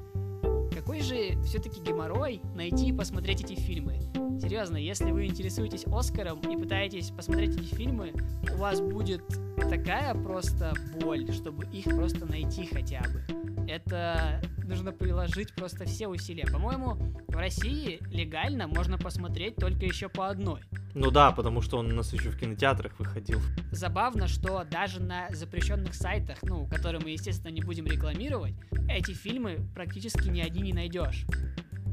Какой 0.87 1.01
же 1.01 1.37
все-таки 1.43 1.81
геморрой 1.81 2.39
найти 2.55 2.87
и 2.87 2.93
посмотреть 2.93 3.41
эти 3.41 3.59
фильмы? 3.59 3.99
Серьезно, 4.39 4.77
если 4.77 5.11
вы 5.11 5.25
интересуетесь 5.25 5.83
Оскаром 5.85 6.39
и 6.39 6.55
пытаетесь 6.55 7.09
посмотреть 7.09 7.57
эти 7.57 7.75
фильмы, 7.75 8.13
у 8.53 8.55
вас 8.55 8.79
будет 8.79 9.21
такая 9.69 10.15
просто 10.15 10.73
боль, 11.01 11.29
чтобы 11.33 11.65
их 11.73 11.83
просто 11.93 12.25
найти 12.25 12.67
хотя 12.67 13.01
бы. 13.01 13.56
Это 13.67 14.41
нужно 14.63 14.91
приложить 14.91 15.53
просто 15.53 15.85
все 15.85 16.07
усилия. 16.07 16.45
По-моему, 16.45 16.95
в 17.27 17.35
России 17.35 17.99
легально 18.11 18.67
можно 18.67 18.97
посмотреть 18.97 19.55
только 19.55 19.85
еще 19.85 20.09
по 20.09 20.29
одной. 20.29 20.61
Ну 20.93 21.11
да, 21.11 21.31
потому 21.31 21.61
что 21.61 21.77
он 21.77 21.91
у 21.91 21.95
нас 21.95 22.11
еще 22.13 22.29
в 22.29 22.39
кинотеатрах 22.39 22.97
выходил. 22.97 23.39
Забавно, 23.71 24.27
что 24.27 24.63
даже 24.63 25.01
на 25.01 25.29
запрещенных 25.29 25.93
сайтах, 25.93 26.37
ну, 26.41 26.67
которые 26.67 27.01
мы, 27.01 27.11
естественно, 27.11 27.51
не 27.51 27.61
будем 27.61 27.85
рекламировать, 27.85 28.55
эти 28.89 29.11
фильмы 29.11 29.59
практически 29.75 30.27
ни 30.29 30.39
одни 30.39 30.61
не 30.61 30.73
найдешь. 30.73 31.25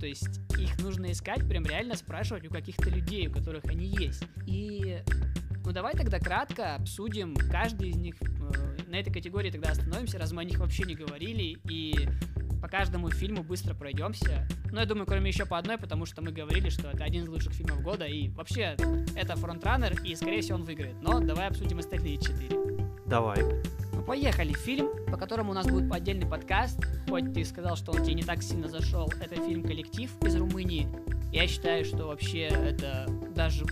То 0.00 0.06
есть 0.06 0.40
их 0.58 0.80
нужно 0.80 1.12
искать, 1.12 1.46
прям 1.48 1.64
реально 1.64 1.96
спрашивать 1.96 2.46
у 2.46 2.50
каких-то 2.50 2.88
людей, 2.90 3.26
у 3.28 3.32
которых 3.32 3.64
они 3.66 3.86
есть. 3.86 4.24
И 4.46 5.02
ну 5.64 5.72
давай 5.72 5.94
тогда 5.94 6.18
кратко 6.18 6.74
обсудим 6.74 7.34
каждый 7.50 7.90
из 7.90 7.96
них. 7.96 8.16
Э, 8.20 8.82
на 8.88 8.96
этой 8.96 9.12
категории 9.12 9.50
тогда 9.50 9.70
остановимся, 9.70 10.18
раз 10.18 10.32
мы 10.32 10.42
о 10.42 10.44
них 10.44 10.58
вообще 10.58 10.84
не 10.84 10.94
говорили. 10.94 11.58
И 11.64 12.08
по 12.60 12.68
каждому 12.68 13.10
фильму 13.10 13.42
быстро 13.42 13.74
пройдемся. 13.74 14.48
Но 14.72 14.80
я 14.80 14.86
думаю, 14.86 15.06
кроме 15.06 15.30
еще 15.30 15.44
по 15.44 15.58
одной, 15.58 15.76
потому 15.76 16.06
что 16.06 16.22
мы 16.22 16.32
говорили, 16.32 16.68
что 16.70 16.88
это 16.88 17.04
один 17.04 17.24
из 17.24 17.28
лучших 17.28 17.52
фильмов 17.52 17.82
года. 17.82 18.06
И 18.06 18.28
вообще, 18.30 18.76
это 19.16 19.36
фронтранер, 19.36 20.00
и 20.02 20.14
скорее 20.14 20.40
всего 20.40 20.56
он 20.56 20.64
выиграет. 20.64 20.96
Но 21.02 21.20
давай 21.20 21.48
обсудим 21.48 21.78
остальные 21.78 22.16
четыре. 22.16 22.58
Давай. 23.06 23.38
Ну, 23.92 24.02
поехали. 24.02 24.52
Фильм, 24.54 24.88
по 25.10 25.18
которому 25.18 25.50
у 25.50 25.54
нас 25.54 25.66
будет 25.66 25.92
отдельный 25.92 26.26
подкаст. 26.26 26.80
Хоть 27.08 27.34
ты 27.34 27.44
сказал, 27.44 27.76
что 27.76 27.92
он 27.92 28.02
тебе 28.02 28.14
не 28.14 28.22
так 28.22 28.42
сильно 28.42 28.68
зашел. 28.68 29.12
Это 29.20 29.36
фильм 29.36 29.62
«Коллектив» 29.62 30.10
из 30.22 30.34
Румынии. 30.34 30.88
Я 31.32 31.46
считаю, 31.46 31.84
что 31.84 32.06
вообще 32.06 32.44
это 32.44 33.06
даже 33.34 33.66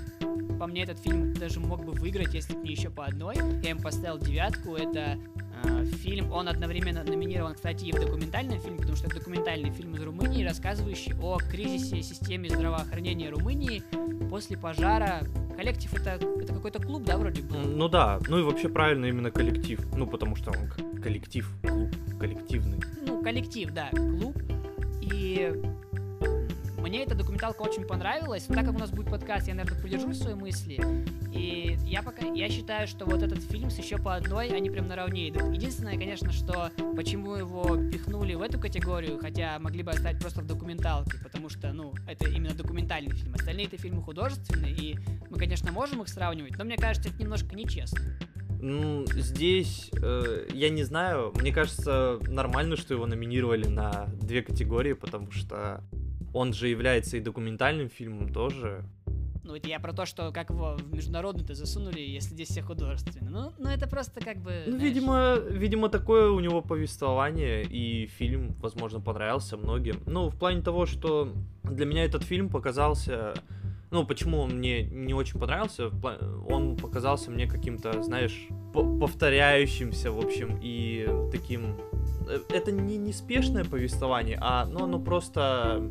по 0.63 0.69
мне 0.69 0.85
этот 0.85 1.01
фильм 1.01 1.35
даже 1.35 1.59
мог 1.59 1.85
бы 1.85 1.91
выиграть, 1.91 2.35
если 2.35 2.55
бы 2.55 2.63
не 2.63 2.71
еще 2.71 2.89
по 2.89 3.05
одной. 3.05 3.35
Я 3.65 3.71
им 3.71 3.81
поставил 3.81 4.17
девятку. 4.17 4.77
Это 4.77 5.19
Э, 5.65 5.85
фильм, 5.85 6.33
он 6.33 6.49
одновременно 6.49 7.05
номинирован, 7.05 7.55
кстати, 7.55 7.85
и 7.85 7.93
в 7.93 8.01
документальном 8.01 8.59
фильме, 8.61 8.79
потому 8.79 8.97
что 8.97 9.07
это 9.07 9.17
документальный 9.17 9.71
фильм 9.71 9.95
из 9.95 10.03
Румынии, 10.03 10.45
рассказывающий 10.45 11.15
о 11.21 11.39
кризисе 11.39 12.03
системы 12.03 12.49
здравоохранения 12.49 13.31
Румынии 13.31 13.83
после 14.29 14.57
пожара. 14.57 15.21
Коллектив 15.57 15.93
это, 15.95 16.25
это 16.41 16.55
какой-то 16.55 16.81
клуб, 16.81 17.05
да, 17.05 17.17
вроде 17.17 17.43
бы? 17.43 17.57
Ну 17.57 17.89
да, 17.89 18.19
ну 18.29 18.39
и 18.39 18.43
вообще 18.43 18.69
правильно 18.69 19.07
именно 19.07 19.31
коллектив, 19.31 19.81
ну 19.97 20.07
потому 20.07 20.35
что 20.35 20.51
он 20.51 21.01
коллектив, 21.01 21.49
клуб, 21.63 21.91
коллективный. 22.19 22.81
Ну, 23.07 23.23
коллектив, 23.23 23.71
да, 23.73 23.91
клуб. 23.91 24.37
И 25.01 25.53
мне 26.83 27.05
эта 27.05 27.15
документалка 27.15 27.63
очень 27.63 27.85
понравилась. 27.85 28.45
Так 28.45 28.67
как 28.67 28.75
у 28.75 28.79
нас 28.79 28.91
будет 28.91 29.09
подкаст, 29.09 29.47
я, 29.47 29.55
наверное, 29.55 29.81
поддержу 29.81 30.13
свои 30.13 30.35
мысли. 30.35 30.81
И 31.33 31.79
я 31.87 32.03
пока 32.03 32.27
я 32.27 32.49
считаю, 32.49 32.89
что 32.89 33.05
вот 33.05 33.23
этот 33.23 33.43
фильм 33.43 33.71
с 33.71 33.79
еще 33.79 33.99
по 33.99 34.17
одной, 34.17 34.49
они 34.49 34.69
прям 34.69 34.89
наравне 34.89 35.31
идут. 35.31 35.55
Единственное, 35.55 35.97
конечно, 35.97 36.33
что 36.33 36.71
почему 36.97 37.37
его 37.37 37.77
пихнули 37.91 38.35
в 38.35 38.43
эту 38.43 38.59
категорию, 38.59 39.19
хотя 39.19 39.59
могли 39.61 39.83
бы 39.83 39.93
оставить 39.93 40.21
просто 40.21 40.41
в 40.41 40.47
документалке, 40.47 41.19
потому 41.23 41.49
что, 41.49 41.73
ну, 41.73 41.95
это 42.09 42.29
именно 42.29 42.55
документальный 42.55 43.13
фильм. 43.13 43.35
Остальные 43.35 43.67
это 43.67 43.79
фильмы 43.79 44.03
художественные, 44.03 44.75
и 44.75 44.99
мы, 45.31 45.39
конечно, 45.39 45.71
можем 45.71 46.03
их 46.03 46.09
сравнивать, 46.09 46.59
но 46.59 46.65
мне 46.65 46.77
кажется, 46.77 47.09
это 47.09 47.19
немножко 47.23 47.55
нечестно. 47.55 48.01
Ну, 48.61 49.05
здесь, 49.07 49.91
э, 50.01 50.47
я 50.53 50.71
не 50.71 50.85
знаю, 50.85 51.33
мне 51.35 51.53
кажется, 51.53 52.19
нормально, 52.29 52.77
что 52.77 52.95
его 52.95 53.07
номинировали 53.07 53.67
на 53.67 54.07
две 54.21 54.43
категории, 54.43 54.93
потому 54.93 55.33
что 55.33 55.83
он 56.33 56.53
же 56.53 56.69
является 56.69 57.17
и 57.17 57.21
документальным 57.21 57.89
фильмом 57.89 58.33
тоже. 58.33 58.85
Ну, 59.45 59.57
это 59.57 59.69
я 59.69 59.81
про 59.81 59.93
то, 59.93 60.07
что 60.07 60.31
как 60.31 60.51
его 60.51 60.77
в 60.77 60.95
международный-то 60.95 61.55
засунули, 61.55 62.01
если 62.01 62.35
здесь 62.35 62.49
все 62.49 62.63
художественные. 62.63 63.31
Ну, 63.31 63.53
ну 63.59 63.69
это 63.69 63.89
просто 63.89 64.21
как 64.21 64.39
бы... 64.39 64.63
Ну, 64.67 64.77
видимо, 64.77 65.37
видимо, 65.51 65.89
такое 65.89 66.31
у 66.31 66.39
него 66.39 66.63
повествование, 66.63 67.65
и 67.65 68.07
фильм, 68.07 68.55
возможно, 68.61 69.01
понравился 69.01 69.57
многим. 69.57 70.01
Ну, 70.07 70.29
в 70.29 70.37
плане 70.39 70.63
того, 70.63 70.87
что 70.87 71.33
для 71.65 71.87
меня 71.87 72.05
этот 72.05 72.23
фильм 72.23 72.49
показался... 72.51 73.35
Ну, 73.91 74.07
почему 74.07 74.39
он 74.39 74.59
мне 74.59 74.85
не 74.85 75.13
очень 75.13 75.39
понравился? 75.39 75.91
Он 76.49 76.77
показался 76.77 77.31
мне 77.31 77.47
каким-то, 77.47 78.03
знаешь, 78.03 78.47
повторяющимся, 78.73 80.13
в 80.13 80.19
общем, 80.19 80.59
и 80.63 81.07
таким... 81.33 81.77
Э, 82.29 82.41
это 82.51 82.73
не 82.73 82.97
неспешное 82.97 83.65
повествование, 83.65 84.39
а, 84.41 84.67
ну, 84.67 84.85
оно 84.85 84.99
просто 84.99 85.91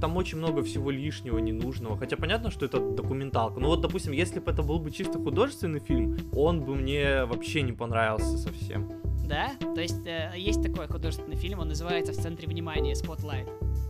там 0.00 0.16
очень 0.16 0.38
много 0.38 0.64
всего 0.64 0.90
лишнего, 0.90 1.38
ненужного. 1.38 1.96
Хотя 1.96 2.16
понятно, 2.16 2.50
что 2.50 2.66
это 2.66 2.80
документалка. 2.80 3.60
Но 3.60 3.68
вот, 3.68 3.82
допустим, 3.82 4.12
если 4.12 4.40
бы 4.40 4.50
это 4.50 4.62
был 4.62 4.80
бы 4.80 4.90
чисто 4.90 5.18
художественный 5.20 5.78
фильм, 5.78 6.18
он 6.34 6.60
бы 6.60 6.74
мне 6.74 7.24
вообще 7.24 7.62
не 7.62 7.72
понравился 7.72 8.36
совсем. 8.36 8.90
Да? 9.24 9.52
То 9.74 9.80
есть 9.80 10.04
э, 10.06 10.32
есть 10.36 10.60
такой 10.60 10.88
художественный 10.88 11.36
фильм, 11.36 11.60
он 11.60 11.68
называется 11.68 12.12
«В 12.12 12.16
центре 12.16 12.48
внимания. 12.48 12.94
Spotlight» 12.94 13.48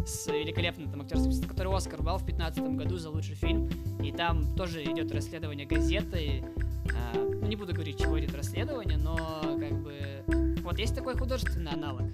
с 0.08 0.26
великолепным 0.26 0.90
там 0.90 1.02
актерским, 1.02 1.48
который 1.48 1.74
Оскар 1.74 2.02
брал 2.02 2.18
в 2.18 2.24
2015 2.24 2.76
году 2.76 2.96
за 2.96 3.10
лучший 3.10 3.34
фильм. 3.34 3.68
И 4.02 4.12
там 4.12 4.54
тоже 4.56 4.82
идет 4.84 5.12
расследование 5.12 5.66
газеты. 5.66 6.44
Э, 6.92 7.38
ну, 7.40 7.46
не 7.46 7.56
буду 7.56 7.72
говорить, 7.72 8.00
чего 8.00 8.18
идет 8.18 8.34
расследование, 8.34 8.98
но 8.98 9.16
как 9.58 9.82
бы... 9.82 10.24
Вот 10.62 10.78
есть 10.78 10.94
такой 10.94 11.16
художественный 11.16 11.72
аналог. 11.72 12.06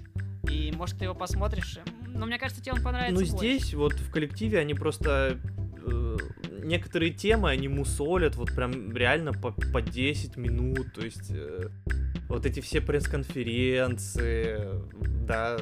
И 0.49 0.71
может 0.71 0.97
ты 0.97 1.05
его 1.05 1.13
посмотришь, 1.15 1.79
но 2.07 2.25
мне 2.25 2.39
кажется, 2.39 2.63
тебе 2.63 2.73
он 2.73 2.81
понравится 2.81 3.13
Ну, 3.13 3.25
здесь 3.25 3.73
вот 3.73 3.93
в 3.93 4.11
коллективе 4.11 4.59
они 4.59 4.73
просто 4.73 5.37
э, 5.85 6.17
некоторые 6.63 7.11
темы 7.11 7.49
они 7.49 7.67
мусолят 7.67 8.35
вот 8.35 8.53
прям 8.55 8.95
реально 8.95 9.33
по, 9.33 9.51
по 9.51 9.81
10 9.81 10.37
минут, 10.37 10.93
то 10.93 11.01
есть 11.01 11.29
э, 11.29 11.69
вот 12.27 12.45
эти 12.45 12.61
все 12.61 12.81
пресс-конференции, 12.81 14.69
да. 15.27 15.57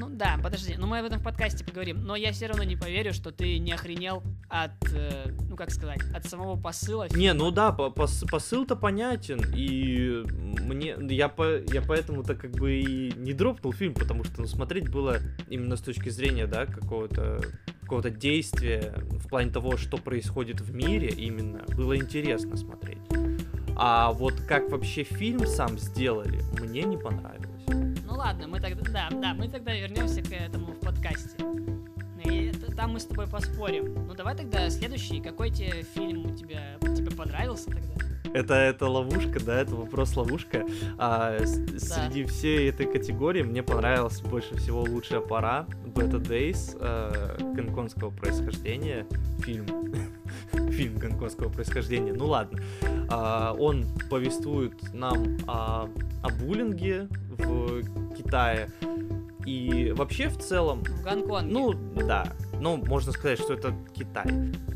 Ну 0.00 0.08
да, 0.08 0.40
подожди, 0.42 0.76
ну 0.78 0.86
мы 0.86 1.00
об 1.00 1.04
этом 1.04 1.18
в 1.18 1.22
подкасте 1.22 1.62
поговорим, 1.62 2.02
но 2.02 2.16
я 2.16 2.32
все 2.32 2.46
равно 2.46 2.62
не 2.62 2.74
поверю, 2.74 3.12
что 3.12 3.32
ты 3.32 3.58
не 3.58 3.70
охренел 3.72 4.22
от, 4.48 4.72
э, 4.94 5.26
ну 5.46 5.56
как 5.56 5.70
сказать, 5.70 6.00
от 6.14 6.24
самого 6.24 6.58
посыла. 6.58 7.06
Не, 7.14 7.34
ну 7.34 7.50
да, 7.50 7.70
по 7.70 7.90
пос 7.90 8.24
посыл-то 8.30 8.76
понятен, 8.76 9.44
и 9.54 10.24
мне, 10.64 10.96
я, 11.10 11.28
по, 11.28 11.58
я 11.70 11.82
поэтому-то 11.82 12.34
как 12.34 12.52
бы 12.52 12.80
и 12.80 13.12
не 13.14 13.34
дропнул 13.34 13.74
фильм, 13.74 13.92
потому 13.92 14.24
что, 14.24 14.40
ну, 14.40 14.46
смотреть 14.46 14.88
было 14.88 15.18
именно 15.50 15.76
с 15.76 15.82
точки 15.82 16.08
зрения, 16.08 16.46
да, 16.46 16.64
какого-то 16.64 17.42
какого-то 17.82 18.08
действия 18.08 18.94
в 19.10 19.28
плане 19.28 19.50
того, 19.50 19.76
что 19.76 19.98
происходит 19.98 20.62
в 20.62 20.74
мире 20.74 21.08
именно, 21.08 21.62
было 21.76 21.94
интересно 21.94 22.56
смотреть. 22.56 23.02
А 23.76 24.12
вот 24.12 24.32
как 24.48 24.70
вообще 24.70 25.02
фильм 25.02 25.46
сам 25.46 25.78
сделали, 25.78 26.40
мне 26.58 26.84
не 26.84 26.96
понравилось. 26.96 27.49
Ладно, 28.20 28.48
мы 28.48 28.60
тогда, 28.60 28.82
да, 28.92 29.08
да, 29.10 29.32
мы 29.32 29.48
тогда 29.48 29.72
вернемся 29.72 30.20
к 30.20 30.30
этому 30.30 30.72
в 30.72 30.80
подкасте. 30.80 31.42
И 32.22 32.52
там 32.76 32.92
мы 32.92 33.00
с 33.00 33.06
тобой 33.06 33.26
поспорим. 33.26 33.94
Ну 34.06 34.12
давай 34.12 34.36
тогда 34.36 34.68
следующий. 34.68 35.22
Какой 35.22 35.50
тебе 35.50 35.84
фильм 35.94 36.26
у 36.26 36.36
тебя 36.36 36.76
тебе 36.82 37.10
понравился 37.10 37.70
тогда? 37.70 37.94
Это, 38.34 38.52
это 38.52 38.88
ловушка, 38.88 39.42
да, 39.42 39.62
это 39.62 39.74
вопрос-ловушка. 39.74 40.66
А, 40.98 41.38
да. 41.38 41.46
Среди 41.46 42.24
всей 42.24 42.68
этой 42.68 42.92
категории 42.92 43.42
мне 43.42 43.62
понравилась 43.62 44.20
больше 44.20 44.54
всего 44.56 44.82
«Лучшая 44.82 45.20
пора», 45.20 45.64
«Better 45.86 46.20
Days», 46.20 46.76
э, 46.78 47.38
гонконгского 47.54 48.10
происхождения, 48.10 49.06
фильм. 49.38 49.66
фильм 50.70 50.98
гонконгского 50.98 51.50
происхождения, 51.50 52.12
ну 52.12 52.26
ладно. 52.26 52.60
А, 53.08 53.54
он 53.58 53.84
повествует 54.08 54.74
нам 54.92 55.38
о, 55.46 55.88
о 56.22 56.28
буллинге 56.40 57.08
в 57.38 57.82
Китае, 58.14 58.68
и 59.46 59.92
вообще 59.96 60.28
в 60.28 60.38
целом... 60.38 60.84
В 60.84 61.02
Гонконге. 61.02 61.52
Ну, 61.52 61.72
да. 62.06 62.32
Ну, 62.60 62.76
можно 62.76 63.12
сказать, 63.12 63.38
что 63.38 63.54
это 63.54 63.74
Китай. 63.94 64.26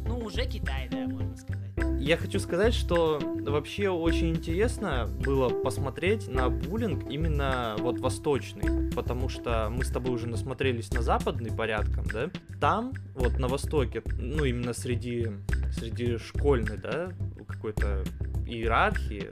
Ну, 0.07 0.18
уже 0.18 0.47
Китай, 0.47 0.89
да, 0.91 1.07
можно 1.07 1.37
сказать. 1.37 1.64
Я 1.77 2.16
хочу 2.16 2.39
сказать, 2.39 2.75
что 2.75 3.18
вообще 3.22 3.89
очень 3.89 4.31
интересно 4.31 5.09
было 5.25 5.49
посмотреть 5.49 6.29
на 6.29 6.51
буллинг 6.51 7.11
именно 7.11 7.77
вот 7.79 7.99
восточный, 7.99 8.93
потому 8.93 9.29
что 9.29 9.68
мы 9.70 9.85
с 9.85 9.89
тобой 9.89 10.14
уже 10.14 10.29
насмотрелись 10.29 10.93
на 10.93 11.03
западный 11.03 11.51
порядком, 11.51 12.05
да? 12.05 12.31
Там, 12.61 12.93
вот 13.14 13.39
на 13.39 13.49
востоке, 13.49 14.03
ну 14.18 14.45
именно 14.45 14.75
среди, 14.75 15.29
среди 15.72 16.18
школьной, 16.18 16.77
да, 16.77 17.12
какой-то 17.49 18.05
иерархии, 18.47 19.31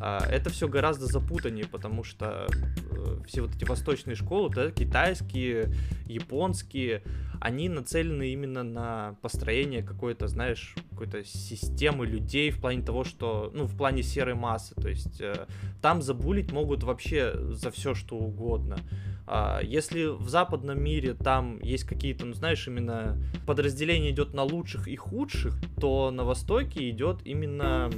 а, 0.00 0.24
это 0.28 0.50
все 0.50 0.68
гораздо 0.68 1.06
запутаннее, 1.06 1.66
потому 1.66 2.04
что 2.04 2.46
э, 2.90 3.18
все 3.26 3.42
вот 3.42 3.54
эти 3.56 3.64
восточные 3.64 4.14
школы, 4.14 4.50
да, 4.54 4.70
китайские, 4.70 5.74
японские, 6.06 7.02
они 7.40 7.68
нацелены 7.68 8.32
именно 8.32 8.62
на 8.62 9.16
построение 9.22 9.82
какой-то, 9.82 10.28
знаешь, 10.28 10.74
какой-то 10.90 11.24
системы 11.24 12.06
людей 12.06 12.50
в 12.50 12.60
плане 12.60 12.82
того, 12.82 13.04
что, 13.04 13.50
ну, 13.54 13.64
в 13.64 13.76
плане 13.76 14.02
серой 14.02 14.34
массы, 14.34 14.74
то 14.74 14.88
есть 14.88 15.20
э, 15.20 15.46
там 15.80 16.02
забулить 16.02 16.52
могут 16.52 16.82
вообще 16.82 17.34
за 17.50 17.70
все, 17.70 17.94
что 17.94 18.16
угодно. 18.16 18.78
А, 19.26 19.60
если 19.62 20.06
в 20.06 20.28
западном 20.28 20.82
мире 20.82 21.14
там 21.14 21.60
есть 21.60 21.84
какие-то, 21.84 22.24
ну 22.24 22.32
знаешь, 22.32 22.66
именно 22.66 23.18
подразделение 23.46 24.10
идет 24.10 24.32
на 24.32 24.42
лучших 24.42 24.88
и 24.88 24.96
худших, 24.96 25.54
то 25.80 26.10
на 26.10 26.24
Востоке 26.24 26.88
идет 26.88 27.18
именно 27.24 27.90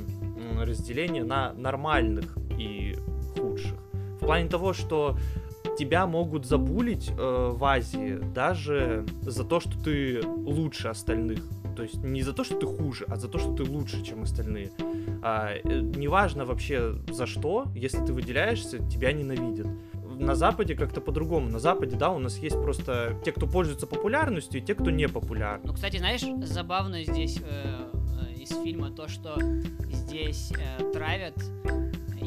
разделение 0.61 1.25
на 1.25 1.53
нормальных 1.53 2.37
и 2.59 2.97
худших. 3.37 3.79
В 4.21 4.27
плане 4.27 4.49
того, 4.49 4.73
что 4.73 5.17
тебя 5.81 6.07
могут 6.07 6.45
забулить 6.45 7.11
э, 7.11 7.51
в 7.55 7.65
Азии 7.65 8.19
даже 8.35 9.07
за 9.23 9.45
то, 9.45 9.61
что 9.61 9.83
ты 9.83 10.21
лучше 10.27 10.89
остальных. 10.89 11.41
То 11.75 11.85
есть 11.85 12.05
не 12.05 12.23
за 12.23 12.35
то, 12.35 12.45
что 12.45 12.57
ты 12.57 12.67
хуже, 12.67 13.07
а 13.09 13.17
за 13.17 13.29
то, 13.29 13.39
что 13.39 13.55
ты 13.55 13.63
лучше, 13.63 14.05
чем 14.05 14.23
остальные. 14.23 14.73
А, 15.23 15.53
э, 15.55 15.81
неважно 15.81 16.45
вообще 16.45 16.97
за 17.11 17.27
что, 17.27 17.67
если 17.75 18.05
ты 18.05 18.13
выделяешься, 18.13 18.79
тебя 18.91 19.13
ненавидят 19.13 19.69
на 20.05 20.35
Западе 20.35 20.75
как-то 20.75 21.01
по-другому. 21.01 21.49
На 21.49 21.59
Западе, 21.59 21.97
да, 21.97 22.11
у 22.11 22.19
нас 22.19 22.37
есть 22.37 22.61
просто 22.61 23.19
те, 23.25 23.33
кто 23.33 23.47
пользуется 23.47 23.87
популярностью, 23.87 24.61
и 24.61 24.63
те, 24.63 24.75
кто 24.75 24.91
не 24.91 25.09
популярны. 25.09 25.67
Ну, 25.67 25.73
кстати, 25.73 25.97
знаешь, 25.97 26.23
забавно 26.47 27.03
здесь 27.05 27.41
э, 27.43 27.91
э, 28.29 28.35
из 28.35 28.51
фильма 28.51 28.91
то, 28.91 29.09
что 29.09 29.41
здесь 29.91 30.53
э, 30.53 30.93
травят 30.93 31.37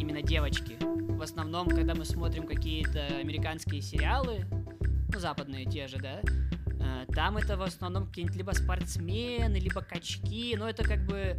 именно 0.03 0.21
девочки. 0.21 0.77
В 0.81 1.21
основном, 1.21 1.69
когда 1.69 1.95
мы 1.95 2.05
смотрим 2.05 2.45
какие-то 2.45 3.07
американские 3.21 3.81
сериалы, 3.81 4.45
ну, 5.11 5.19
западные 5.19 5.65
те 5.65 5.87
же, 5.87 5.97
да, 5.97 6.21
э, 6.21 7.05
там 7.13 7.37
это 7.37 7.55
в 7.55 7.61
основном 7.61 8.07
какие-нибудь 8.07 8.35
либо 8.35 8.51
спортсмены, 8.51 9.57
либо 9.57 9.81
качки, 9.81 10.55
но 10.57 10.69
это 10.69 10.83
как 10.83 11.05
бы 11.05 11.37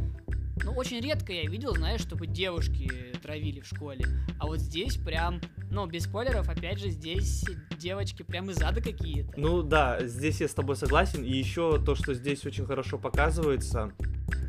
ну, 0.63 0.71
очень 0.71 0.99
редко 0.99 1.33
я 1.33 1.47
видел, 1.47 1.75
знаешь, 1.75 2.01
чтобы 2.01 2.27
девушки 2.27 2.89
травили 3.21 3.59
в 3.59 3.67
школе. 3.67 4.05
А 4.39 4.47
вот 4.47 4.59
здесь 4.59 4.95
прям, 4.95 5.41
ну, 5.69 5.85
без 5.85 6.05
спойлеров, 6.05 6.49
опять 6.49 6.79
же, 6.79 6.89
здесь 6.89 7.45
девочки 7.77 8.23
прям 8.23 8.49
из 8.49 8.61
ада 8.61 8.81
какие-то. 8.81 9.33
Ну 9.37 9.61
да, 9.61 10.03
здесь 10.07 10.41
я 10.41 10.47
с 10.47 10.53
тобой 10.53 10.77
согласен. 10.77 11.23
И 11.23 11.31
еще 11.31 11.79
то, 11.83 11.93
что 11.93 12.13
здесь 12.13 12.45
очень 12.45 12.65
хорошо 12.65 12.97
показывается, 12.97 13.91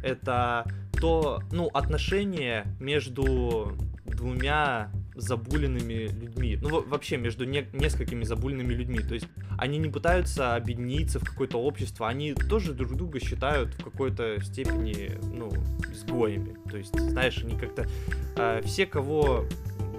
это 0.03 0.65
то, 1.01 1.43
ну, 1.51 1.67
отношение 1.75 2.65
между 2.79 3.77
двумя 4.07 4.91
забуленными 5.15 6.09
людьми. 6.09 6.59
Ну, 6.61 6.83
вообще, 6.87 7.17
между 7.17 7.45
не, 7.45 7.67
несколькими 7.73 8.25
забуленными 8.25 8.75
людьми. 8.75 8.99
То 8.99 9.15
есть 9.15 9.27
они 9.59 9.79
не 9.79 9.89
пытаются 9.89 10.55
объединиться 10.55 11.19
в 11.19 11.25
какое-то 11.25 11.59
общество, 11.59 12.09
они 12.09 12.35
тоже 12.35 12.75
друг 12.75 12.95
друга 12.97 13.19
считают 13.21 13.75
в 13.75 13.85
какой-то 13.85 14.41
степени, 14.43 15.13
ну, 15.33 15.51
изгоями. 15.93 16.57
То 16.71 16.77
есть, 16.77 16.99
знаешь, 16.99 17.43
они 17.43 17.59
как-то... 17.59 17.87
Э, 18.37 18.61
все, 18.65 18.87
кого 18.87 19.47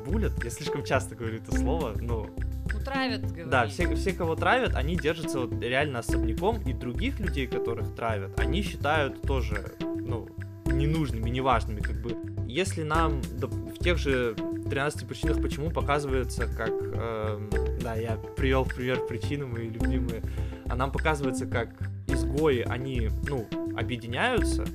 булят, 0.05 0.43
я 0.43 0.49
слишком 0.49 0.83
часто 0.83 1.15
говорю 1.15 1.37
это 1.37 1.55
слово, 1.57 1.93
но 1.99 2.27
ну, 2.73 2.79
травят, 2.79 3.21
говорит. 3.25 3.49
Да, 3.49 3.67
все, 3.67 3.93
все, 3.95 4.13
кого 4.13 4.35
травят, 4.35 4.75
они 4.75 4.95
держатся 4.95 5.39
вот 5.41 5.61
реально 5.61 5.99
особняком, 5.99 6.61
и 6.61 6.73
других 6.73 7.19
людей, 7.19 7.47
которых 7.47 7.95
травят, 7.95 8.39
они 8.39 8.61
считают 8.61 9.21
тоже, 9.21 9.73
ну, 9.79 10.27
ненужными, 10.71 11.29
неважными, 11.29 11.81
как 11.81 12.01
бы. 12.01 12.15
Если 12.47 12.83
нам 12.83 13.21
в 13.21 13.77
тех 13.83 13.97
же 13.97 14.35
13 14.67 15.07
причинах 15.07 15.41
почему 15.41 15.69
показывается 15.69 16.47
как, 16.47 16.71
э, 16.71 17.77
да, 17.81 17.95
я 17.95 18.17
привел 18.35 18.63
в 18.63 18.73
пример 18.73 19.05
причины 19.05 19.45
мои 19.45 19.69
любимые, 19.69 20.21
а 20.67 20.75
нам 20.75 20.91
показывается 20.91 21.45
как 21.45 21.69
изгои, 22.07 22.61
они, 22.61 23.09
ну, 23.27 23.47
объединяются, 23.77 24.65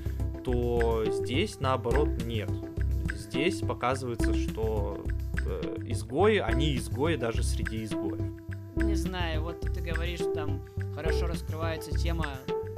то 0.44 1.04
здесь 1.06 1.60
наоборот 1.60 2.08
нет. 2.24 2.50
Здесь 3.14 3.60
показывается, 3.60 4.34
что 4.34 5.04
э, 5.44 5.76
изгои, 5.86 6.38
они 6.38 6.76
изгои 6.76 7.16
даже 7.16 7.42
среди 7.42 7.84
изгоев. 7.84 8.20
Не 8.76 8.94
знаю, 8.94 9.42
вот 9.42 9.60
ты 9.60 9.80
говоришь, 9.80 10.20
там 10.34 10.62
хорошо 10.94 11.26
раскрывается 11.26 11.92
тема, 11.92 12.26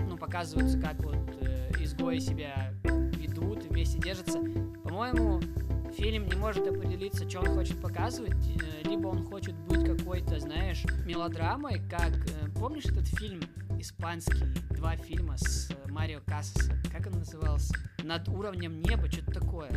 ну, 0.08 0.16
показывается, 0.16 0.78
как 0.80 1.02
вот 1.02 1.16
э, 1.40 1.70
изгои 1.80 2.18
себя 2.18 2.72
вместе 3.74 3.98
держатся. 3.98 4.38
По-моему, 4.84 5.40
фильм 5.96 6.28
не 6.28 6.36
может 6.36 6.64
определиться, 6.64 7.28
что 7.28 7.40
он 7.40 7.46
хочет 7.56 7.80
показывать, 7.80 8.32
э, 8.32 8.88
либо 8.88 9.08
он 9.08 9.24
хочет 9.24 9.54
быть 9.66 9.84
какой-то, 9.84 10.38
знаешь, 10.38 10.84
мелодрамой, 11.04 11.80
как, 11.90 12.12
э, 12.12 12.50
помнишь 12.54 12.84
этот 12.84 13.08
фильм 13.08 13.40
испанский, 13.80 14.44
два 14.70 14.94
фильма 14.96 15.36
с 15.36 15.70
э, 15.72 15.90
Марио 15.90 16.20
Кассаса, 16.24 16.72
как 16.92 17.08
он 17.08 17.18
назывался? 17.18 17.74
Над 18.04 18.28
уровнем 18.28 18.80
неба, 18.80 19.10
что-то 19.10 19.40
такое. 19.40 19.68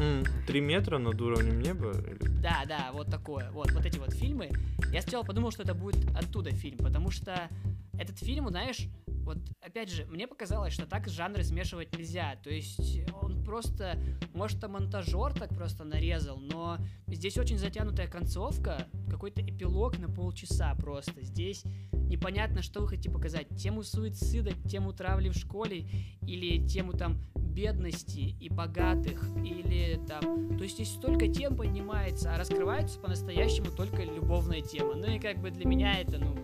Три 0.46 0.62
метра 0.62 1.00
над 1.00 1.20
уровнем 1.20 1.60
неба? 1.60 1.94
Да, 2.40 2.66
да, 2.68 2.92
вот 2.94 3.10
такое, 3.10 3.50
вот, 3.50 3.72
вот 3.72 3.84
эти 3.84 3.98
вот 3.98 4.14
фильмы. 4.14 4.52
Я 4.94 5.02
сначала 5.02 5.24
подумал, 5.24 5.50
что 5.50 5.64
это 5.64 5.74
будет 5.74 6.08
оттуда 6.16 6.52
фильм, 6.52 6.78
потому 6.78 7.10
что 7.10 7.50
этот 7.98 8.20
фильм, 8.20 8.48
знаешь, 8.50 8.90
вот 9.28 9.40
опять 9.62 9.92
же, 9.92 10.06
мне 10.06 10.26
показалось, 10.26 10.74
что 10.74 10.86
так 10.86 11.08
жанры 11.10 11.44
смешивать 11.44 11.96
нельзя. 11.96 12.38
То 12.44 12.50
есть 12.50 13.02
он 13.22 13.44
просто, 13.44 14.00
может, 14.34 14.62
там 14.62 14.72
монтажер 14.72 15.34
так 15.34 15.50
просто 15.50 15.84
нарезал, 15.84 16.38
но 16.38 16.78
здесь 17.08 17.38
очень 17.38 17.58
затянутая 17.58 18.08
концовка, 18.08 18.88
какой-то 19.10 19.42
эпилог 19.42 20.00
на 20.00 20.08
полчаса 20.08 20.74
просто. 20.76 21.22
Здесь 21.22 21.64
непонятно, 21.92 22.62
что 22.62 22.80
вы 22.80 22.88
хотите 22.88 23.10
показать. 23.10 23.50
Тему 23.58 23.84
суицида, 23.84 24.54
тему 24.70 24.94
травли 24.94 25.28
в 25.28 25.36
школе 25.36 25.90
или 26.22 26.66
тему 26.66 26.94
там 26.94 27.22
бедности 27.36 28.36
и 28.40 28.48
богатых, 28.50 29.28
или 29.44 30.00
там... 30.08 30.58
То 30.58 30.64
есть 30.64 30.76
здесь 30.76 30.92
столько 30.92 31.28
тем 31.28 31.58
поднимается, 31.58 32.34
а 32.34 32.38
раскрывается 32.38 32.98
по-настоящему 33.00 33.72
только 33.76 34.04
любовная 34.04 34.62
тема. 34.62 34.96
Ну 34.96 35.08
и 35.08 35.20
как 35.20 35.40
бы 35.40 35.52
для 35.52 35.66
меня 35.66 36.00
это, 36.00 36.18
ну, 36.18 36.38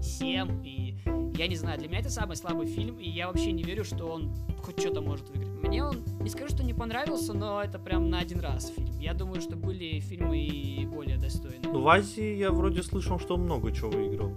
7, 0.00 0.64
и 0.64 0.96
я 1.40 1.48
не 1.48 1.56
знаю, 1.56 1.78
для 1.78 1.88
меня 1.88 2.00
это 2.00 2.10
самый 2.10 2.36
слабый 2.36 2.66
фильм, 2.66 2.98
и 2.98 3.08
я 3.08 3.26
вообще 3.26 3.52
не 3.52 3.62
верю, 3.62 3.82
что 3.82 4.04
он 4.04 4.30
хоть 4.62 4.78
что-то 4.78 5.00
может 5.00 5.26
выиграть. 5.30 5.48
Мне 5.62 5.82
он, 5.82 6.04
не 6.20 6.28
скажу, 6.28 6.54
что 6.54 6.62
не 6.62 6.74
понравился, 6.74 7.32
но 7.32 7.62
это 7.62 7.78
прям 7.78 8.10
на 8.10 8.18
один 8.18 8.40
раз 8.40 8.68
фильм. 8.68 8.90
Я 8.98 9.14
думаю, 9.14 9.40
что 9.40 9.56
были 9.56 10.00
фильмы 10.00 10.38
и 10.38 10.84
более 10.84 11.16
достойные. 11.16 11.62
Ну, 11.62 11.80
в 11.80 11.88
Азии 11.88 12.36
я 12.36 12.50
вроде 12.50 12.82
слышал, 12.82 13.18
что 13.18 13.36
он 13.36 13.44
много 13.44 13.72
чего 13.72 13.88
выиграл. 13.88 14.36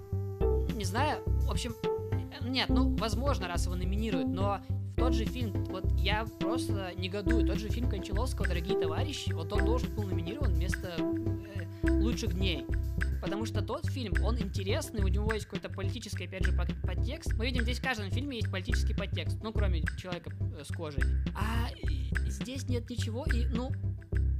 не 0.76 0.86
знаю, 0.86 1.22
в 1.26 1.52
общем, 1.52 1.76
нет, 2.42 2.70
ну, 2.70 2.96
возможно, 2.96 3.50
раз 3.50 3.66
его 3.66 3.76
номинируют, 3.76 4.30
но 4.30 4.62
тот 4.96 5.14
же 5.14 5.26
фильм, 5.26 5.52
вот 5.66 5.84
я 5.98 6.26
просто 6.40 6.94
негодую, 6.96 7.46
тот 7.46 7.58
же 7.58 7.68
фильм 7.68 7.90
Кончаловского 7.90 8.48
«Дорогие 8.48 8.80
товарищи», 8.80 9.34
вот 9.34 9.52
он 9.52 9.66
должен 9.66 9.94
был 9.94 10.04
номинирован 10.04 10.54
вместо 10.54 10.88
э, 10.98 11.90
«Лучших 11.90 12.34
дней». 12.34 12.66
Потому 13.24 13.46
что 13.46 13.62
тот 13.62 13.86
фильм, 13.86 14.14
он 14.22 14.38
интересный, 14.38 15.02
у 15.02 15.08
него 15.08 15.32
есть 15.32 15.46
какой-то 15.46 15.70
политический, 15.70 16.26
опять 16.26 16.46
же, 16.46 16.52
подтекст. 16.52 17.34
Мы 17.36 17.46
видим, 17.46 17.64
здесь 17.64 17.80
в 17.80 17.82
каждом 17.82 18.12
фильме 18.12 18.38
есть 18.38 18.52
политический 18.52 18.94
подтекст, 18.94 19.38
ну, 19.42 19.54
кроме 19.54 19.82
человека 19.98 20.32
э, 20.58 20.64
с 20.66 20.76
кожей. 20.76 21.02
А 21.34 21.70
здесь 22.28 22.68
нет 22.68 22.90
ничего, 22.90 23.26
и, 23.34 23.46
ну, 23.46 23.72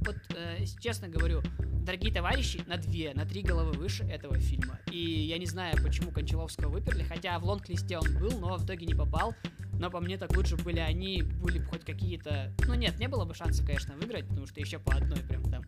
вот, 0.04 0.16
э, 0.36 0.66
честно 0.80 1.08
говорю, 1.08 1.40
дорогие 1.84 2.12
товарищи, 2.12 2.62
на 2.66 2.76
две, 2.76 3.14
на 3.14 3.24
три 3.24 3.40
головы 3.40 3.72
выше 3.72 4.04
этого 4.04 4.38
фильма. 4.38 4.78
И 4.90 4.98
я 4.98 5.38
не 5.38 5.46
знаю, 5.46 5.82
почему 5.82 6.10
Кончаловского 6.10 6.68
выперли, 6.68 7.04
хотя 7.04 7.38
в 7.38 7.44
лонг-листе 7.44 7.96
он 7.98 8.18
был, 8.18 8.38
но 8.38 8.58
в 8.58 8.66
итоге 8.66 8.84
не 8.84 8.94
попал. 8.94 9.34
Но 9.78 9.90
по 9.90 9.98
мне 10.00 10.18
так 10.18 10.36
лучше 10.36 10.56
были 10.56 10.78
они, 10.78 11.22
были 11.22 11.58
бы 11.58 11.64
хоть 11.64 11.84
какие-то... 11.84 12.52
Ну 12.66 12.74
нет, 12.74 12.98
не 12.98 13.08
было 13.08 13.24
бы 13.24 13.34
шансов, 13.34 13.66
конечно, 13.66 13.94
выиграть, 13.94 14.28
потому 14.28 14.46
что 14.46 14.60
еще 14.60 14.78
по 14.78 14.94
одной 14.94 15.20
прям 15.20 15.42
там 15.44 15.64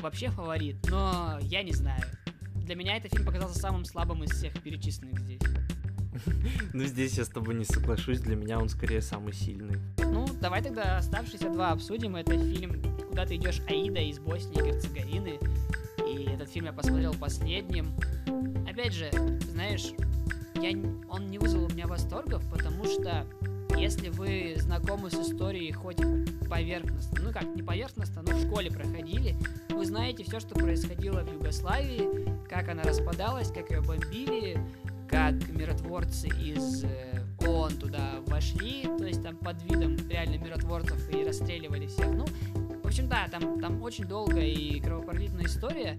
вообще 0.00 0.28
фаворит. 0.28 0.76
Но 0.90 1.38
я 1.40 1.62
не 1.62 1.72
знаю. 1.72 2.02
Для 2.64 2.76
меня 2.76 2.96
этот 2.96 3.12
фильм 3.12 3.24
показался 3.24 3.58
самым 3.58 3.84
слабым 3.84 4.22
из 4.24 4.30
всех 4.30 4.52
перечисленных 4.62 5.18
здесь. 5.20 5.40
Ну, 6.72 6.84
здесь 6.84 7.16
я 7.18 7.24
с 7.24 7.28
тобой 7.28 7.54
не 7.54 7.64
соглашусь, 7.64 8.20
для 8.20 8.36
меня 8.36 8.58
он 8.58 8.68
скорее 8.68 9.00
самый 9.00 9.32
сильный. 9.32 9.78
Ну, 9.98 10.26
давай 10.40 10.62
тогда 10.62 10.98
оставшиеся 10.98 11.50
два 11.50 11.72
обсудим. 11.72 12.16
Это 12.16 12.32
фильм 12.32 12.82
«Куда 13.08 13.26
ты 13.26 13.36
идешь, 13.36 13.60
Аида» 13.68 14.00
из 14.00 14.18
Боснии 14.18 14.60
и 14.60 14.70
Герцеговины. 14.70 15.38
И 16.06 16.24
этот 16.30 16.50
фильм 16.50 16.66
я 16.66 16.72
посмотрел 16.72 17.14
последним. 17.14 17.94
Опять 18.68 18.92
же, 18.92 19.10
знаешь, 19.50 19.92
я, 20.54 20.70
он 21.08 21.26
не 21.26 21.38
вызвал 21.38 21.64
у 21.64 21.68
меня 21.68 21.86
восторгов, 21.86 22.42
потому 22.50 22.84
что 22.84 23.26
если 23.76 24.10
вы 24.10 24.54
знакомы 24.58 25.10
с 25.10 25.14
историей 25.14 25.72
хоть 25.72 25.98
поверхностно, 26.48 27.22
ну 27.22 27.32
как, 27.32 27.44
не 27.56 27.62
поверхностно, 27.62 28.22
но 28.22 28.36
в 28.36 28.46
школе 28.46 28.70
проходили, 28.70 29.34
вы 29.70 29.84
знаете 29.84 30.24
все, 30.24 30.40
что 30.40 30.54
происходило 30.54 31.20
в 31.20 31.32
Югославии, 31.32 32.08
как 32.52 32.68
она 32.68 32.82
распадалась, 32.82 33.50
как 33.50 33.70
ее 33.70 33.80
бомбили, 33.80 34.58
как 35.08 35.32
миротворцы 35.48 36.28
из 36.28 36.84
э, 36.84 37.22
ООН 37.46 37.72
туда 37.78 38.16
вошли, 38.26 38.82
то 38.98 39.06
есть 39.06 39.22
там 39.22 39.36
под 39.38 39.62
видом 39.62 39.96
реально 40.10 40.36
миротворцев 40.36 40.98
и 41.14 41.24
расстреливали 41.24 41.86
всех. 41.86 42.08
Ну, 42.08 42.26
в 42.82 42.86
общем, 42.86 43.08
да, 43.08 43.26
там, 43.30 43.58
там 43.58 43.80
очень 43.80 44.04
долгая 44.04 44.44
и 44.44 44.80
кровопролитная 44.80 45.46
история, 45.46 45.96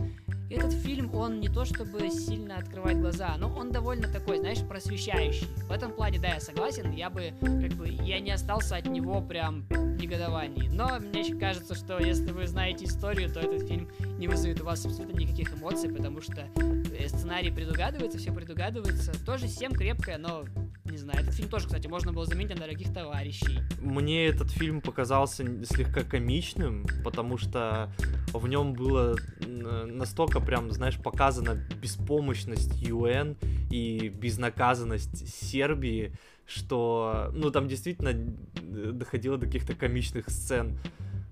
этот 0.51 0.74
фильм, 0.74 1.14
он 1.16 1.39
не 1.39 1.49
то 1.49 1.66
чтобы 1.66 2.12
сильно 2.12 2.58
открывает 2.58 2.99
глаза, 2.99 3.36
но 3.39 3.51
он 3.58 3.72
довольно 3.72 4.08
такой, 4.08 4.38
знаешь, 4.38 4.60
просвещающий. 4.60 5.47
В 5.68 5.72
этом 5.72 5.91
плане, 5.91 6.20
да, 6.20 6.36
я 6.36 6.39
согласен, 6.39 6.91
я 6.91 7.10
бы, 7.10 7.34
как 7.41 7.72
бы, 7.72 7.88
я 7.88 8.20
не 8.20 8.30
остался 8.30 8.76
от 8.76 8.86
него 8.86 9.22
прям 9.22 9.66
негодований. 10.04 10.68
Но 10.70 10.99
мне 10.99 11.36
кажется, 11.36 11.76
что 11.76 11.99
если 11.99 12.32
вы 12.32 12.47
знаете 12.47 12.86
историю, 12.86 13.32
то 13.32 13.39
этот 13.39 13.68
фильм 13.68 13.89
не 14.18 14.28
вызовет 14.28 14.62
у 14.62 14.66
вас 14.66 14.86
абсолютно 14.86 15.18
никаких 15.18 15.54
эмоций, 15.54 15.89
потому 15.91 16.22
что 16.22 16.47
э, 16.56 17.08
сценарий 17.08 17.51
предугадывается, 17.51 18.18
все 18.18 18.32
предугадывается. 18.32 19.14
Тоже 19.26 19.47
7 19.47 19.74
крепкое, 19.74 20.18
но 20.18 20.45
не 20.94 21.00
знаю, 21.00 21.22
этот 21.22 21.34
фильм 21.34 21.50
тоже, 21.50 21.66
кстати, 21.66 21.88
можно 21.88 22.14
было 22.14 22.26
заметить 22.26 22.54
на 22.54 22.62
дорогих 22.62 22.94
товарищей. 22.94 23.60
Мне 23.82 24.28
этот 24.28 24.52
фильм 24.52 24.80
показался 24.80 25.44
слегка 25.66 26.04
комичным, 26.04 26.86
потому 27.04 27.38
что 27.39 27.91
в 28.32 28.48
нем 28.48 28.74
было 28.74 29.18
настолько 29.48 30.39
прям, 30.39 30.72
знаешь, 30.72 30.98
показана 30.98 31.56
беспомощность 31.82 32.80
ЮН 32.80 33.38
и 33.72 34.10
безнаказанность 34.10 35.28
Сербии, 35.34 36.14
что, 36.46 37.32
ну, 37.34 37.50
там 37.50 37.68
действительно 37.68 38.14
доходило 38.62 39.39
до 39.39 39.48
каких-то 39.48 39.74
комичных 39.74 40.30
сцен. 40.30 40.78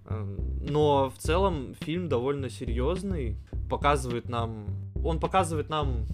Эм, 0.07 0.37
но 0.59 1.11
в 1.11 1.21
целом 1.21 1.75
фильм 1.81 2.09
довольно 2.09 2.49
серьезный, 2.49 3.37
показывает 3.69 4.27
нам, 4.27 4.65
он 5.03 5.19
показывает 5.19 5.69
нам 5.69 6.07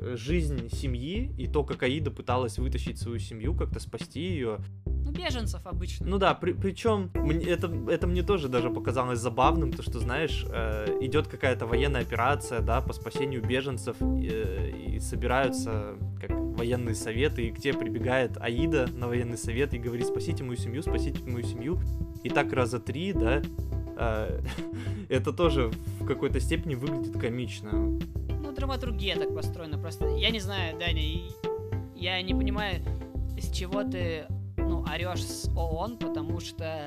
жизнь 0.00 0.68
семьи 0.70 1.32
и 1.36 1.46
то, 1.46 1.64
как 1.64 1.82
Аида 1.82 2.10
пыталась 2.10 2.58
вытащить 2.58 2.98
свою 2.98 3.18
семью, 3.18 3.54
как-то 3.54 3.80
спасти 3.80 4.20
ее. 4.20 4.58
Ну, 4.84 5.12
беженцев 5.12 5.60
обычно. 5.64 6.06
Ну 6.06 6.18
да, 6.18 6.34
при, 6.34 6.52
причем 6.52 7.10
это, 7.14 7.72
это 7.88 8.06
мне 8.06 8.22
тоже 8.22 8.48
даже 8.48 8.70
показалось 8.70 9.20
забавным, 9.20 9.72
то 9.72 9.82
что, 9.82 10.00
знаешь, 10.00 10.44
э, 10.48 10.98
идет 11.00 11.28
какая-то 11.28 11.66
военная 11.66 12.02
операция, 12.02 12.60
да, 12.60 12.80
по 12.80 12.92
спасению 12.92 13.42
беженцев, 13.42 13.96
э, 14.00 14.70
и 14.70 15.00
собираются 15.00 15.94
как 16.20 16.30
военные 16.30 16.94
советы, 16.94 17.46
и 17.46 17.52
к 17.52 17.60
тебе 17.60 17.74
прибегает 17.74 18.36
Аида 18.38 18.88
на 18.96 19.06
военный 19.06 19.38
совет 19.38 19.74
и 19.74 19.78
говорит, 19.78 20.06
спасите 20.06 20.42
мою 20.42 20.56
семью, 20.56 20.82
спасите 20.82 21.22
мою 21.22 21.44
семью. 21.44 21.80
И 22.24 22.28
так 22.28 22.52
раза 22.52 22.80
три, 22.80 23.12
да, 23.12 23.42
э, 23.96 24.40
это 25.08 25.32
тоже 25.32 25.70
в 26.00 26.06
какой-то 26.06 26.40
степени 26.40 26.74
выглядит 26.74 27.16
комично 27.18 27.96
драматургия 28.52 29.16
так 29.16 29.34
построена. 29.34 29.78
Просто 29.78 30.08
я 30.16 30.30
не 30.30 30.40
знаю, 30.40 30.78
Даня, 30.78 31.02
я 31.94 32.20
не 32.22 32.34
понимаю, 32.34 32.82
с 33.40 33.50
чего 33.50 33.82
ты 33.82 34.26
ну, 34.56 34.84
орешь 34.84 35.24
с 35.24 35.48
ООН, 35.56 35.98
потому 35.98 36.40
что 36.40 36.84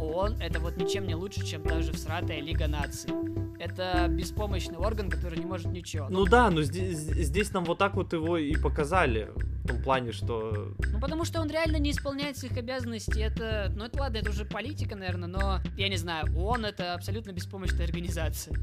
ООН 0.00 0.36
это 0.40 0.60
вот 0.60 0.76
ничем 0.76 1.06
не 1.06 1.14
лучше, 1.14 1.44
чем 1.46 1.62
даже 1.62 1.92
всратая 1.92 2.40
Лига 2.40 2.66
наций. 2.66 3.10
Это 3.66 4.06
беспомощный 4.08 4.76
орган, 4.76 5.10
который 5.10 5.38
не 5.38 5.46
может 5.46 5.66
ничего. 5.66 6.06
Ну, 6.08 6.24
да, 6.24 6.50
но 6.50 6.62
здесь, 6.62 6.98
здесь 6.98 7.52
нам 7.52 7.64
вот 7.64 7.78
так 7.78 7.94
вот 7.94 8.12
его 8.12 8.38
и 8.38 8.54
показали. 8.56 9.30
В 9.64 9.68
том 9.68 9.82
плане, 9.82 10.12
что... 10.12 10.74
Ну, 10.78 11.00
потому 11.00 11.24
что 11.24 11.40
он 11.40 11.50
реально 11.50 11.78
не 11.78 11.90
исполняет 11.90 12.36
своих 12.36 12.56
обязанностей. 12.56 13.20
Это, 13.20 13.72
ну, 13.74 13.84
это 13.84 13.98
ладно, 13.98 14.18
это 14.18 14.30
уже 14.30 14.44
политика, 14.44 14.94
наверное, 14.94 15.28
но, 15.28 15.58
я 15.76 15.88
не 15.88 15.96
знаю, 15.96 16.26
ООН 16.36 16.66
это 16.66 16.94
абсолютно 16.94 17.32
беспомощная 17.32 17.84
организация. 17.84 18.56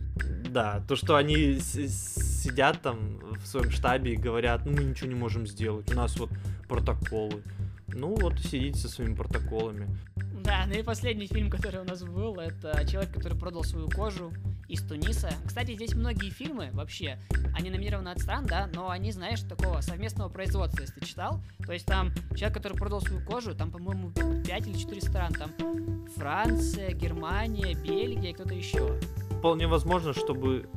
Да, 0.50 0.82
то, 0.88 0.96
что 0.96 1.18
они 1.18 1.60
сидят 1.60 2.82
там 2.82 3.20
в 3.44 3.46
своем 3.46 3.70
штабе 3.70 4.14
и 4.14 4.16
говорят, 4.16 4.66
ну, 4.66 4.72
мы 4.72 4.84
ничего 4.86 5.10
не 5.10 5.16
можем 5.16 5.46
сделать, 5.46 5.92
у 5.92 5.96
нас 5.96 6.18
вот 6.18 6.30
протоколы. 6.70 7.44
Ну, 7.88 8.16
вот 8.16 8.40
сидите 8.40 8.80
со 8.80 8.88
своими 8.88 9.16
протоколами. 9.16 9.88
Да, 10.44 10.66
ну 10.68 10.74
и 10.74 10.84
последний 10.84 11.28
фильм, 11.28 11.50
который 11.50 11.82
у 11.82 11.86
нас 11.86 12.04
был, 12.04 12.36
это 12.36 12.86
человек, 12.90 13.14
который 13.14 13.38
продал 13.38 13.64
свою 13.64 13.90
кожу 13.90 14.32
из 14.74 14.82
Туниса. 14.82 15.30
Кстати, 15.46 15.76
здесь 15.76 15.94
многие 15.94 16.32
фильмы 16.32 16.72
вообще, 16.74 17.20
они 17.56 17.70
номинированы 17.70 18.10
от 18.10 18.20
стран, 18.20 18.48
да, 18.48 18.68
но 18.74 18.90
они, 18.90 19.12
знаешь, 19.12 19.42
такого 19.42 19.82
совместного 19.82 20.30
производства, 20.30 20.82
если 20.82 21.00
ты 21.00 21.06
читал. 21.06 21.42
То 21.64 21.74
есть 21.74 21.86
там 21.86 22.12
человек, 22.36 22.56
который 22.56 22.76
продал 22.76 23.00
свою 23.02 23.24
кожу, 23.24 23.54
там, 23.54 23.70
по-моему, 23.70 24.12
5 24.12 24.68
или 24.68 24.76
4 24.76 25.02
стран. 25.02 25.34
Там 25.34 25.52
Франция, 26.16 26.92
Германия, 26.94 27.76
Бельгия, 27.76 28.34
кто-то 28.34 28.56
еще. 28.56 29.00
Вполне 29.38 29.68
возможно, 29.68 30.14
чтобы 30.14 30.68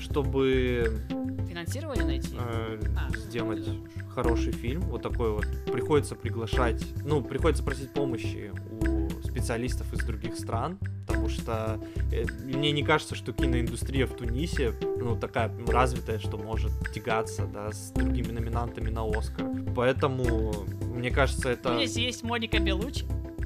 чтобы 0.00 1.00
финансирование 1.48 2.04
найти, 2.04 2.34
э, 2.36 2.80
а, 2.96 3.16
сделать 3.16 3.68
хороший 4.14 4.52
фильм, 4.52 4.82
вот 4.82 5.02
такой 5.02 5.32
вот, 5.32 5.46
приходится 5.70 6.14
приглашать, 6.14 6.82
ну, 7.04 7.22
приходится 7.22 7.62
просить 7.62 7.92
помощи 7.92 8.52
у 8.80 8.97
специалистов 9.38 9.92
из 9.92 10.04
других 10.04 10.36
стран, 10.36 10.78
потому 11.06 11.28
что 11.28 11.80
э, 12.12 12.24
мне 12.44 12.72
не 12.72 12.82
кажется, 12.82 13.14
что 13.14 13.32
киноиндустрия 13.32 14.06
в 14.06 14.14
Тунисе, 14.14 14.72
ну, 14.98 15.16
такая 15.16 15.50
развитая, 15.68 16.18
что 16.18 16.36
может 16.36 16.72
тягаться, 16.92 17.46
да, 17.46 17.70
с 17.70 17.92
другими 17.92 18.32
номинантами 18.32 18.90
на 18.90 19.04
Оскар. 19.04 19.46
Поэтому, 19.76 20.52
мне 20.94 21.10
кажется, 21.10 21.50
это... 21.50 21.76
Здесь 21.76 21.96
есть 21.96 22.24
Моника 22.24 22.58
Белучи. 22.58 23.04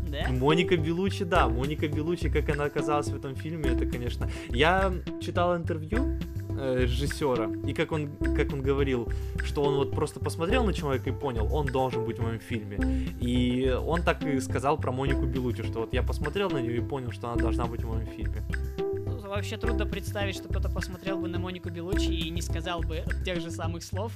Да? 0.08 0.30
Моника 0.30 0.76
Белучи, 0.76 1.24
да, 1.24 1.48
Моника 1.48 1.88
Белучи, 1.88 2.30
как 2.30 2.48
она 2.48 2.64
оказалась 2.64 3.08
в 3.08 3.16
этом 3.16 3.34
фильме, 3.34 3.70
это, 3.70 3.86
конечно... 3.86 4.30
Я 4.48 4.92
читал 5.20 5.56
интервью 5.56 6.18
э, 6.58 6.82
режиссера, 6.82 7.50
и 7.66 7.72
как 7.72 7.92
он, 7.92 8.10
как 8.36 8.52
он 8.52 8.62
говорил, 8.62 9.08
что 9.44 9.62
он 9.62 9.76
вот 9.76 9.92
просто 9.92 10.20
посмотрел 10.20 10.64
на 10.64 10.72
человека 10.72 11.10
и 11.10 11.12
понял, 11.12 11.48
он 11.52 11.66
должен 11.66 12.04
быть 12.04 12.18
в 12.18 12.22
моем 12.22 12.40
фильме. 12.40 12.78
И 13.20 13.70
он 13.70 14.02
так 14.02 14.22
и 14.24 14.40
сказал 14.40 14.76
про 14.76 14.92
Монику 14.92 15.26
Белучи, 15.26 15.62
что 15.62 15.80
вот 15.80 15.92
я 15.94 16.02
посмотрел 16.02 16.50
на 16.50 16.58
нее 16.58 16.78
и 16.78 16.80
понял, 16.80 17.10
что 17.10 17.28
она 17.28 17.42
должна 17.42 17.66
быть 17.66 17.82
в 17.82 17.88
моем 17.88 18.06
фильме 18.06 18.42
вообще 19.32 19.56
трудно 19.56 19.86
представить, 19.86 20.36
что 20.36 20.48
кто-то 20.48 20.68
посмотрел 20.68 21.18
бы 21.18 21.28
на 21.28 21.38
Монику 21.38 21.70
Белучи 21.70 22.10
и 22.10 22.30
не 22.30 22.42
сказал 22.42 22.80
бы 22.82 23.04
тех 23.24 23.40
же 23.40 23.50
самых 23.50 23.82
слов 23.82 24.12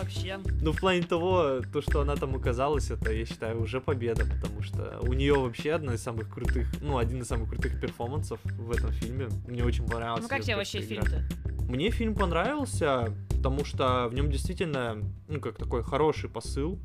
вообще. 0.00 0.38
Ну, 0.60 0.72
в 0.72 0.80
плане 0.80 1.02
того, 1.02 1.60
то, 1.72 1.82
что 1.82 2.00
она 2.00 2.16
там 2.16 2.36
оказалась, 2.36 2.90
это, 2.90 3.12
я 3.12 3.24
считаю, 3.26 3.60
уже 3.60 3.80
победа, 3.80 4.24
потому 4.24 4.62
что 4.62 4.98
у 5.02 5.12
нее 5.12 5.34
вообще 5.34 5.72
одна 5.72 5.94
из 5.94 6.02
самых 6.02 6.32
крутых, 6.32 6.68
ну, 6.80 6.98
один 6.98 7.20
из 7.20 7.26
самых 7.26 7.50
крутых 7.50 7.80
перформансов 7.80 8.40
в 8.44 8.70
этом 8.70 8.92
фильме. 8.92 9.28
Мне 9.46 9.64
очень 9.64 9.86
понравился. 9.86 10.22
Ну, 10.22 10.28
как 10.28 10.42
тебе 10.42 10.56
вообще 10.56 10.80
фильм-то? 10.80 11.24
Мне 11.68 11.90
фильм 11.90 12.14
понравился, 12.14 13.12
потому 13.28 13.64
что 13.64 14.08
в 14.08 14.14
нем 14.14 14.30
действительно, 14.30 14.98
ну, 15.28 15.40
как 15.40 15.56
такой 15.56 15.82
хороший 15.82 16.28
посыл 16.28 16.78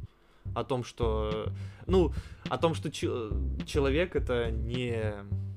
о 0.53 0.63
том, 0.63 0.83
что, 0.83 1.51
ну, 1.87 2.13
о 2.49 2.57
том, 2.57 2.75
что 2.75 2.91
человек 2.91 4.15
это 4.15 4.51
не 4.51 5.13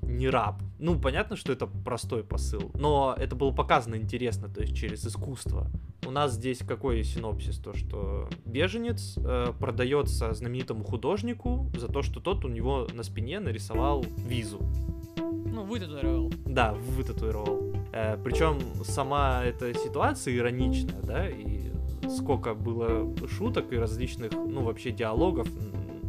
не 0.09 0.29
раб. 0.29 0.61
Ну, 0.79 0.99
понятно, 0.99 1.37
что 1.37 1.53
это 1.53 1.67
простой 1.67 2.25
посыл, 2.25 2.71
но 2.75 3.15
это 3.17 3.37
было 3.37 3.53
показано 3.53 3.97
интересно, 3.97 4.49
то 4.49 4.63
есть 4.63 4.75
через 4.75 5.07
искусство. 5.07 5.71
у 6.07 6.11
нас 6.11 6.33
здесь 6.33 6.59
какой 6.59 7.05
синопсис? 7.05 7.59
То, 7.59 7.75
что 7.75 8.29
беженец 8.47 9.19
э, 9.19 9.53
продается 9.59 10.33
знаменитому 10.33 10.83
художнику 10.83 11.71
за 11.77 11.89
то, 11.89 12.03
что 12.03 12.21
тот 12.21 12.45
у 12.45 12.49
него 12.49 12.87
на 12.95 13.03
спине 13.03 13.41
нарисовал 13.41 14.05
визу. 14.27 14.61
Ну, 15.19 15.65
вытатуировал. 15.65 16.33
Да, 16.47 16.73
вытатуировал. 16.73 17.75
Э, 17.93 18.17
причем 18.23 18.59
сама 18.85 19.45
эта 19.45 19.75
ситуация 19.75 20.35
ироничная, 20.35 21.03
да, 21.03 21.29
и 21.29 21.71
сколько 22.09 22.55
было 22.55 23.15
шуток 23.27 23.73
и 23.73 23.77
различных, 23.77 24.33
ну, 24.33 24.63
вообще 24.63 24.91
диалогов 24.91 25.49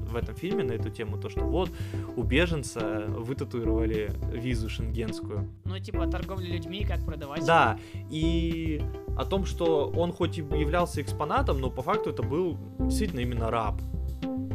в 0.09 0.15
этом 0.15 0.35
фильме 0.35 0.63
на 0.63 0.73
эту 0.73 0.89
тему, 0.89 1.17
то, 1.17 1.29
что 1.29 1.41
вот 1.41 1.69
у 2.15 2.23
беженца 2.23 3.05
вытатуировали 3.07 4.11
визу 4.33 4.69
шенгенскую. 4.69 5.49
Ну, 5.65 5.79
типа 5.79 6.07
торговля 6.07 6.47
людьми, 6.47 6.85
как 6.85 7.05
продавать. 7.05 7.45
Да, 7.45 7.79
и 8.09 8.81
о 9.17 9.25
том, 9.25 9.45
что 9.45 9.89
он 9.89 10.11
хоть 10.11 10.37
и 10.37 10.41
являлся 10.41 11.01
экспонатом, 11.01 11.59
но 11.59 11.69
по 11.69 11.81
факту 11.81 12.09
это 12.09 12.23
был 12.23 12.57
действительно 12.79 13.19
именно 13.21 13.51
раб. 13.51 13.81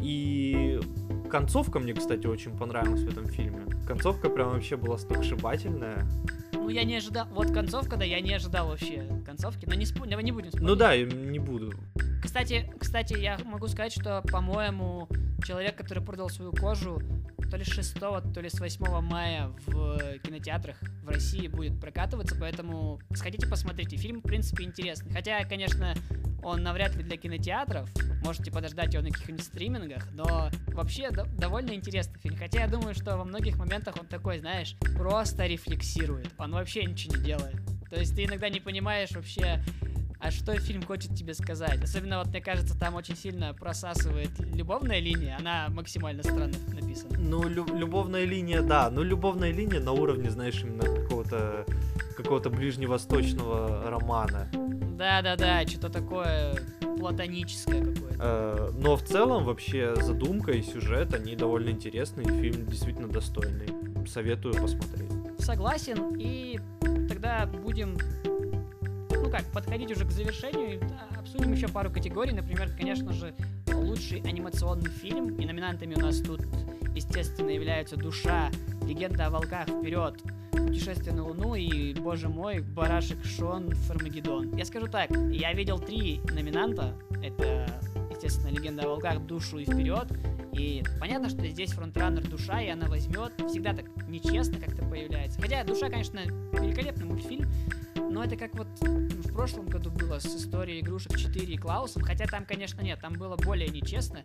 И 0.02 0.80
концовка 1.30 1.78
мне, 1.78 1.94
кстати, 1.94 2.26
очень 2.26 2.56
понравилась 2.56 3.02
в 3.02 3.08
этом 3.08 3.26
фильме. 3.26 3.64
Концовка 3.86 4.28
прям 4.28 4.50
вообще 4.50 4.76
была 4.76 4.98
сногсшибательная. 4.98 6.06
Ну, 6.52 6.68
я 6.68 6.84
не 6.84 6.96
ожидал. 6.96 7.26
Вот 7.32 7.50
концовка, 7.50 7.96
да, 7.96 8.04
я 8.04 8.20
не 8.20 8.32
ожидал 8.32 8.68
вообще 8.68 9.06
концовки. 9.26 9.66
Но 9.66 9.74
не, 9.74 9.84
спо... 9.84 10.06
не 10.06 10.32
будем 10.32 10.50
спорить. 10.50 10.66
Ну 10.66 10.76
да, 10.76 10.96
не 10.96 11.38
буду. 11.38 11.72
Кстати, 12.22 12.72
кстати, 12.78 13.18
я 13.18 13.38
могу 13.44 13.68
сказать, 13.68 13.92
что, 13.92 14.22
по-моему, 14.30 15.08
человек, 15.42 15.76
который 15.76 16.02
продал 16.02 16.28
свою 16.28 16.52
кожу, 16.52 17.00
то 17.50 17.56
ли 17.56 17.64
с 17.64 17.68
6, 17.68 17.94
то 18.00 18.40
ли 18.40 18.48
с 18.48 18.58
8 18.58 19.00
мая 19.00 19.48
в 19.66 20.18
кинотеатрах 20.24 20.76
в 21.02 21.08
России 21.08 21.46
будет 21.48 21.80
прокатываться, 21.80 22.36
поэтому 22.38 23.00
сходите 23.14 23.46
посмотрите. 23.46 23.96
Фильм, 23.96 24.20
в 24.20 24.22
принципе, 24.22 24.64
интересный. 24.64 25.12
Хотя, 25.12 25.44
конечно, 25.44 25.94
он 26.42 26.62
навряд 26.62 26.94
ли 26.96 27.02
для 27.04 27.16
кинотеатров, 27.16 27.88
можете 28.24 28.50
подождать 28.50 28.92
его 28.94 29.02
на 29.02 29.10
каких-нибудь 29.10 29.44
стримингах, 29.44 30.10
но 30.12 30.50
вообще 30.68 31.10
до- 31.10 31.26
довольно 31.26 31.72
интересный 31.74 32.18
фильм. 32.20 32.36
Хотя 32.36 32.62
я 32.62 32.68
думаю, 32.68 32.94
что 32.94 33.16
во 33.16 33.24
многих 33.24 33.56
моментах 33.56 33.96
он 34.00 34.06
такой, 34.06 34.38
знаешь, 34.38 34.76
просто 34.96 35.46
рефлексирует. 35.46 36.30
Он 36.38 36.52
вообще 36.52 36.84
ничего 36.84 37.16
не 37.16 37.22
делает. 37.24 37.56
То 37.90 38.00
есть 38.00 38.16
ты 38.16 38.24
иногда 38.24 38.48
не 38.48 38.60
понимаешь 38.60 39.12
вообще, 39.12 39.62
а 40.24 40.30
что 40.30 40.58
фильм 40.58 40.82
хочет 40.82 41.14
тебе 41.14 41.34
сказать? 41.34 41.82
Особенно, 41.84 42.18
вот 42.18 42.28
мне 42.28 42.40
кажется, 42.40 42.78
там 42.78 42.94
очень 42.94 43.14
сильно 43.14 43.52
просасывает 43.52 44.30
любовная 44.38 44.98
линия, 44.98 45.36
она 45.38 45.68
максимально 45.68 46.22
странно 46.22 46.54
написана. 46.72 47.18
Ну, 47.18 47.46
лю- 47.46 47.76
любовная 47.76 48.24
линия, 48.24 48.62
да, 48.62 48.88
но 48.90 49.02
любовная 49.02 49.52
линия 49.52 49.80
на 49.80 49.92
уровне, 49.92 50.30
знаешь, 50.30 50.62
именно 50.62 50.84
какого-то 50.84 51.66
какого-то 52.16 52.48
ближневосточного 52.48 53.90
романа. 53.90 54.48
Да-да-да, 54.96 55.66
что-то 55.66 55.90
такое 55.90 56.54
платоническое 56.98 57.84
какое-то. 57.84 58.16
Э, 58.18 58.70
но 58.78 58.96
в 58.96 59.02
целом 59.02 59.44
вообще 59.44 59.94
задумка 60.00 60.52
и 60.52 60.62
сюжет, 60.62 61.12
они 61.12 61.36
довольно 61.36 61.68
интересные, 61.68 62.26
фильм 62.40 62.66
действительно 62.66 63.08
достойный. 63.08 63.68
Советую 64.06 64.54
посмотреть. 64.54 65.10
Согласен, 65.38 66.14
и 66.18 66.58
тогда 67.08 67.44
будем, 67.46 67.98
ну 69.22 69.30
как, 69.30 69.44
подходить 69.52 69.90
уже 69.90 70.04
к 70.04 70.10
завершению. 70.10 70.80
Обсудим 71.18 71.52
еще 71.52 71.68
пару 71.68 71.90
категорий. 71.90 72.32
Например, 72.32 72.68
конечно 72.76 73.12
же, 73.12 73.34
лучший 73.72 74.20
анимационный 74.20 74.90
фильм. 74.90 75.36
И 75.38 75.46
номинантами 75.46 75.94
у 75.94 76.00
нас 76.00 76.20
тут, 76.20 76.40
естественно, 76.94 77.50
являются 77.50 77.96
«Душа», 77.96 78.50
«Легенда 78.86 79.26
о 79.26 79.30
волках 79.30 79.68
вперед», 79.68 80.20
«Путешествие 80.52 81.14
на 81.14 81.24
Луну» 81.24 81.54
и, 81.54 81.94
боже 81.94 82.28
мой, 82.28 82.60
«Барашек 82.60 83.24
Шон», 83.24 83.70
«Фармагеддон». 83.70 84.56
Я 84.56 84.64
скажу 84.64 84.88
так, 84.88 85.10
я 85.10 85.52
видел 85.52 85.78
три 85.78 86.20
номинанта. 86.32 86.94
Это, 87.22 87.66
естественно, 88.10 88.50
«Легенда 88.50 88.84
о 88.84 88.88
волках», 88.88 89.20
«Душу» 89.26 89.58
и 89.58 89.64
«Вперед». 89.64 90.08
И 90.52 90.84
понятно, 91.00 91.28
что 91.28 91.44
здесь 91.48 91.72
фронтранер 91.72 92.28
душа, 92.28 92.60
и 92.62 92.68
она 92.68 92.86
возьмет. 92.86 93.32
Всегда 93.48 93.74
так 93.74 93.86
нечестно 94.06 94.60
как-то 94.60 94.84
появляется. 94.84 95.40
Хотя 95.40 95.64
душа, 95.64 95.88
конечно, 95.88 96.20
великолепный 96.52 97.06
мультфильм, 97.06 97.48
но 98.14 98.22
это 98.22 98.36
как 98.36 98.54
вот 98.54 98.68
в 98.80 99.32
прошлом 99.32 99.66
году 99.66 99.90
было 99.90 100.20
с 100.20 100.26
историей 100.26 100.80
игрушек 100.80 101.18
4 101.18 101.52
и 101.52 101.56
Клаусом. 101.58 102.04
Хотя 102.04 102.26
там, 102.26 102.46
конечно, 102.46 102.80
нет, 102.80 103.00
там 103.00 103.14
было 103.14 103.34
более 103.34 103.68
нечестно. 103.68 104.20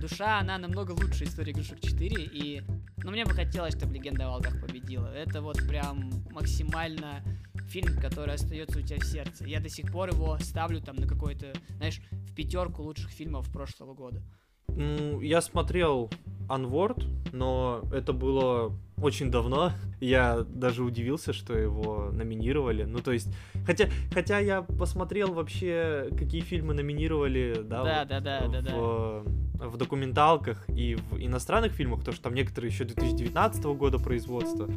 Душа, 0.00 0.38
она 0.38 0.56
намного 0.56 0.92
лучше 0.92 1.24
истории 1.24 1.52
игрушек 1.52 1.78
4. 1.78 2.24
И... 2.24 2.62
Но 3.02 3.10
мне 3.10 3.26
бы 3.26 3.32
хотелось, 3.32 3.76
чтобы 3.76 3.92
легенда 3.92 4.24
о 4.24 4.30
волках 4.30 4.58
победила. 4.62 5.08
Это 5.08 5.42
вот 5.42 5.58
прям 5.68 6.10
максимально 6.30 7.22
фильм, 7.68 8.00
который 8.00 8.36
остается 8.36 8.78
у 8.78 8.82
тебя 8.82 8.98
в 8.98 9.04
сердце. 9.04 9.44
Я 9.46 9.60
до 9.60 9.68
сих 9.68 9.92
пор 9.92 10.08
его 10.08 10.38
ставлю 10.38 10.80
там 10.80 10.96
на 10.96 11.06
какой-то, 11.06 11.52
знаешь, 11.76 12.00
в 12.12 12.34
пятерку 12.34 12.82
лучших 12.82 13.10
фильмов 13.10 13.52
прошлого 13.52 13.92
года. 13.92 14.22
Ну, 14.68 15.20
я 15.20 15.42
смотрел 15.42 16.10
Unward, 16.48 17.04
но 17.32 17.82
это 17.92 18.12
было 18.12 18.72
очень 19.00 19.30
давно. 19.30 19.72
Я 20.00 20.44
даже 20.48 20.82
удивился, 20.84 21.32
что 21.32 21.56
его 21.56 22.10
номинировали. 22.12 22.84
Ну, 22.84 22.98
то 23.00 23.12
есть, 23.12 23.28
хотя, 23.66 23.88
хотя 24.12 24.38
я 24.38 24.62
посмотрел 24.62 25.32
вообще, 25.32 26.08
какие 26.16 26.40
фильмы 26.42 26.74
номинировали, 26.74 27.60
да, 27.62 27.82
Да, 27.84 27.98
вот 28.00 28.08
да, 28.08 28.20
да, 28.20 28.48
да, 28.48 28.60
да. 28.62 28.76
в, 28.76 29.24
в 29.70 29.76
документалках 29.76 30.64
и 30.68 30.94
в 30.96 31.18
иностранных 31.18 31.72
фильмах, 31.72 32.00
потому 32.00 32.14
что 32.14 32.24
там 32.24 32.34
некоторые 32.34 32.70
еще 32.70 32.84
2019 32.84 33.64
года 33.64 33.98
производства. 33.98 34.68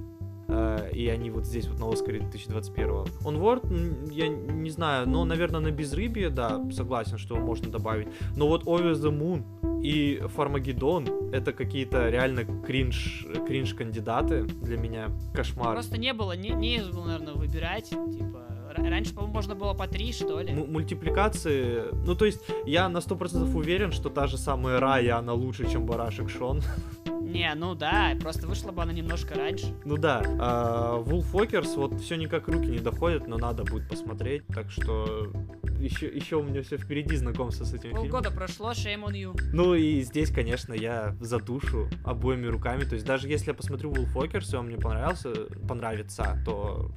э, 0.48 0.90
И 0.94 1.08
они 1.10 1.30
вот 1.30 1.46
здесь 1.46 1.68
вот 1.68 1.80
на 1.80 1.92
Оскаре 1.92 2.20
2021. 2.22 2.90
Onward, 3.24 4.12
я 4.14 4.28
не 4.30 4.70
знаю, 4.70 5.08
но, 5.08 5.26
наверное, 5.26 5.60
на 5.62 5.72
безрыбье, 5.72 6.30
да, 6.30 6.62
согласен, 6.72 7.18
что 7.18 7.36
его 7.36 7.46
можно 7.46 7.70
добавить. 7.70 8.08
Но 8.36 8.48
вот 8.48 8.64
Over 8.64 8.94
the 8.94 9.12
Moon 9.12 9.44
и 9.82 10.22
Фармагеддон 10.36 11.08
это 11.32 11.54
какие-то 11.54 12.10
реально 12.10 12.46
кринж, 12.66 13.26
кринж-кандидаты 13.48 14.44
для 14.44 14.78
меня. 14.78 15.10
Кошмар. 15.34 15.74
Просто 15.74 15.98
не 15.98 16.14
было, 16.14 16.34
не, 16.36 16.50
не 16.50 16.80
было, 16.92 17.06
наверное, 17.06 17.34
выбирать. 17.34 17.90
Типа, 17.90 18.46
ра- 18.76 18.90
раньше, 18.90 19.14
по-моему, 19.14 19.34
можно 19.34 19.56
было 19.56 19.74
по 19.74 19.88
три, 19.88 20.12
что 20.14 20.40
ли. 20.40 20.52
М- 20.52 20.72
мультипликации. 20.72 21.84
Ну, 22.06 22.16
то 22.16 22.26
есть, 22.26 22.42
я 22.66 22.90
на 22.90 23.00
100% 23.00 23.56
уверен, 23.56 23.92
что 23.92 24.10
та 24.10 24.28
же 24.28 24.38
самая 24.38 24.80
Рая, 24.80 25.18
она 25.18 25.34
лучше, 25.34 25.70
чем 25.70 25.86
Барашек 25.86 26.30
Шон. 26.30 26.62
Не, 27.22 27.54
ну 27.56 27.76
да, 27.76 28.14
просто 28.22 28.48
вышла 28.48 28.72
бы 28.72 28.82
она 28.84 28.94
немножко 28.94 29.36
раньше. 29.36 29.68
Ну 29.84 29.98
да, 29.98 30.22
Вулфокерс, 31.06 31.76
вот 31.76 32.00
все 32.00 32.16
никак 32.16 32.48
руки 32.48 32.68
не 32.68 32.80
доходят, 32.80 33.28
но 33.28 33.38
надо 33.38 33.64
будет 33.66 33.90
посмотреть, 33.90 34.48
так 34.48 34.72
что 34.72 35.28
еще, 35.80 36.08
еще 36.08 36.38
у 36.38 36.44
меня 36.44 36.62
все 36.62 36.78
впереди 36.78 37.16
знакомство 37.16 37.66
с 37.66 37.70
этим 37.70 37.90
фильмом. 37.90 38.04
Полгода 38.04 38.32
прошло, 38.32 38.72
shame 38.72 39.04
on 39.06 39.14
you. 39.14 39.40
Ну 39.54 39.76
и 39.76 40.02
здесь, 40.02 40.32
конечно, 40.32 40.74
я 40.74 41.16
за 41.20 41.40
душу 41.40 41.90
обоими 42.04 42.48
руками, 42.48 42.84
то 42.84 42.96
есть 42.96 43.06
даже 43.06 43.28
если 43.28 43.50
я 43.50 43.54
посмотрю 43.54 43.92
Вулфокерс, 43.92 44.54
и 44.54 44.58
он 44.58 44.68
мне 44.68 44.78
понравился, 44.78 45.34
понравится, 45.68 46.42
то 46.46 46.92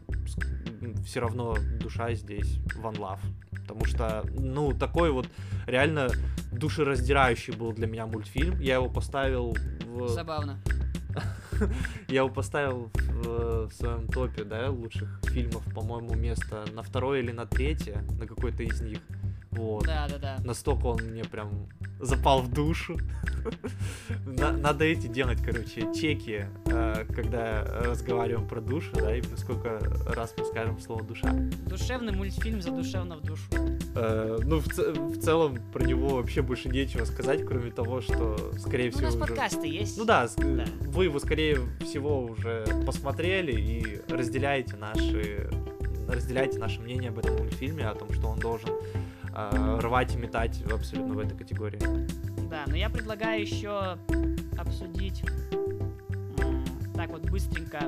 все 1.04 1.20
равно 1.20 1.56
душа 1.80 2.14
здесь 2.14 2.58
One 2.82 2.96
Love. 2.96 3.20
Потому 3.50 3.84
что, 3.84 4.24
ну, 4.32 4.72
такой 4.72 5.12
вот 5.12 5.28
реально 5.66 6.08
душераздирающий 6.52 7.54
был 7.54 7.72
для 7.72 7.86
меня 7.86 8.06
мультфильм. 8.06 8.58
Я 8.60 8.74
его 8.74 8.88
поставил 8.88 9.56
в... 9.86 10.08
Забавно. 10.08 10.58
Я 12.08 12.20
его 12.20 12.28
поставил 12.28 12.90
в, 12.94 13.68
в 13.68 13.72
своем 13.72 14.06
топе, 14.08 14.44
да, 14.44 14.70
лучших 14.70 15.20
фильмов, 15.26 15.62
по-моему, 15.74 16.14
место 16.14 16.64
на 16.72 16.82
второе 16.82 17.20
или 17.20 17.32
на 17.32 17.46
третье, 17.46 18.02
на 18.18 18.26
какой-то 18.26 18.62
из 18.62 18.80
них. 18.80 19.00
Вот. 19.52 19.84
Да, 19.84 20.06
да, 20.08 20.18
да. 20.18 20.36
Настолько 20.44 20.86
он 20.86 21.02
мне 21.02 21.24
прям 21.24 21.68
запал 21.98 22.40
в 22.42 22.52
душу. 22.52 22.96
На- 24.26 24.52
Надо 24.52 24.84
эти 24.84 25.06
делать, 25.08 25.38
короче, 25.44 25.92
чеки, 25.92 26.46
э, 26.66 27.04
когда 27.14 27.64
разговариваем 27.84 28.46
про 28.46 28.60
душу, 28.60 28.90
да, 28.94 29.16
и 29.16 29.22
сколько 29.36 29.80
раз 30.06 30.34
мы 30.38 30.44
скажем 30.44 30.78
слово 30.80 31.02
душа. 31.02 31.32
Душевный 31.66 32.12
мультфильм 32.12 32.62
задушевно 32.62 33.16
в 33.16 33.22
душу. 33.22 33.42
Э, 33.96 34.38
Ну, 34.44 34.58
в, 34.60 34.68
ц- 34.68 34.92
в 34.92 35.20
целом, 35.20 35.58
про 35.72 35.84
него 35.84 36.10
вообще 36.10 36.42
больше 36.42 36.68
нечего 36.68 37.04
сказать, 37.04 37.44
кроме 37.44 37.70
того, 37.72 38.00
что, 38.00 38.52
скорее 38.58 38.90
Ну, 38.92 38.96
у 38.96 38.98
всего, 38.98 39.06
нас 39.06 39.16
подкасты 39.28 39.66
есть. 39.66 39.98
Ну 39.98 40.04
да, 40.04 40.28
вы 40.36 41.04
его, 41.04 41.18
скорее 41.18 41.58
всего, 41.80 42.22
уже 42.24 42.64
посмотрели 42.86 43.52
и 43.52 44.00
разделяете 44.12 44.76
наши 44.76 45.50
разделяете 46.08 46.58
наше 46.58 46.80
мнение 46.80 47.10
об 47.10 47.20
этом 47.20 47.36
мультфильме, 47.36 47.86
о 47.86 47.94
том, 47.94 48.12
что 48.12 48.26
он 48.26 48.40
должен 48.40 48.70
рвать 49.34 50.14
и 50.14 50.18
метать 50.18 50.62
абсолютно 50.70 51.14
в 51.14 51.18
этой 51.18 51.36
категории. 51.36 51.78
Да, 52.48 52.64
но 52.66 52.76
я 52.76 52.88
предлагаю 52.90 53.40
еще 53.40 53.96
обсудить 54.58 55.22
так 56.94 57.10
вот 57.10 57.22
быстренько 57.30 57.78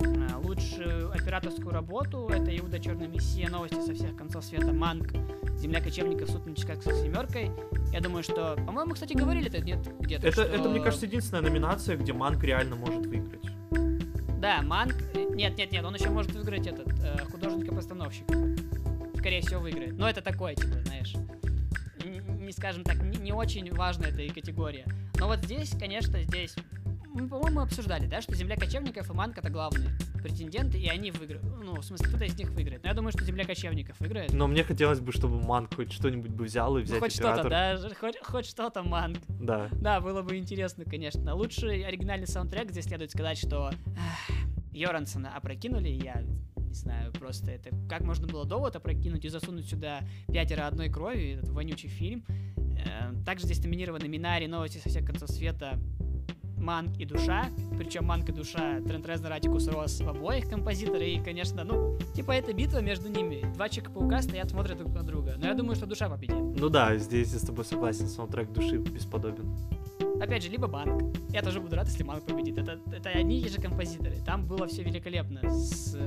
а, 0.00 0.38
лучшую 0.42 1.12
операторскую 1.12 1.70
работу. 1.70 2.28
Это 2.28 2.56
Иуда 2.58 2.80
Черная 2.80 3.06
Мессия, 3.08 3.48
новости 3.48 3.80
со 3.80 3.94
всех 3.94 4.16
концов 4.16 4.44
света, 4.44 4.72
Манк, 4.72 5.12
Земля 5.56 5.80
кочевников, 5.80 6.30
суд 6.30 6.44
на 6.46 6.56
Чикагской 6.56 6.94
семеркой. 6.94 7.50
Я 7.92 8.00
думаю, 8.00 8.22
что, 8.24 8.56
по-моему, 8.66 8.94
кстати, 8.94 9.12
говорили 9.12 9.46
это 9.48 9.60
нет 9.60 9.78
где-то. 10.00 10.26
Это, 10.26 10.32
что- 10.42 10.42
это, 10.52 10.68
мне 10.68 10.80
кажется, 10.80 11.06
единственная 11.06 11.42
номинация, 11.42 11.96
где 11.96 12.12
Манк 12.12 12.42
реально 12.42 12.74
может 12.76 13.06
выиграть. 13.06 13.42
Да, 14.40 14.62
Манк. 14.62 14.94
э, 15.14 15.24
Нет, 15.34 15.56
нет, 15.56 15.72
нет, 15.72 15.84
он 15.84 15.94
еще 15.94 16.10
может 16.10 16.32
выиграть 16.34 16.66
этот 16.66 16.88
э, 17.00 17.18
художника-постановщика. 17.30 18.34
Скорее 19.24 19.40
всего, 19.40 19.60
выиграет. 19.60 19.96
Но 19.96 20.06
это 20.06 20.20
такое, 20.20 20.54
типа, 20.54 20.74
знаешь, 20.84 21.14
не 22.04 22.52
скажем 22.52 22.84
так, 22.84 23.02
не, 23.02 23.16
не 23.16 23.32
очень 23.32 23.72
важная 23.72 24.10
эта 24.10 24.34
категория. 24.34 24.84
Но 25.18 25.28
вот 25.28 25.38
здесь, 25.38 25.70
конечно, 25.80 26.22
здесь 26.24 26.54
мы, 27.06 27.26
по-моему, 27.26 27.60
обсуждали, 27.60 28.06
да, 28.06 28.20
что 28.20 28.34
земля 28.34 28.54
кочевников 28.54 29.08
и 29.08 29.14
манк 29.14 29.38
это 29.38 29.48
главные 29.48 29.88
претенденты, 30.22 30.78
и 30.78 30.88
они 30.88 31.10
выиграют. 31.10 31.42
Ну, 31.42 31.76
в 31.76 31.82
смысле, 31.82 32.08
кто-то 32.08 32.26
из 32.26 32.36
них 32.38 32.50
выиграет. 32.50 32.82
Но 32.82 32.90
я 32.90 32.94
думаю, 32.94 33.12
что 33.12 33.24
земля 33.24 33.46
кочевников 33.46 33.98
выиграет. 33.98 34.34
Но 34.34 34.46
мне 34.46 34.62
хотелось 34.62 35.00
бы, 35.00 35.10
чтобы 35.10 35.40
манк 35.40 35.74
хоть 35.74 35.90
что-нибудь 35.90 36.30
бы 36.30 36.44
взял 36.44 36.76
и 36.76 36.82
взять 36.82 36.96
ну, 36.96 37.00
хоть 37.00 37.14
что-то, 37.14 37.48
да, 37.48 37.78
хоть, 37.98 38.18
хоть 38.22 38.44
что-то 38.44 38.82
манк. 38.82 39.20
Да. 39.28 39.70
Да, 39.72 40.00
было 40.02 40.20
бы 40.20 40.36
интересно, 40.36 40.84
конечно. 40.84 41.34
Лучший 41.34 41.82
оригинальный 41.82 42.26
саундтрек, 42.26 42.70
здесь 42.72 42.84
следует 42.84 43.10
сказать, 43.10 43.38
что 43.38 43.70
Йорансона 44.72 45.34
опрокинули, 45.34 45.88
я 45.88 46.22
не 46.74 46.80
знаю, 46.80 47.12
просто 47.12 47.52
это... 47.52 47.70
Как 47.88 48.02
можно 48.02 48.26
было 48.26 48.44
довод 48.44 48.74
опрокинуть 48.74 49.24
и 49.24 49.28
засунуть 49.28 49.68
сюда 49.68 50.00
пятеро 50.26 50.66
одной 50.66 50.88
крови, 50.88 51.36
этот 51.36 51.50
вонючий 51.50 51.88
фильм. 51.88 52.24
Э, 52.56 53.14
также 53.24 53.46
здесь 53.46 53.62
номинированы 53.62 54.08
Минари, 54.08 54.48
Новости 54.48 54.78
со 54.78 54.88
всех 54.88 55.06
концов 55.06 55.30
света, 55.30 55.78
Манк 56.58 56.98
и 56.98 57.04
Душа. 57.04 57.46
Причем 57.78 58.06
Манк 58.06 58.28
и 58.28 58.32
Душа 58.32 58.80
Трент 58.80 59.06
Резнер, 59.06 59.32
Атикус 59.32 59.68
Рос 59.68 60.00
в 60.00 60.08
обоих 60.08 60.48
композиторы. 60.48 61.10
И, 61.10 61.22
конечно, 61.22 61.62
ну, 61.62 61.96
типа 62.14 62.32
это 62.32 62.52
битва 62.52 62.78
между 62.78 63.08
ними. 63.08 63.44
Два 63.54 63.68
Человека-паука 63.68 64.22
стоят, 64.22 64.50
смотрят 64.50 64.76
друг 64.76 64.92
на 64.92 65.04
друга. 65.04 65.36
Но 65.38 65.46
я 65.46 65.54
думаю, 65.54 65.76
что 65.76 65.86
Душа 65.86 66.08
победит. 66.08 66.36
Ну 66.36 66.68
да, 66.68 66.96
здесь 66.96 67.32
я 67.32 67.38
с 67.38 67.42
тобой 67.42 67.64
согласен. 67.64 68.08
Саундтрек 68.08 68.50
Души 68.50 68.78
бесподобен. 68.78 69.54
Опять 70.20 70.42
же, 70.42 70.48
либо 70.48 70.66
Банк. 70.66 71.16
Я 71.30 71.42
тоже 71.42 71.60
буду 71.60 71.76
рад, 71.76 71.86
если 71.86 72.02
Манк 72.02 72.24
победит. 72.24 72.58
Это, 72.58 72.80
это 72.92 73.10
одни 73.10 73.40
и 73.40 73.42
те 73.42 73.48
же 73.48 73.60
композиторы. 73.60 74.16
Там 74.24 74.46
было 74.46 74.66
все 74.66 74.82
великолепно 74.82 75.50
с 75.50 75.98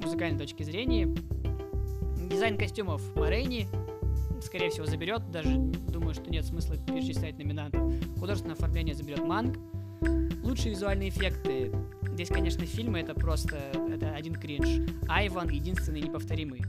музыкальной 0.00 0.38
точки 0.38 0.62
зрения. 0.62 1.06
Дизайн 2.30 2.56
костюмов 2.56 3.02
Морейни, 3.16 3.66
скорее 4.42 4.70
всего, 4.70 4.86
заберет. 4.86 5.30
Даже 5.30 5.54
думаю, 5.56 6.14
что 6.14 6.30
нет 6.30 6.44
смысла 6.44 6.76
перечислять 6.76 7.38
номинантов. 7.38 7.92
Художественное 8.18 8.56
оформление 8.56 8.94
заберет 8.94 9.24
Манг. 9.24 9.58
Лучшие 10.42 10.70
визуальные 10.70 11.10
эффекты. 11.10 11.72
Здесь, 12.12 12.28
конечно, 12.28 12.64
фильмы 12.66 13.00
это 13.00 13.14
просто 13.14 13.56
это 13.92 14.14
один 14.14 14.34
кринж. 14.34 14.88
Айван 15.08 15.48
единственный 15.48 16.00
неповторимый 16.00 16.62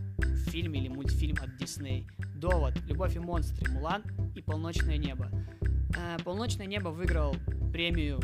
фильм 0.47 0.73
или 0.73 0.87
мультфильм 0.87 1.37
от 1.41 1.55
Дисней. 1.57 2.07
Довод, 2.35 2.73
Любовь 2.87 3.15
и 3.15 3.19
монстры, 3.19 3.69
Мулан 3.71 4.03
и 4.35 4.41
Полночное 4.41 4.97
небо. 4.97 5.29
Э, 5.97 6.17
Полночное 6.23 6.65
небо 6.65 6.89
выиграл 6.89 7.35
премию 7.71 8.19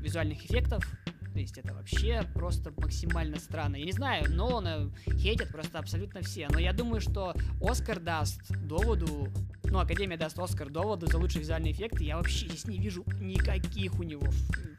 визуальных 0.00 0.44
эффектов 0.44 0.84
то 1.32 1.38
есть 1.38 1.56
это 1.58 1.74
вообще 1.74 2.22
просто 2.34 2.72
максимально 2.76 3.38
странно. 3.38 3.76
Я 3.76 3.84
не 3.84 3.92
знаю, 3.92 4.26
но 4.28 4.48
он 4.48 4.92
хейтят 5.18 5.48
просто 5.48 5.78
абсолютно 5.78 6.22
все. 6.22 6.48
Но 6.50 6.58
я 6.58 6.72
думаю, 6.72 7.00
что 7.00 7.34
Оскар 7.60 8.00
даст 8.00 8.40
доводу 8.66 9.28
ну, 9.72 9.78
Академия 9.78 10.18
даст 10.18 10.38
Оскар 10.38 10.68
доводу 10.68 11.06
за 11.06 11.16
лучшие 11.16 11.40
визуальные 11.40 11.72
эффекты. 11.72 12.04
Я 12.04 12.18
вообще 12.18 12.46
здесь 12.46 12.66
не 12.66 12.78
вижу 12.78 13.04
никаких 13.20 13.98
у 13.98 14.02
него. 14.02 14.26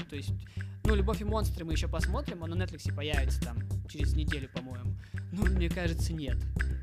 То 0.08 0.16
есть, 0.16 0.34
ну, 0.84 0.94
«Любовь 0.94 1.20
и 1.22 1.24
монстры» 1.24 1.66
мы 1.66 1.74
еще 1.74 1.88
посмотрим, 1.88 2.44
он 2.44 2.52
на 2.52 2.64
Netflix 2.64 2.94
появится 2.94 3.42
там 3.42 3.58
через 3.90 4.14
неделю, 4.14 4.50
по-моему. 4.54 4.96
Ну, 5.32 5.46
мне 5.48 5.68
кажется, 5.68 6.14
нет. 6.14 6.38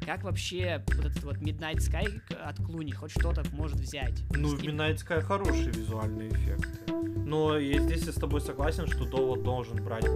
Как 0.04 0.24
вообще 0.24 0.82
вот 0.88 1.06
этот 1.06 1.22
вот 1.24 1.36
Midnight 1.36 1.76
Sky 1.76 2.20
от 2.42 2.56
Клуни 2.56 2.92
хоть 2.92 3.10
что-то 3.10 3.42
может 3.52 3.78
взять? 3.78 4.22
Ну, 4.30 4.48
в 4.48 4.62
Midnight 4.62 4.96
Sky 4.96 5.20
хорошие 5.20 5.70
визуальные 5.70 6.30
эффекты. 6.30 6.92
Но 7.26 7.58
я 7.58 7.80
здесь 7.80 8.06
я 8.06 8.12
с 8.12 8.16
тобой 8.16 8.40
согласен, 8.40 8.86
что 8.86 9.04
довод 9.04 9.42
должен 9.42 9.82
брать. 9.84 10.06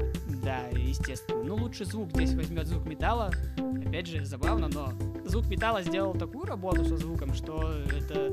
Да, 0.42 0.66
естественно. 0.72 1.44
Ну, 1.44 1.56
лучше 1.56 1.84
звук 1.84 2.10
здесь 2.10 2.34
возьмет 2.34 2.66
звук 2.66 2.86
металла. 2.86 3.30
Опять 3.86 4.08
же, 4.08 4.24
забавно, 4.24 4.68
но 4.68 4.92
звук 5.24 5.46
металла 5.46 5.82
сделал 5.82 6.14
такую 6.14 6.44
работу 6.46 6.84
со 6.84 6.96
звуком, 6.96 7.34
что 7.34 7.70
это 7.96 8.32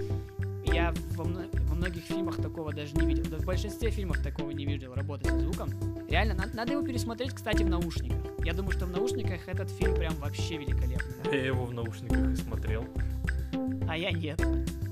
я 0.66 0.94
во, 1.16 1.26
во 1.26 1.76
многих 1.76 2.04
фильмах 2.04 2.38
такого 2.38 2.74
даже 2.74 2.94
не 2.96 3.06
видел. 3.06 3.26
Да 3.30 3.38
в 3.38 3.46
большинстве 3.46 3.92
фильмов 3.92 4.24
такого 4.24 4.52
не 4.52 4.66
видел, 4.66 4.94
работы 4.96 5.30
со 5.30 5.40
звуком. 5.40 5.70
Реально, 6.12 6.34
надо, 6.34 6.54
надо 6.58 6.74
его 6.74 6.82
пересмотреть, 6.84 7.32
кстати, 7.32 7.64
в 7.64 7.70
наушниках. 7.70 8.18
Я 8.44 8.54
думаю, 8.54 8.74
что 8.74 8.86
в 8.86 8.92
наушниках 8.92 9.48
этот 9.48 9.70
фильм 9.70 9.96
прям 9.96 10.14
вообще 10.16 10.58
великолепный. 10.58 11.32
Я 11.32 11.46
его 11.46 11.64
в 11.64 11.74
наушниках 11.74 12.32
и 12.32 12.36
смотрел. 12.36 12.86
А 13.88 13.98
я 13.98 14.12
нет. 14.12 14.46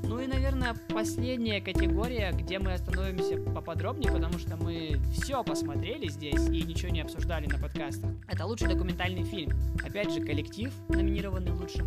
Ну 0.03 0.20
и, 0.20 0.28
наверное, 0.28 0.76
последняя 0.88 1.59
категория, 1.59 2.32
где 2.32 2.57
мы 2.57 2.72
остановимся 2.72 3.36
поподробнее, 3.38 4.13
потому 4.13 4.39
что 4.39 4.55
мы 4.55 4.97
все 5.11 5.43
посмотрели 5.43 6.07
здесь 6.07 6.47
и 6.47 6.63
ничего 6.63 6.89
не 6.89 7.01
обсуждали 7.01 7.47
на 7.47 7.59
подкастах. 7.59 8.11
Это 8.30 8.45
лучший 8.45 8.70
документальный 8.70 9.26
фильм. 9.26 9.51
Опять 9.86 10.13
же, 10.13 10.22
коллектив, 10.22 10.72
номинированный 10.88 11.51
лучшим 11.51 11.86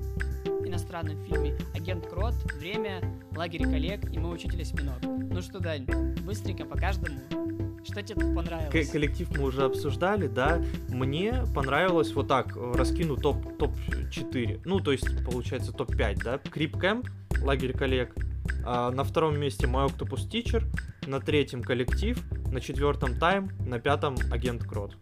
иностранном 0.66 1.16
фильме 1.24 1.56
«Агент 1.74 2.06
Крот», 2.06 2.34
«Время», 2.58 3.00
«Лагерь 3.34 3.62
коллег» 3.62 4.12
и 4.12 4.18
«Мой 4.18 4.34
учитель 4.34 4.60
осьминог». 4.60 5.02
Ну 5.02 5.40
что, 5.40 5.58
Дань, 5.58 5.86
быстренько 6.20 6.66
по 6.66 6.76
каждому. 6.76 7.18
Что 7.84 8.02
тебе 8.02 8.20
понравилось? 8.34 8.88
К 8.88 8.92
коллектив 8.92 9.28
мы 9.36 9.44
уже 9.44 9.64
обсуждали, 9.64 10.28
да. 10.28 10.62
Мне 10.88 11.44
понравилось 11.54 12.12
вот 12.14 12.28
так, 12.28 12.56
раскину 12.56 13.16
топ, 13.16 13.58
топ-4. 13.58 14.62
Ну, 14.64 14.80
то 14.80 14.92
есть, 14.92 15.24
получается, 15.24 15.72
топ-5, 15.72 16.22
да. 16.22 16.38
Крип 16.38 16.78
Кэмп, 16.78 17.08
лагерь 17.40 17.76
коллег. 17.76 18.14
А, 18.64 18.90
на 18.90 19.04
втором 19.04 19.38
месте 19.38 19.66
My 19.66 19.88
Octopus 19.88 20.28
Teacher, 20.28 20.64
на 21.06 21.20
третьем 21.20 21.62
коллектив, 21.62 22.18
на 22.52 22.60
четвертом 22.60 23.18
тайм, 23.18 23.50
на 23.66 23.78
пятом 23.78 24.16
агент 24.30 24.64
Крот. 24.64 24.96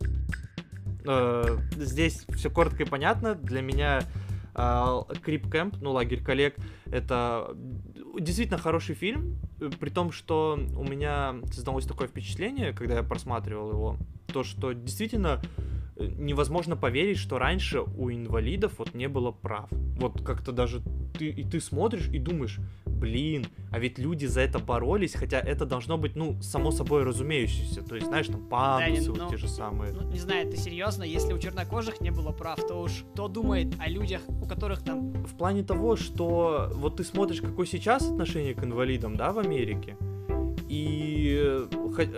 А, 1.06 1.58
здесь 1.76 2.24
все 2.30 2.50
коротко 2.50 2.84
и 2.84 2.86
понятно. 2.86 3.34
Для 3.34 3.60
меня 3.60 4.00
А, 4.54 5.04
Кэмп, 5.50 5.76
ну, 5.80 5.92
лагерь 5.92 6.22
коллег, 6.22 6.56
это 6.86 7.56
действительно 8.18 8.58
хороший 8.58 8.94
фильм, 8.94 9.38
при 9.78 9.90
том, 9.90 10.12
что 10.12 10.58
у 10.76 10.84
меня 10.84 11.36
создалось 11.52 11.86
такое 11.86 12.08
впечатление, 12.08 12.72
когда 12.72 12.94
я 12.94 13.02
просматривал 13.02 13.70
его, 13.70 13.96
то, 14.32 14.44
что 14.44 14.72
действительно 14.72 15.40
невозможно 16.00 16.76
поверить, 16.76 17.18
что 17.18 17.38
раньше 17.38 17.80
у 17.80 18.10
инвалидов 18.10 18.74
вот 18.78 18.94
не 18.94 19.08
было 19.08 19.30
прав. 19.30 19.68
Вот 19.70 20.22
как-то 20.22 20.52
даже 20.52 20.82
ты 21.18 21.26
и 21.28 21.44
ты 21.44 21.60
смотришь 21.60 22.08
и 22.08 22.18
думаешь, 22.18 22.58
блин, 22.86 23.46
а 23.70 23.78
ведь 23.78 23.98
люди 23.98 24.26
за 24.26 24.40
это 24.40 24.58
боролись, 24.58 25.14
хотя 25.14 25.38
это 25.38 25.66
должно 25.66 25.98
быть, 25.98 26.16
ну, 26.16 26.40
само 26.40 26.70
собой 26.70 27.02
разумеющееся. 27.02 27.82
То 27.82 27.96
есть, 27.96 28.06
знаешь, 28.06 28.26
там 28.26 28.46
пандусы 28.48 29.06
да, 29.06 29.10
вот 29.10 29.18
ну, 29.18 29.30
те 29.30 29.36
же 29.36 29.48
самые. 29.48 29.92
Ну, 29.92 30.10
не 30.10 30.18
знаю, 30.18 30.50
ты 30.50 30.56
серьезно, 30.56 31.02
если 31.02 31.32
у 31.32 31.38
чернокожих 31.38 32.00
не 32.00 32.10
было 32.10 32.32
прав, 32.32 32.66
то 32.66 32.80
уж 32.80 33.04
кто 33.12 33.28
думает 33.28 33.74
о 33.78 33.88
людях, 33.88 34.22
у 34.28 34.46
которых 34.46 34.82
там... 34.82 35.12
В 35.24 35.36
плане 35.36 35.62
того, 35.62 35.96
что 35.96 36.70
вот 36.74 36.96
ты 36.96 37.04
смотришь, 37.04 37.40
какое 37.40 37.66
сейчас 37.66 38.10
отношение 38.10 38.54
к 38.54 38.64
инвалидам, 38.64 39.16
да, 39.16 39.32
в 39.32 39.38
Америке, 39.38 39.96
и 40.68 41.66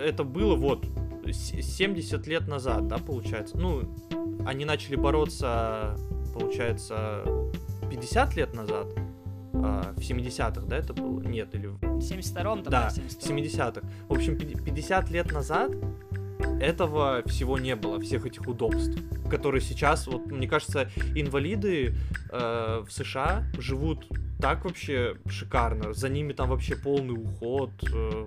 это 0.05 0.25
было 0.25 0.55
вот 0.55 0.87
70 1.33 2.27
лет 2.27 2.49
назад, 2.49 2.87
да, 2.89 2.99
получается. 2.99 3.57
Ну, 3.57 3.95
они 4.47 4.65
начали 4.65 4.97
бороться, 4.97 5.97
получается, 6.35 7.25
50 7.91 8.37
лет 8.37 8.55
назад, 8.55 8.87
а, 9.55 9.93
в 9.97 10.01
70-х, 10.01 10.67
да, 10.67 10.77
это 10.77 10.93
было? 10.93 11.21
Нет, 11.21 11.55
или... 11.55 11.67
В 11.67 11.99
72-м, 11.99 12.63
Да, 12.65 12.89
в 12.89 12.97
70-х. 12.97 13.83
В 14.09 14.13
общем, 14.13 14.37
50 14.37 15.11
лет 15.11 15.33
назад 15.33 15.73
этого 16.61 17.23
всего 17.27 17.59
не 17.59 17.77
было, 17.77 18.01
всех 18.01 18.27
этих 18.27 18.47
удобств, 18.47 18.99
которые 19.31 19.61
сейчас, 19.61 20.07
вот, 20.07 20.27
мне 20.27 20.49
кажется, 20.49 20.89
инвалиды 21.15 21.95
э, 22.31 22.83
в 22.87 22.91
США 22.91 23.45
живут 23.59 24.07
так 24.41 24.65
вообще 24.65 25.17
шикарно, 25.29 25.93
за 25.93 26.09
ними 26.09 26.33
там 26.33 26.51
вообще 26.51 26.75
полный 26.77 27.15
уход, 27.15 27.71
э, 27.93 28.27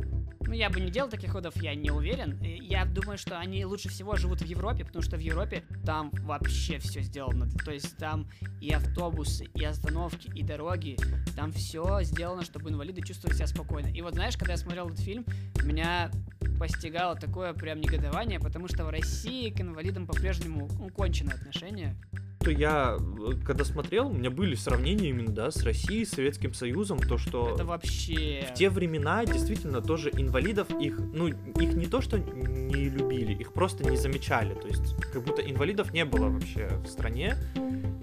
ну, 0.55 0.59
я 0.59 0.69
бы 0.69 0.79
не 0.79 0.89
делал 0.89 1.09
таких 1.09 1.31
ходов, 1.31 1.53
я 1.57 1.75
не 1.75 1.91
уверен. 1.91 2.39
Я 2.41 2.85
думаю, 2.85 3.17
что 3.17 3.37
они 3.37 3.65
лучше 3.65 3.89
всего 3.89 4.15
живут 4.15 4.41
в 4.41 4.45
Европе, 4.45 4.85
потому 4.85 5.03
что 5.03 5.17
в 5.17 5.19
Европе 5.19 5.65
там 5.85 6.11
вообще 6.21 6.79
все 6.79 7.01
сделано. 7.01 7.49
То 7.65 7.71
есть 7.71 7.97
там 7.97 8.29
и 8.61 8.71
автобусы, 8.71 9.45
и 9.53 9.65
остановки, 9.65 10.31
и 10.33 10.43
дороги. 10.43 10.97
Там 11.35 11.51
все 11.51 12.03
сделано, 12.03 12.45
чтобы 12.45 12.69
инвалиды 12.69 13.01
чувствовали 13.01 13.35
себя 13.35 13.47
спокойно. 13.47 13.87
И 13.87 14.01
вот 14.01 14.13
знаешь, 14.13 14.37
когда 14.37 14.53
я 14.53 14.57
смотрел 14.57 14.87
этот 14.87 14.99
фильм, 14.99 15.25
меня 15.61 16.09
постигало 16.57 17.15
такое 17.15 17.51
прям 17.51 17.81
негодование, 17.81 18.39
потому 18.39 18.69
что 18.69 18.85
в 18.85 18.89
России 18.89 19.49
к 19.49 19.59
инвалидам 19.59 20.07
по-прежнему 20.07 20.69
ну, 20.79 20.89
конченое 20.89 21.35
отношение 21.35 21.97
что 22.41 22.51
я, 22.51 22.97
э, 22.97 23.33
когда 23.43 23.65
смотрел, 23.65 24.07
у 24.07 24.13
меня 24.13 24.29
были 24.29 24.55
сравнения 24.55 25.09
именно, 25.09 25.31
да, 25.31 25.51
с 25.51 25.63
Россией, 25.63 26.05
с 26.05 26.11
Советским 26.11 26.53
Союзом, 26.53 26.99
то, 26.99 27.17
что... 27.17 27.55
Это 27.55 27.65
вообще... 27.65 28.47
В 28.51 28.53
те 28.53 28.69
времена 28.69 29.25
действительно 29.25 29.81
тоже 29.81 30.11
инвалидов, 30.13 30.67
их, 30.79 30.99
ну, 30.99 31.27
их 31.27 31.73
не 31.73 31.87
то, 31.87 32.01
что 32.01 32.19
не 32.19 32.89
любили, 32.89 33.33
их 33.33 33.53
просто 33.53 33.89
не 33.89 33.97
замечали, 33.97 34.53
то 34.53 34.67
есть 34.67 34.95
как 35.11 35.23
будто 35.23 35.41
инвалидов 35.41 35.91
не 35.93 36.05
было 36.05 36.29
вообще 36.29 36.67
в 36.83 36.87
стране, 36.87 37.35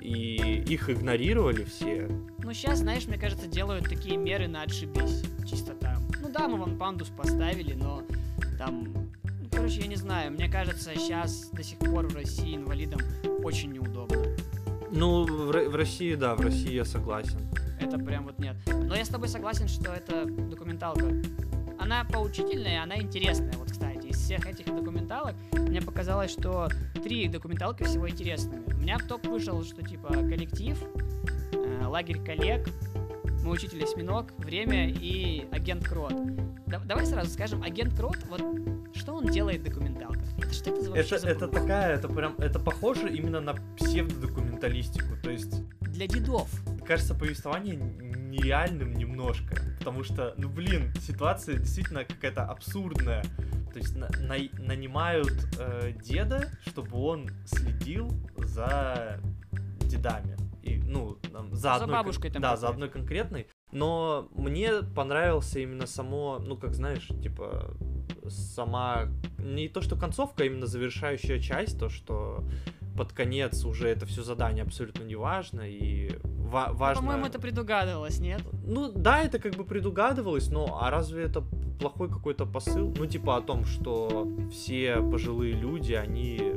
и 0.01 0.65
их 0.69 0.91
игнорировали 0.91 1.65
все. 1.65 2.09
Ну, 2.39 2.53
сейчас, 2.53 2.81
знаешь, 2.81 3.07
мне 3.07 3.19
кажется, 3.19 3.47
делают 3.47 3.89
такие 3.89 4.17
меры 4.17 4.49
на 4.49 4.63
отшибись, 4.63 5.23
чисто 5.49 5.75
там. 5.75 6.03
Ну 6.21 6.31
да, 6.31 6.49
мы 6.49 6.59
вам 6.59 6.77
пандус 6.79 7.09
поставили, 7.09 7.75
но 7.75 8.03
там 8.59 9.02
короче, 9.53 9.81
я 9.81 9.87
не 9.87 9.97
знаю, 9.97 10.33
мне 10.33 10.49
кажется, 10.49 10.93
сейчас 10.95 11.51
до 11.53 11.63
сих 11.63 11.79
пор 11.79 12.09
в 12.09 12.15
России 12.17 12.57
инвалидам 12.57 13.01
очень 13.43 13.73
неудобно. 13.73 14.19
Ну, 14.91 15.25
в, 15.25 15.51
в 15.51 15.75
России, 15.75 16.15
да, 16.15 16.35
в 16.35 16.41
России 16.41 16.73
я 16.73 16.85
согласен. 16.85 17.41
Это 17.81 17.99
прям 17.99 18.25
вот 18.25 18.39
нет. 18.39 18.57
Но 18.67 18.95
я 18.95 19.05
с 19.05 19.09
тобой 19.09 19.29
согласен, 19.29 19.69
что 19.69 19.93
это 19.93 20.27
документалка. 20.27 21.07
Она 21.79 22.05
поучительная, 22.05 22.83
она 22.83 22.99
интересная. 22.99 23.53
Вот, 23.55 23.71
кстати, 23.71 24.07
из 24.07 24.19
всех 24.19 24.47
этих 24.47 24.67
документалок 24.67 25.35
мне 25.53 25.81
показалось, 25.81 26.31
что 26.31 26.69
три 27.03 27.29
документалки 27.29 27.83
всего 27.85 28.09
интересными. 28.09 28.73
У 28.73 28.77
меня 28.77 28.99
в 28.99 29.07
топ 29.07 29.27
вышел, 29.27 29.65
что 29.65 29.83
типа 29.83 30.09
коллектив, 30.09 30.79
э, 31.53 31.87
лагерь 31.87 32.23
коллег, 32.23 32.69
мой 33.43 33.55
учитель 33.55 33.83
осьминог, 33.85 34.33
время 34.39 34.89
и 34.91 35.47
агент 35.53 35.87
Крот. 35.87 36.15
Да- 36.67 36.81
давай 36.81 37.07
сразу 37.07 37.31
скажем, 37.31 37.63
агент 37.63 37.95
Крот, 37.95 38.19
вот 38.29 38.43
что 38.95 39.15
он 39.15 39.27
делает 39.27 39.61
в 39.61 39.65
документалках? 39.65 40.23
Это 40.39 40.53
что 40.55 40.71
это 40.71 40.83
за 40.83 40.91
вообще 40.91 41.15
Это, 41.17 41.19
за 41.19 41.29
это 41.29 41.49
такая, 41.49 41.95
это 41.97 42.09
прям, 42.09 42.35
это 42.39 42.59
похоже 42.59 43.09
именно 43.15 43.41
на 43.41 43.55
псевдодокументалистику. 43.77 45.17
То 45.23 45.31
есть, 45.31 45.63
Для 45.81 46.07
дедов. 46.07 46.49
кажется, 46.87 47.15
повествование 47.15 47.77
нереальным 47.77 48.95
немножко. 48.95 49.57
Потому 49.79 50.05
что, 50.05 50.35
ну 50.39 50.49
блин, 50.49 50.93
ситуация 51.01 51.59
действительно 51.59 52.05
какая-то 52.05 52.45
абсурдная. 52.45 53.23
То 53.73 53.79
есть 53.79 53.97
на- 53.97 54.09
на- 54.21 54.65
нанимают 54.65 55.33
э, 55.59 55.93
деда, 56.03 56.49
чтобы 56.67 56.99
он 56.99 57.31
следил 57.47 58.11
за 58.37 59.19
дедами. 59.81 60.32
И, 60.63 60.79
ну, 60.79 61.15
там, 61.33 61.51
за, 61.55 61.61
За 61.61 61.75
одной 61.75 61.93
бабушкой 61.97 62.31
там 62.31 62.43
Да, 62.43 62.57
за 62.57 62.67
какой-то. 62.69 62.73
одной 62.75 62.89
конкретной. 62.91 63.47
Но 63.73 64.29
мне 64.35 64.83
понравился 64.95 65.61
именно 65.61 65.87
само, 65.87 66.39
ну, 66.45 66.57
как 66.57 66.75
знаешь, 66.75 67.09
типа, 67.23 67.75
сама, 68.29 69.09
не 69.39 69.69
то 69.69 69.81
что 69.81 69.97
концовка, 69.97 70.43
а 70.43 70.47
именно 70.47 70.67
завершающая 70.67 71.41
часть, 71.41 71.79
то, 71.79 71.89
что 71.89 72.45
под 72.97 73.13
конец 73.13 73.65
уже 73.65 73.89
это 73.89 74.05
все 74.07 74.23
задание 74.23 74.63
абсолютно 74.65 75.03
не 75.05 75.17
важно, 75.17 75.63
и 75.63 76.11
ва- 76.23 76.69
Ну, 76.69 76.75
важно... 76.77 77.03
По-моему, 77.03 77.27
это 77.27 77.39
предугадывалось, 77.39 78.19
нет? 78.21 78.43
Ну 78.65 78.93
да, 78.93 79.23
это 79.23 79.39
как 79.39 79.55
бы 79.55 79.65
предугадывалось, 79.65 80.49
но 80.51 80.79
а 80.81 80.91
разве 80.91 81.25
это 81.25 81.43
плохой 81.81 82.09
какой-то 82.11 82.45
посыл? 82.47 82.93
Ну 82.97 83.07
типа 83.07 83.39
о 83.39 83.41
том, 83.41 83.65
что 83.65 84.29
все 84.53 84.97
пожилые 84.97 85.55
люди, 85.55 85.95
они 85.95 86.53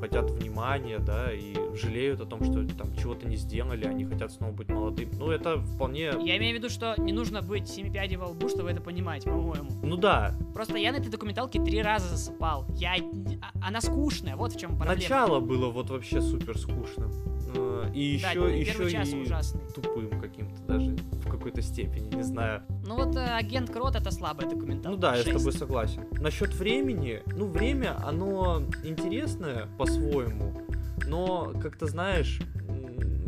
хотят 0.00 0.30
внимания, 0.30 0.98
да, 0.98 1.32
и 1.32 1.54
жалеют 1.76 2.20
о 2.20 2.26
том, 2.26 2.42
что 2.44 2.66
там 2.76 2.94
чего-то 2.96 3.26
не 3.28 3.36
сделали, 3.36 3.84
они 3.86 4.04
хотят 4.04 4.32
снова 4.32 4.52
быть 4.52 4.68
молодым. 4.68 5.10
Ну 5.18 5.30
это 5.30 5.60
вполне, 5.60 6.12
Я 6.24 6.36
имею 6.38 6.54
в 6.56 6.58
виду, 6.58 6.68
что 6.70 6.94
не 6.98 7.12
нужно 7.12 7.42
быть 7.42 7.68
семи 7.68 7.90
пядей 7.90 8.16
во 8.16 8.28
лбу, 8.28 8.48
чтобы 8.48 8.70
это 8.70 8.80
понимать, 8.80 9.24
по-моему. 9.24 9.70
ну 9.82 9.96
да, 9.96 10.34
Просто 10.54 10.76
я 10.78 10.92
на 10.92 10.96
этой 10.96 11.10
документалке 11.10 11.62
три 11.62 11.82
раза 11.82 12.08
засыпал. 12.08 12.66
Я... 12.74 12.94
а- 13.42 13.66
Она 13.68 13.80
скучная, 13.80 14.36
вот 14.36 14.52
в 14.52 14.58
чем 14.58 14.70
проблема. 14.76 14.94
начало 14.94 15.40
было 15.40 15.70
вот 15.70 15.90
вообще 15.90 16.20
супер 16.20 16.58
скучным. 16.58 17.10
Э, 17.54 17.90
И 17.94 18.20
Да, 18.22 18.30
еще, 18.30 18.34
первый 18.34 18.60
еще 18.60 18.90
час 18.90 19.12
и 19.12 19.16
ужасный. 19.16 19.60
тупым 19.74 20.20
каким-то 20.20 20.62
даже 20.62 20.90
в 21.12 21.30
какой-то 21.30 21.62
степени, 21.62 22.14
не 22.14 22.22
знаю. 22.22 22.62
Ну 22.86 22.96
вот 22.96 23.16
э, 23.16 23.24
агент 23.24 23.70
Крот 23.70 23.96
это 23.96 24.10
слабая 24.10 24.48
документалка. 24.48 24.90
Ну 24.90 24.96
да, 24.96 25.16
я 25.16 25.22
с 25.22 25.26
тобой 25.26 25.52
согласен. 25.52 26.04
Насчет 26.12 26.54
времени, 26.54 27.22
ну 27.34 27.46
время, 27.46 27.96
оно 28.06 28.62
интересное 28.84 29.66
по-своему, 29.78 30.62
но 31.06 31.52
как-то 31.62 31.86
знаешь, 31.86 32.40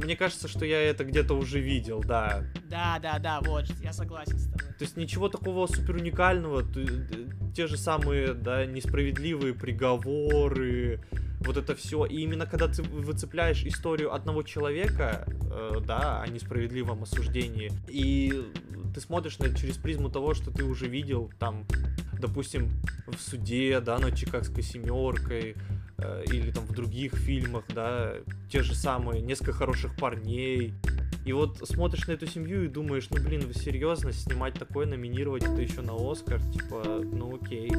мне 0.03 0.17
кажется, 0.17 0.49
что 0.49 0.65
я 0.65 0.81
это 0.83 1.05
где-то 1.05 1.35
уже 1.35 1.61
видел, 1.61 2.01
да. 2.01 2.45
Да, 2.69 2.99
да, 3.01 3.19
да, 3.19 3.41
вот, 3.43 3.67
я 3.83 3.93
согласен 3.93 4.39
с 4.39 4.45
тобой. 4.47 4.69
То 4.79 4.85
есть 4.85 4.97
ничего 4.97 5.29
такого 5.29 5.67
супер 5.67 5.97
уникального, 5.97 6.65
те 7.55 7.67
же 7.67 7.77
самые, 7.77 8.35
да, 8.35 8.67
несправедливые 8.67 9.55
приговоры, 9.55 11.01
вот 11.45 11.57
это 11.57 11.75
все. 11.75 12.05
И 12.05 12.21
именно 12.21 12.47
когда 12.47 12.69
ты 12.69 12.83
выцепляешь 12.83 13.65
историю 13.65 14.15
одного 14.15 14.43
человека, 14.43 15.27
э, 15.51 15.81
да, 15.87 16.23
о 16.23 16.29
несправедливом 16.29 17.03
осуждении, 17.03 17.73
и 17.89 18.51
ты 18.95 19.01
смотришь 19.01 19.39
на 19.39 19.47
это 19.47 19.59
через 19.59 19.77
призму 19.77 20.11
того, 20.11 20.35
что 20.35 20.51
ты 20.51 20.65
уже 20.65 20.87
видел 20.87 21.31
там, 21.39 21.67
допустим, 22.19 22.71
в 23.07 23.21
суде, 23.21 23.81
да, 23.81 23.99
над 23.99 24.17
Чикагской 24.17 24.63
семеркой, 24.63 25.57
э, 25.99 26.25
или 26.27 26.51
там 26.53 26.65
в 26.65 26.73
других 26.73 27.15
фильмах, 27.15 27.65
да, 27.75 28.15
те 28.51 28.63
же 28.63 28.75
самые 28.75 29.23
несколько 29.23 29.53
хороших 29.53 29.97
парней. 29.97 30.75
И 31.25 31.33
вот 31.33 31.59
смотришь 31.69 32.07
на 32.09 32.13
эту 32.13 32.27
семью 32.27 32.65
и 32.65 32.69
думаешь, 32.69 33.09
ну 33.11 33.23
блин, 33.23 33.47
вы 33.47 33.55
серьезно 33.55 34.13
снимать 34.13 34.55
такое, 34.55 34.87
номинировать 34.87 35.45
это 35.45 35.61
еще 35.61 35.81
на 35.81 35.95
Оскар, 35.95 36.41
типа, 36.53 37.01
ну 37.05 37.39
окей. 37.41 37.71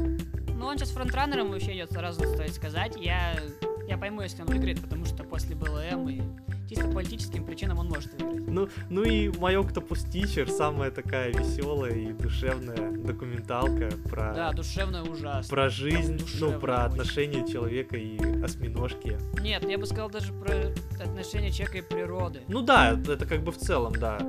Ну 0.56 0.66
он 0.66 0.78
сейчас 0.78 0.90
фронтранером 0.92 1.52
вообще 1.52 1.74
идет, 1.76 1.92
сразу 1.92 2.24
стоит 2.24 2.54
сказать. 2.54 2.96
Я, 2.98 3.36
я 3.88 3.98
пойму, 3.98 4.22
если 4.22 4.42
он 4.42 4.48
выиграет, 4.48 4.80
потому 4.82 5.06
что 5.06 5.24
после 5.24 5.56
БЛМ 5.56 6.10
и 6.10 6.22
чисто 6.70 6.88
политическим 6.88 7.46
причинам 7.46 7.80
он 7.80 7.88
может 7.90 8.14
выиграть. 8.14 8.48
Ну, 8.48 8.70
ну 8.90 9.04
и 9.04 9.30
мой 9.38 9.56
Octopus 9.56 10.08
Teacher 10.12 10.48
самая 10.48 10.92
такая 10.92 11.32
веселая 11.34 11.92
и 11.94 12.14
душевная 12.14 12.92
документалка 12.92 13.90
про, 14.10 14.34
Да, 14.34 14.52
душевно 14.54 15.04
ужасно. 15.04 15.50
про 15.50 15.70
жизнь, 15.70 16.22
ну, 16.40 16.60
про 16.60 16.86
очень. 16.86 16.92
отношения 16.94 17.48
человека 17.48 17.98
и 17.98 18.18
осьминожки. 18.44 19.18
Нет, 19.42 19.68
я 19.68 19.78
бы 19.78 19.86
сказал 19.86 20.10
даже 20.10 20.32
про 20.34 20.54
отношения 21.04 21.52
человека 21.52 21.80
и 21.80 21.82
природы. 21.82 22.44
Ну 22.48 22.62
да, 22.62 22.92
это 22.92 23.26
как 23.26 23.42
бы 23.44 23.52
в 23.52 23.58
целом, 23.58 23.94
да. 23.94 24.20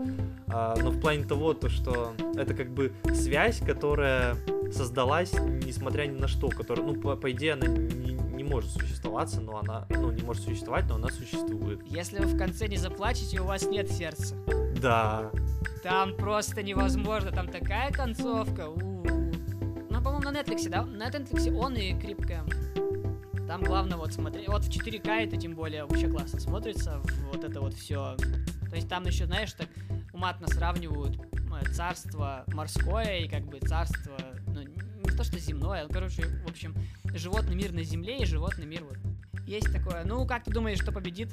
А, 0.48 0.74
но 0.82 0.90
в 0.90 1.00
плане 1.00 1.24
того, 1.24 1.52
то, 1.54 1.68
что 1.68 2.14
это 2.34 2.54
как 2.54 2.70
бы 2.70 2.92
связь, 3.14 3.58
которая 3.60 4.36
создалась 4.74 5.32
несмотря 5.84 6.06
ни 6.06 6.18
на 6.18 6.28
что, 6.28 6.48
которая, 6.48 6.86
ну, 6.86 6.94
по, 6.94 7.16
по 7.16 7.30
идее, 7.30 7.54
она 7.54 7.66
не, 7.66 8.12
не 8.12 8.44
может 8.44 8.70
существоваться, 8.70 9.40
но 9.40 9.58
она, 9.58 9.86
ну, 9.90 10.10
не 10.10 10.22
может 10.22 10.42
существовать, 10.42 10.86
но 10.88 10.96
она 10.96 11.08
существует. 11.08 11.80
Если 11.86 12.18
вы 12.18 12.26
в 12.26 12.38
конце 12.38 12.68
не 12.68 12.76
заплачете, 12.76 13.40
у 13.40 13.44
вас 13.44 13.66
нет 13.66 13.90
сердца. 13.90 14.36
Да. 14.80 15.30
Там 15.82 16.16
просто 16.16 16.62
невозможно, 16.62 17.32
там 17.32 17.48
такая 17.48 17.92
концовка. 17.92 18.68
у-у-у. 18.68 19.04
Ну, 19.90 20.02
по-моему, 20.02 20.30
на 20.30 20.40
Netflix, 20.40 20.68
да? 20.68 20.84
На 20.84 21.10
Netflix 21.10 21.54
он 21.54 21.74
и 21.74 21.98
Крипкэм. 21.98 22.48
Там 23.46 23.62
главное 23.62 23.98
вот 23.98 24.12
смотреть. 24.12 24.48
Вот 24.48 24.64
в 24.64 24.70
4К 24.70 25.08
это 25.24 25.36
тем 25.36 25.54
более 25.54 25.84
вообще 25.84 26.08
классно 26.08 26.40
смотрится. 26.40 27.00
Вот 27.30 27.44
это 27.44 27.60
вот 27.60 27.74
все. 27.74 28.16
То 28.70 28.76
есть 28.76 28.88
там 28.88 29.04
еще, 29.04 29.26
знаешь, 29.26 29.52
так 29.52 29.68
уматно 30.12 30.48
сравнивают 30.48 31.18
э, 31.34 31.72
царство 31.72 32.44
морское 32.48 33.18
и 33.18 33.28
как 33.28 33.44
бы 33.44 33.60
царство, 33.60 34.16
не 35.14 35.18
то 35.18 35.22
что 35.22 35.38
земное, 35.38 35.86
короче, 35.86 36.24
в 36.44 36.50
общем, 36.50 36.74
животный 37.14 37.54
мир 37.54 37.72
на 37.72 37.84
земле 37.84 38.18
и 38.18 38.24
животный 38.24 38.66
мир 38.66 38.82
вот. 38.82 38.98
Есть 39.46 39.72
такое. 39.72 40.04
Ну, 40.04 40.26
как 40.26 40.42
ты 40.42 40.50
думаешь, 40.50 40.80
что 40.80 40.90
победит? 40.90 41.30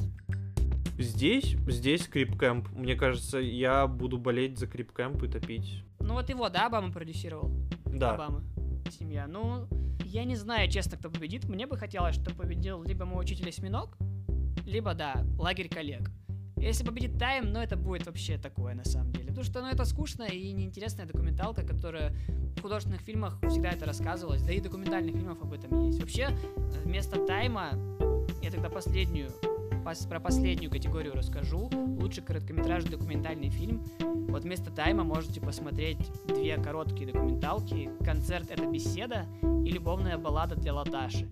Здесь, 1.00 1.56
здесь 1.68 2.08
Крипкэмп. 2.08 2.70
Мне 2.74 2.96
кажется, 2.96 3.40
я 3.40 3.88
буду 3.88 4.20
болеть 4.20 4.60
за 4.60 4.68
Крипкэмп 4.68 5.24
и 5.24 5.28
топить. 5.28 5.84
Ну 6.00 6.14
вот 6.14 6.30
его, 6.30 6.48
да, 6.50 6.68
Обама 6.68 6.92
продюсировал? 6.92 7.50
Да. 7.86 8.12
Обамы. 8.12 8.44
Семья. 8.92 9.26
Ну, 9.26 9.68
я 10.06 10.26
не 10.26 10.36
знаю, 10.36 10.70
честно, 10.70 10.98
кто 10.98 11.10
победит. 11.10 11.46
Мне 11.46 11.66
бы 11.66 11.76
хотелось, 11.76 12.16
чтобы 12.16 12.38
победил 12.38 12.84
либо 12.84 13.06
мой 13.06 13.24
учитель 13.24 13.50
осьминог, 13.50 13.98
либо, 14.64 14.94
да, 14.94 15.26
лагерь 15.40 15.70
коллег. 15.70 16.12
Если 16.62 16.84
победит 16.84 17.18
Тайм, 17.18 17.52
ну 17.52 17.60
это 17.60 17.76
будет 17.76 18.06
вообще 18.06 18.38
такое 18.38 18.76
на 18.76 18.86
самом 18.86 19.12
деле. 19.14 19.30
Потому 19.30 19.44
что 19.44 19.62
ну, 19.62 19.68
это 19.68 19.84
скучная 19.84 20.30
и 20.30 20.52
неинтересная 20.52 21.08
документалка, 21.08 21.64
которая 21.64 22.14
в 22.56 22.62
художественных 22.62 23.02
фильмах 23.02 23.40
всегда 23.50 23.72
это 23.72 23.86
рассказывалось, 23.86 24.44
да 24.44 24.54
и 24.54 24.60
документальных 24.60 25.16
фильмов 25.16 25.42
об 25.42 25.54
этом 25.54 25.88
есть. 25.88 26.00
Вообще, 26.00 26.30
э, 26.30 26.82
вместо 26.84 27.26
Тайма 27.26 27.72
я 28.44 28.52
тогда 28.52 28.70
последнюю, 28.70 29.32
пос- 29.84 30.08
про 30.08 30.20
последнюю 30.20 30.70
категорию 30.70 31.14
расскажу. 31.14 31.70
Лучший 32.00 32.24
короткометражный 32.24 32.92
документальный 32.92 33.50
фильм. 33.50 33.84
Вот 34.30 34.44
вместо 34.44 34.70
Тайма 34.70 35.04
можете 35.04 35.42
посмотреть 35.42 35.98
две 36.28 36.58
короткие 36.58 37.12
документалки. 37.12 37.90
Концерт— 38.06 38.50
это 38.52 38.68
беседа 38.68 39.26
и 39.42 39.72
любовная 39.72 40.18
баллада 40.20 40.56
для 40.56 40.76
Латаши. 40.76 41.28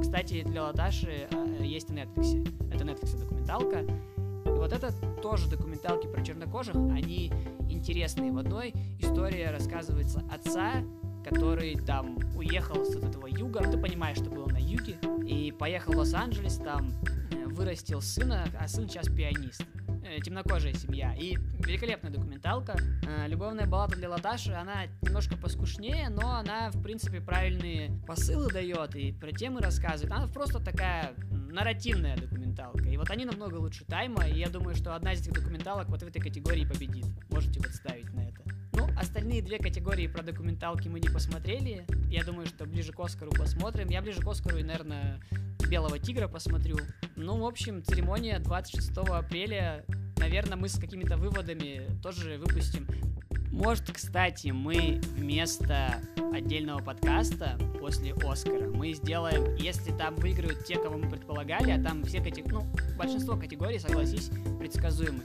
Кстати, 0.00 0.44
для 0.44 0.62
Латаши 0.62 1.26
э, 1.30 1.64
есть 1.64 1.90
на 1.90 1.94
Netflix. 1.94 2.72
Это 2.72 2.84
Netflix 2.84 3.18
документалка. 3.18 3.84
Вот 4.58 4.72
это 4.72 4.92
тоже 5.22 5.48
документалки 5.48 6.08
про 6.08 6.22
чернокожих. 6.24 6.74
Они 6.74 7.32
интересные. 7.70 8.32
В 8.32 8.38
одной 8.38 8.74
история 8.98 9.50
рассказывается 9.50 10.22
отца, 10.32 10.82
который 11.24 11.76
там 11.76 12.18
уехал 12.36 12.84
с 12.84 12.96
этого 12.96 13.26
юга, 13.26 13.60
ты 13.60 13.78
понимаешь, 13.78 14.18
что 14.18 14.30
было 14.30 14.46
на 14.46 14.58
юге, 14.58 14.96
и 15.26 15.52
поехал 15.52 15.92
в 15.92 15.98
Лос-Анджелес, 15.98 16.56
там 16.56 16.90
э, 17.32 17.46
вырастил 17.46 18.00
сына, 18.00 18.46
а 18.58 18.66
сын 18.66 18.88
сейчас 18.88 19.08
пианист. 19.08 19.62
Э, 20.08 20.20
Темнокожая 20.20 20.72
семья. 20.72 21.14
И 21.14 21.36
великолепная 21.58 22.10
документалка. 22.10 22.78
Э, 23.06 23.28
Любовная 23.28 23.66
баллада 23.66 23.96
для 23.96 24.08
Латаши, 24.08 24.52
она 24.52 24.86
немножко 25.02 25.36
поскушнее, 25.36 26.08
но 26.08 26.36
она, 26.36 26.70
в 26.70 26.82
принципе, 26.82 27.20
правильные 27.20 27.90
посылы 28.06 28.50
дает 28.50 28.96
и 28.96 29.12
про 29.12 29.32
темы 29.32 29.60
рассказывает. 29.60 30.12
Она 30.12 30.26
просто 30.28 30.60
такая 30.60 31.14
нарративная 31.30 32.16
документалка. 32.16 32.88
И 32.88 32.96
вот 32.96 33.10
они 33.10 33.26
намного 33.26 33.56
лучше 33.56 33.84
тайма, 33.84 34.26
и 34.26 34.38
я 34.38 34.48
думаю, 34.48 34.74
что 34.74 34.94
одна 34.94 35.12
из 35.12 35.20
этих 35.20 35.32
документалок 35.32 35.88
вот 35.88 36.02
в 36.02 36.06
этой 36.06 36.20
категории 36.20 36.64
победит. 36.64 37.06
Можете 37.30 37.60
вот 37.60 37.70
ставить 37.70 38.12
на 38.14 38.20
это. 38.20 38.42
Ну, 38.72 38.88
остальные 38.98 39.42
две 39.42 39.58
категории 39.58 40.06
про 40.06 40.22
документалки 40.22 40.88
мы 40.88 41.00
не 41.00 41.08
посмотрели. 41.08 41.84
Я 42.08 42.24
думаю, 42.24 42.46
что 42.46 42.64
ближе 42.64 42.92
к 42.92 43.00
Оскару 43.00 43.30
посмотрим. 43.32 43.88
Я 43.88 44.00
ближе 44.00 44.22
к 44.22 44.26
Оскару 44.26 44.56
и, 44.56 44.62
наверное, 44.62 45.20
Белого 45.68 45.98
тигра 45.98 46.28
посмотрю. 46.28 46.78
Ну, 47.14 47.38
в 47.40 47.44
общем, 47.44 47.84
церемония 47.84 48.38
26 48.38 48.96
апреля. 48.96 49.84
Наверное, 50.18 50.56
мы 50.56 50.68
с 50.68 50.78
какими-то 50.78 51.16
выводами 51.16 51.82
тоже 52.02 52.38
выпустим. 52.38 52.86
Может, 53.50 53.90
кстати, 53.90 54.48
мы 54.48 55.00
вместо 55.16 56.00
отдельного 56.32 56.80
подкаста 56.80 57.58
после 57.80 58.14
Оскара 58.14 58.68
мы 58.68 58.92
сделаем, 58.92 59.56
если 59.56 59.90
там 59.92 60.14
выиграют 60.16 60.64
те, 60.64 60.76
кого 60.76 60.98
мы 60.98 61.08
предполагали, 61.08 61.70
а 61.72 61.82
там 61.82 62.04
все 62.04 62.22
категории, 62.22 62.64
ну, 62.64 62.96
большинство 62.96 63.36
категорий, 63.36 63.78
согласись, 63.78 64.30
предсказуемы. 64.58 65.22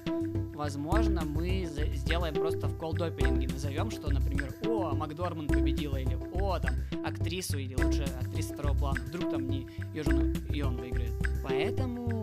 Возможно, 0.56 1.26
мы 1.26 1.68
сделаем 1.96 2.36
просто 2.36 2.68
в 2.68 2.78
колд-опенинге, 2.78 3.48
назовем, 3.52 3.92
что, 3.92 4.12
например, 4.12 4.54
о, 4.66 4.94
Макдорман 4.94 5.48
победила, 5.48 5.98
или 5.98 6.18
о, 6.34 6.60
там, 6.60 6.76
актрису, 7.06 7.58
или 7.58 7.76
лучше 7.76 8.04
актрису 8.22 8.54
второго 8.54 8.78
плана. 8.78 9.00
Вдруг 9.08 9.32
там 9.32 9.50
не 9.50 9.68
Южин, 9.94 10.32
и 10.50 10.62
он 10.62 10.78
выиграет. 10.78 11.12
Поэтому, 11.44 12.23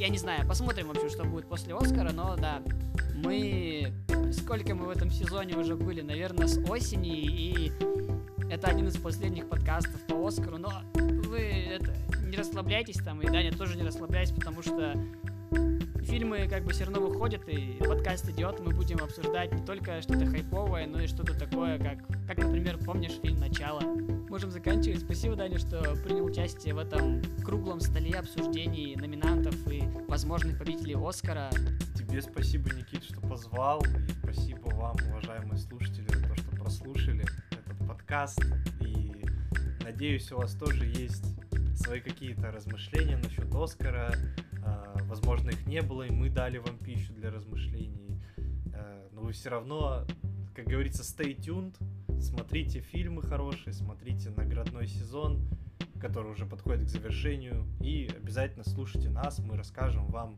я 0.00 0.08
не 0.08 0.16
знаю, 0.16 0.48
посмотрим, 0.48 0.88
в 0.88 0.90
общем, 0.92 1.10
что 1.10 1.24
будет 1.24 1.46
после 1.46 1.74
Оскара, 1.74 2.10
но 2.12 2.34
да, 2.36 2.62
мы... 3.14 3.92
Сколько 4.32 4.74
мы 4.74 4.86
в 4.86 4.90
этом 4.90 5.10
сезоне 5.10 5.56
уже 5.56 5.76
были? 5.76 6.00
Наверное, 6.00 6.46
с 6.46 6.58
осени, 6.70 7.18
и 7.18 7.72
это 8.48 8.68
один 8.68 8.88
из 8.88 8.96
последних 8.96 9.48
подкастов 9.48 10.00
по 10.06 10.26
Оскару, 10.26 10.56
но 10.56 10.72
вы 10.94 11.40
это, 11.40 11.94
не 12.24 12.36
расслабляйтесь 12.36 12.96
там, 13.02 13.20
и 13.20 13.26
Даня 13.26 13.52
тоже 13.52 13.76
не 13.76 13.82
расслабляйтесь, 13.82 14.32
потому 14.32 14.62
что 14.62 14.94
фильмы 16.10 16.48
как 16.48 16.64
бы 16.64 16.72
все 16.72 16.84
равно 16.84 17.00
выходят, 17.06 17.48
и 17.48 17.78
подкаст 17.78 18.28
идет, 18.28 18.58
мы 18.58 18.72
будем 18.72 18.98
обсуждать 18.98 19.52
не 19.52 19.64
только 19.64 20.02
что-то 20.02 20.26
хайповое, 20.26 20.88
но 20.88 21.00
и 21.00 21.06
что-то 21.06 21.38
такое, 21.38 21.78
как, 21.78 21.98
как, 22.26 22.38
например, 22.38 22.78
помнишь 22.78 23.12
фильм 23.22 23.38
«Начало». 23.38 23.80
Можем 24.28 24.50
заканчивать. 24.50 25.00
Спасибо, 25.00 25.36
Даня, 25.36 25.58
что 25.58 25.80
принял 26.04 26.24
участие 26.24 26.74
в 26.74 26.78
этом 26.78 27.22
круглом 27.44 27.78
столе 27.78 28.18
обсуждений 28.18 28.96
номинантов 28.96 29.54
и 29.70 29.82
возможных 30.08 30.58
победителей 30.58 30.96
Оскара. 30.96 31.48
Тебе 31.96 32.20
спасибо, 32.22 32.74
Никит, 32.74 33.04
что 33.04 33.20
позвал, 33.20 33.80
и 33.80 34.10
спасибо 34.24 34.68
вам, 34.70 34.96
уважаемые 35.10 35.58
слушатели, 35.58 36.08
за 36.08 36.26
то, 36.26 36.34
что 36.34 36.50
прослушали 36.56 37.24
этот 37.52 37.86
подкаст, 37.86 38.44
и 38.80 39.24
надеюсь, 39.84 40.32
у 40.32 40.38
вас 40.38 40.54
тоже 40.54 40.86
есть 40.86 41.24
свои 41.80 42.00
какие-то 42.00 42.50
размышления 42.50 43.16
насчет 43.16 43.52
Оскара, 43.54 44.14
а, 44.62 44.96
возможно, 45.04 45.50
их 45.50 45.66
не 45.66 45.82
было, 45.82 46.02
и 46.02 46.10
мы 46.10 46.28
дали 46.28 46.58
вам 46.58 46.78
пищу 46.78 47.12
для 47.14 47.30
размышлений. 47.30 48.20
А, 48.74 49.08
но 49.12 49.22
вы 49.22 49.32
все 49.32 49.48
равно, 49.48 50.04
как 50.54 50.66
говорится, 50.66 51.02
stay 51.02 51.34
tuned, 51.36 51.74
смотрите 52.20 52.80
фильмы 52.80 53.22
хорошие, 53.22 53.72
смотрите 53.72 54.30
наградной 54.30 54.86
сезон, 54.86 55.40
который 56.00 56.30
уже 56.32 56.46
подходит 56.46 56.86
к 56.86 56.88
завершению, 56.88 57.66
и 57.80 58.10
обязательно 58.14 58.64
слушайте 58.64 59.08
нас, 59.08 59.38
мы 59.38 59.56
расскажем 59.56 60.06
вам 60.06 60.34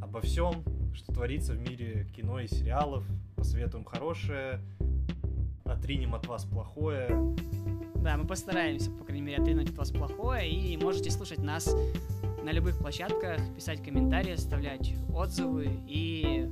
обо 0.00 0.20
всем, 0.20 0.64
что 0.94 1.12
творится 1.12 1.52
в 1.52 1.60
мире 1.60 2.06
кино 2.16 2.40
и 2.40 2.48
сериалов, 2.48 3.04
посоветуем 3.36 3.84
хорошее, 3.84 4.60
отринем 5.64 6.14
от 6.14 6.26
вас 6.26 6.44
плохое. 6.44 7.08
Да, 8.02 8.16
мы 8.16 8.26
постараемся, 8.26 8.90
по 8.90 9.04
крайней 9.04 9.22
мере, 9.22 9.42
отринуть 9.42 9.70
от 9.70 9.76
вас 9.76 9.90
плохое, 9.90 10.50
и 10.50 10.76
можете 10.76 11.10
слушать 11.10 11.38
нас 11.38 11.74
на 12.42 12.50
любых 12.50 12.78
площадках, 12.78 13.38
писать 13.54 13.82
комментарии, 13.82 14.32
оставлять 14.32 14.94
отзывы 15.14 15.68
и 15.86 16.48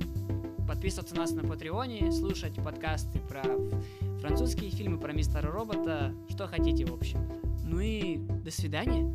подписываться 0.67 1.15
на 1.15 1.21
нас 1.21 1.31
на 1.31 1.43
Патреоне, 1.43 2.11
слушать 2.11 2.53
подкасты 2.63 3.19
про 3.19 3.43
французские 4.21 4.69
фильмы, 4.69 4.99
про 4.99 5.11
мистера 5.11 5.51
робота, 5.51 6.13
что 6.29 6.47
хотите 6.47 6.85
в 6.85 6.93
общем. 6.93 7.19
Ну 7.63 7.79
и 7.79 8.17
до 8.17 8.51
свидания. 8.51 9.11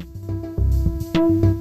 thank 1.14 1.44
you 1.44 1.53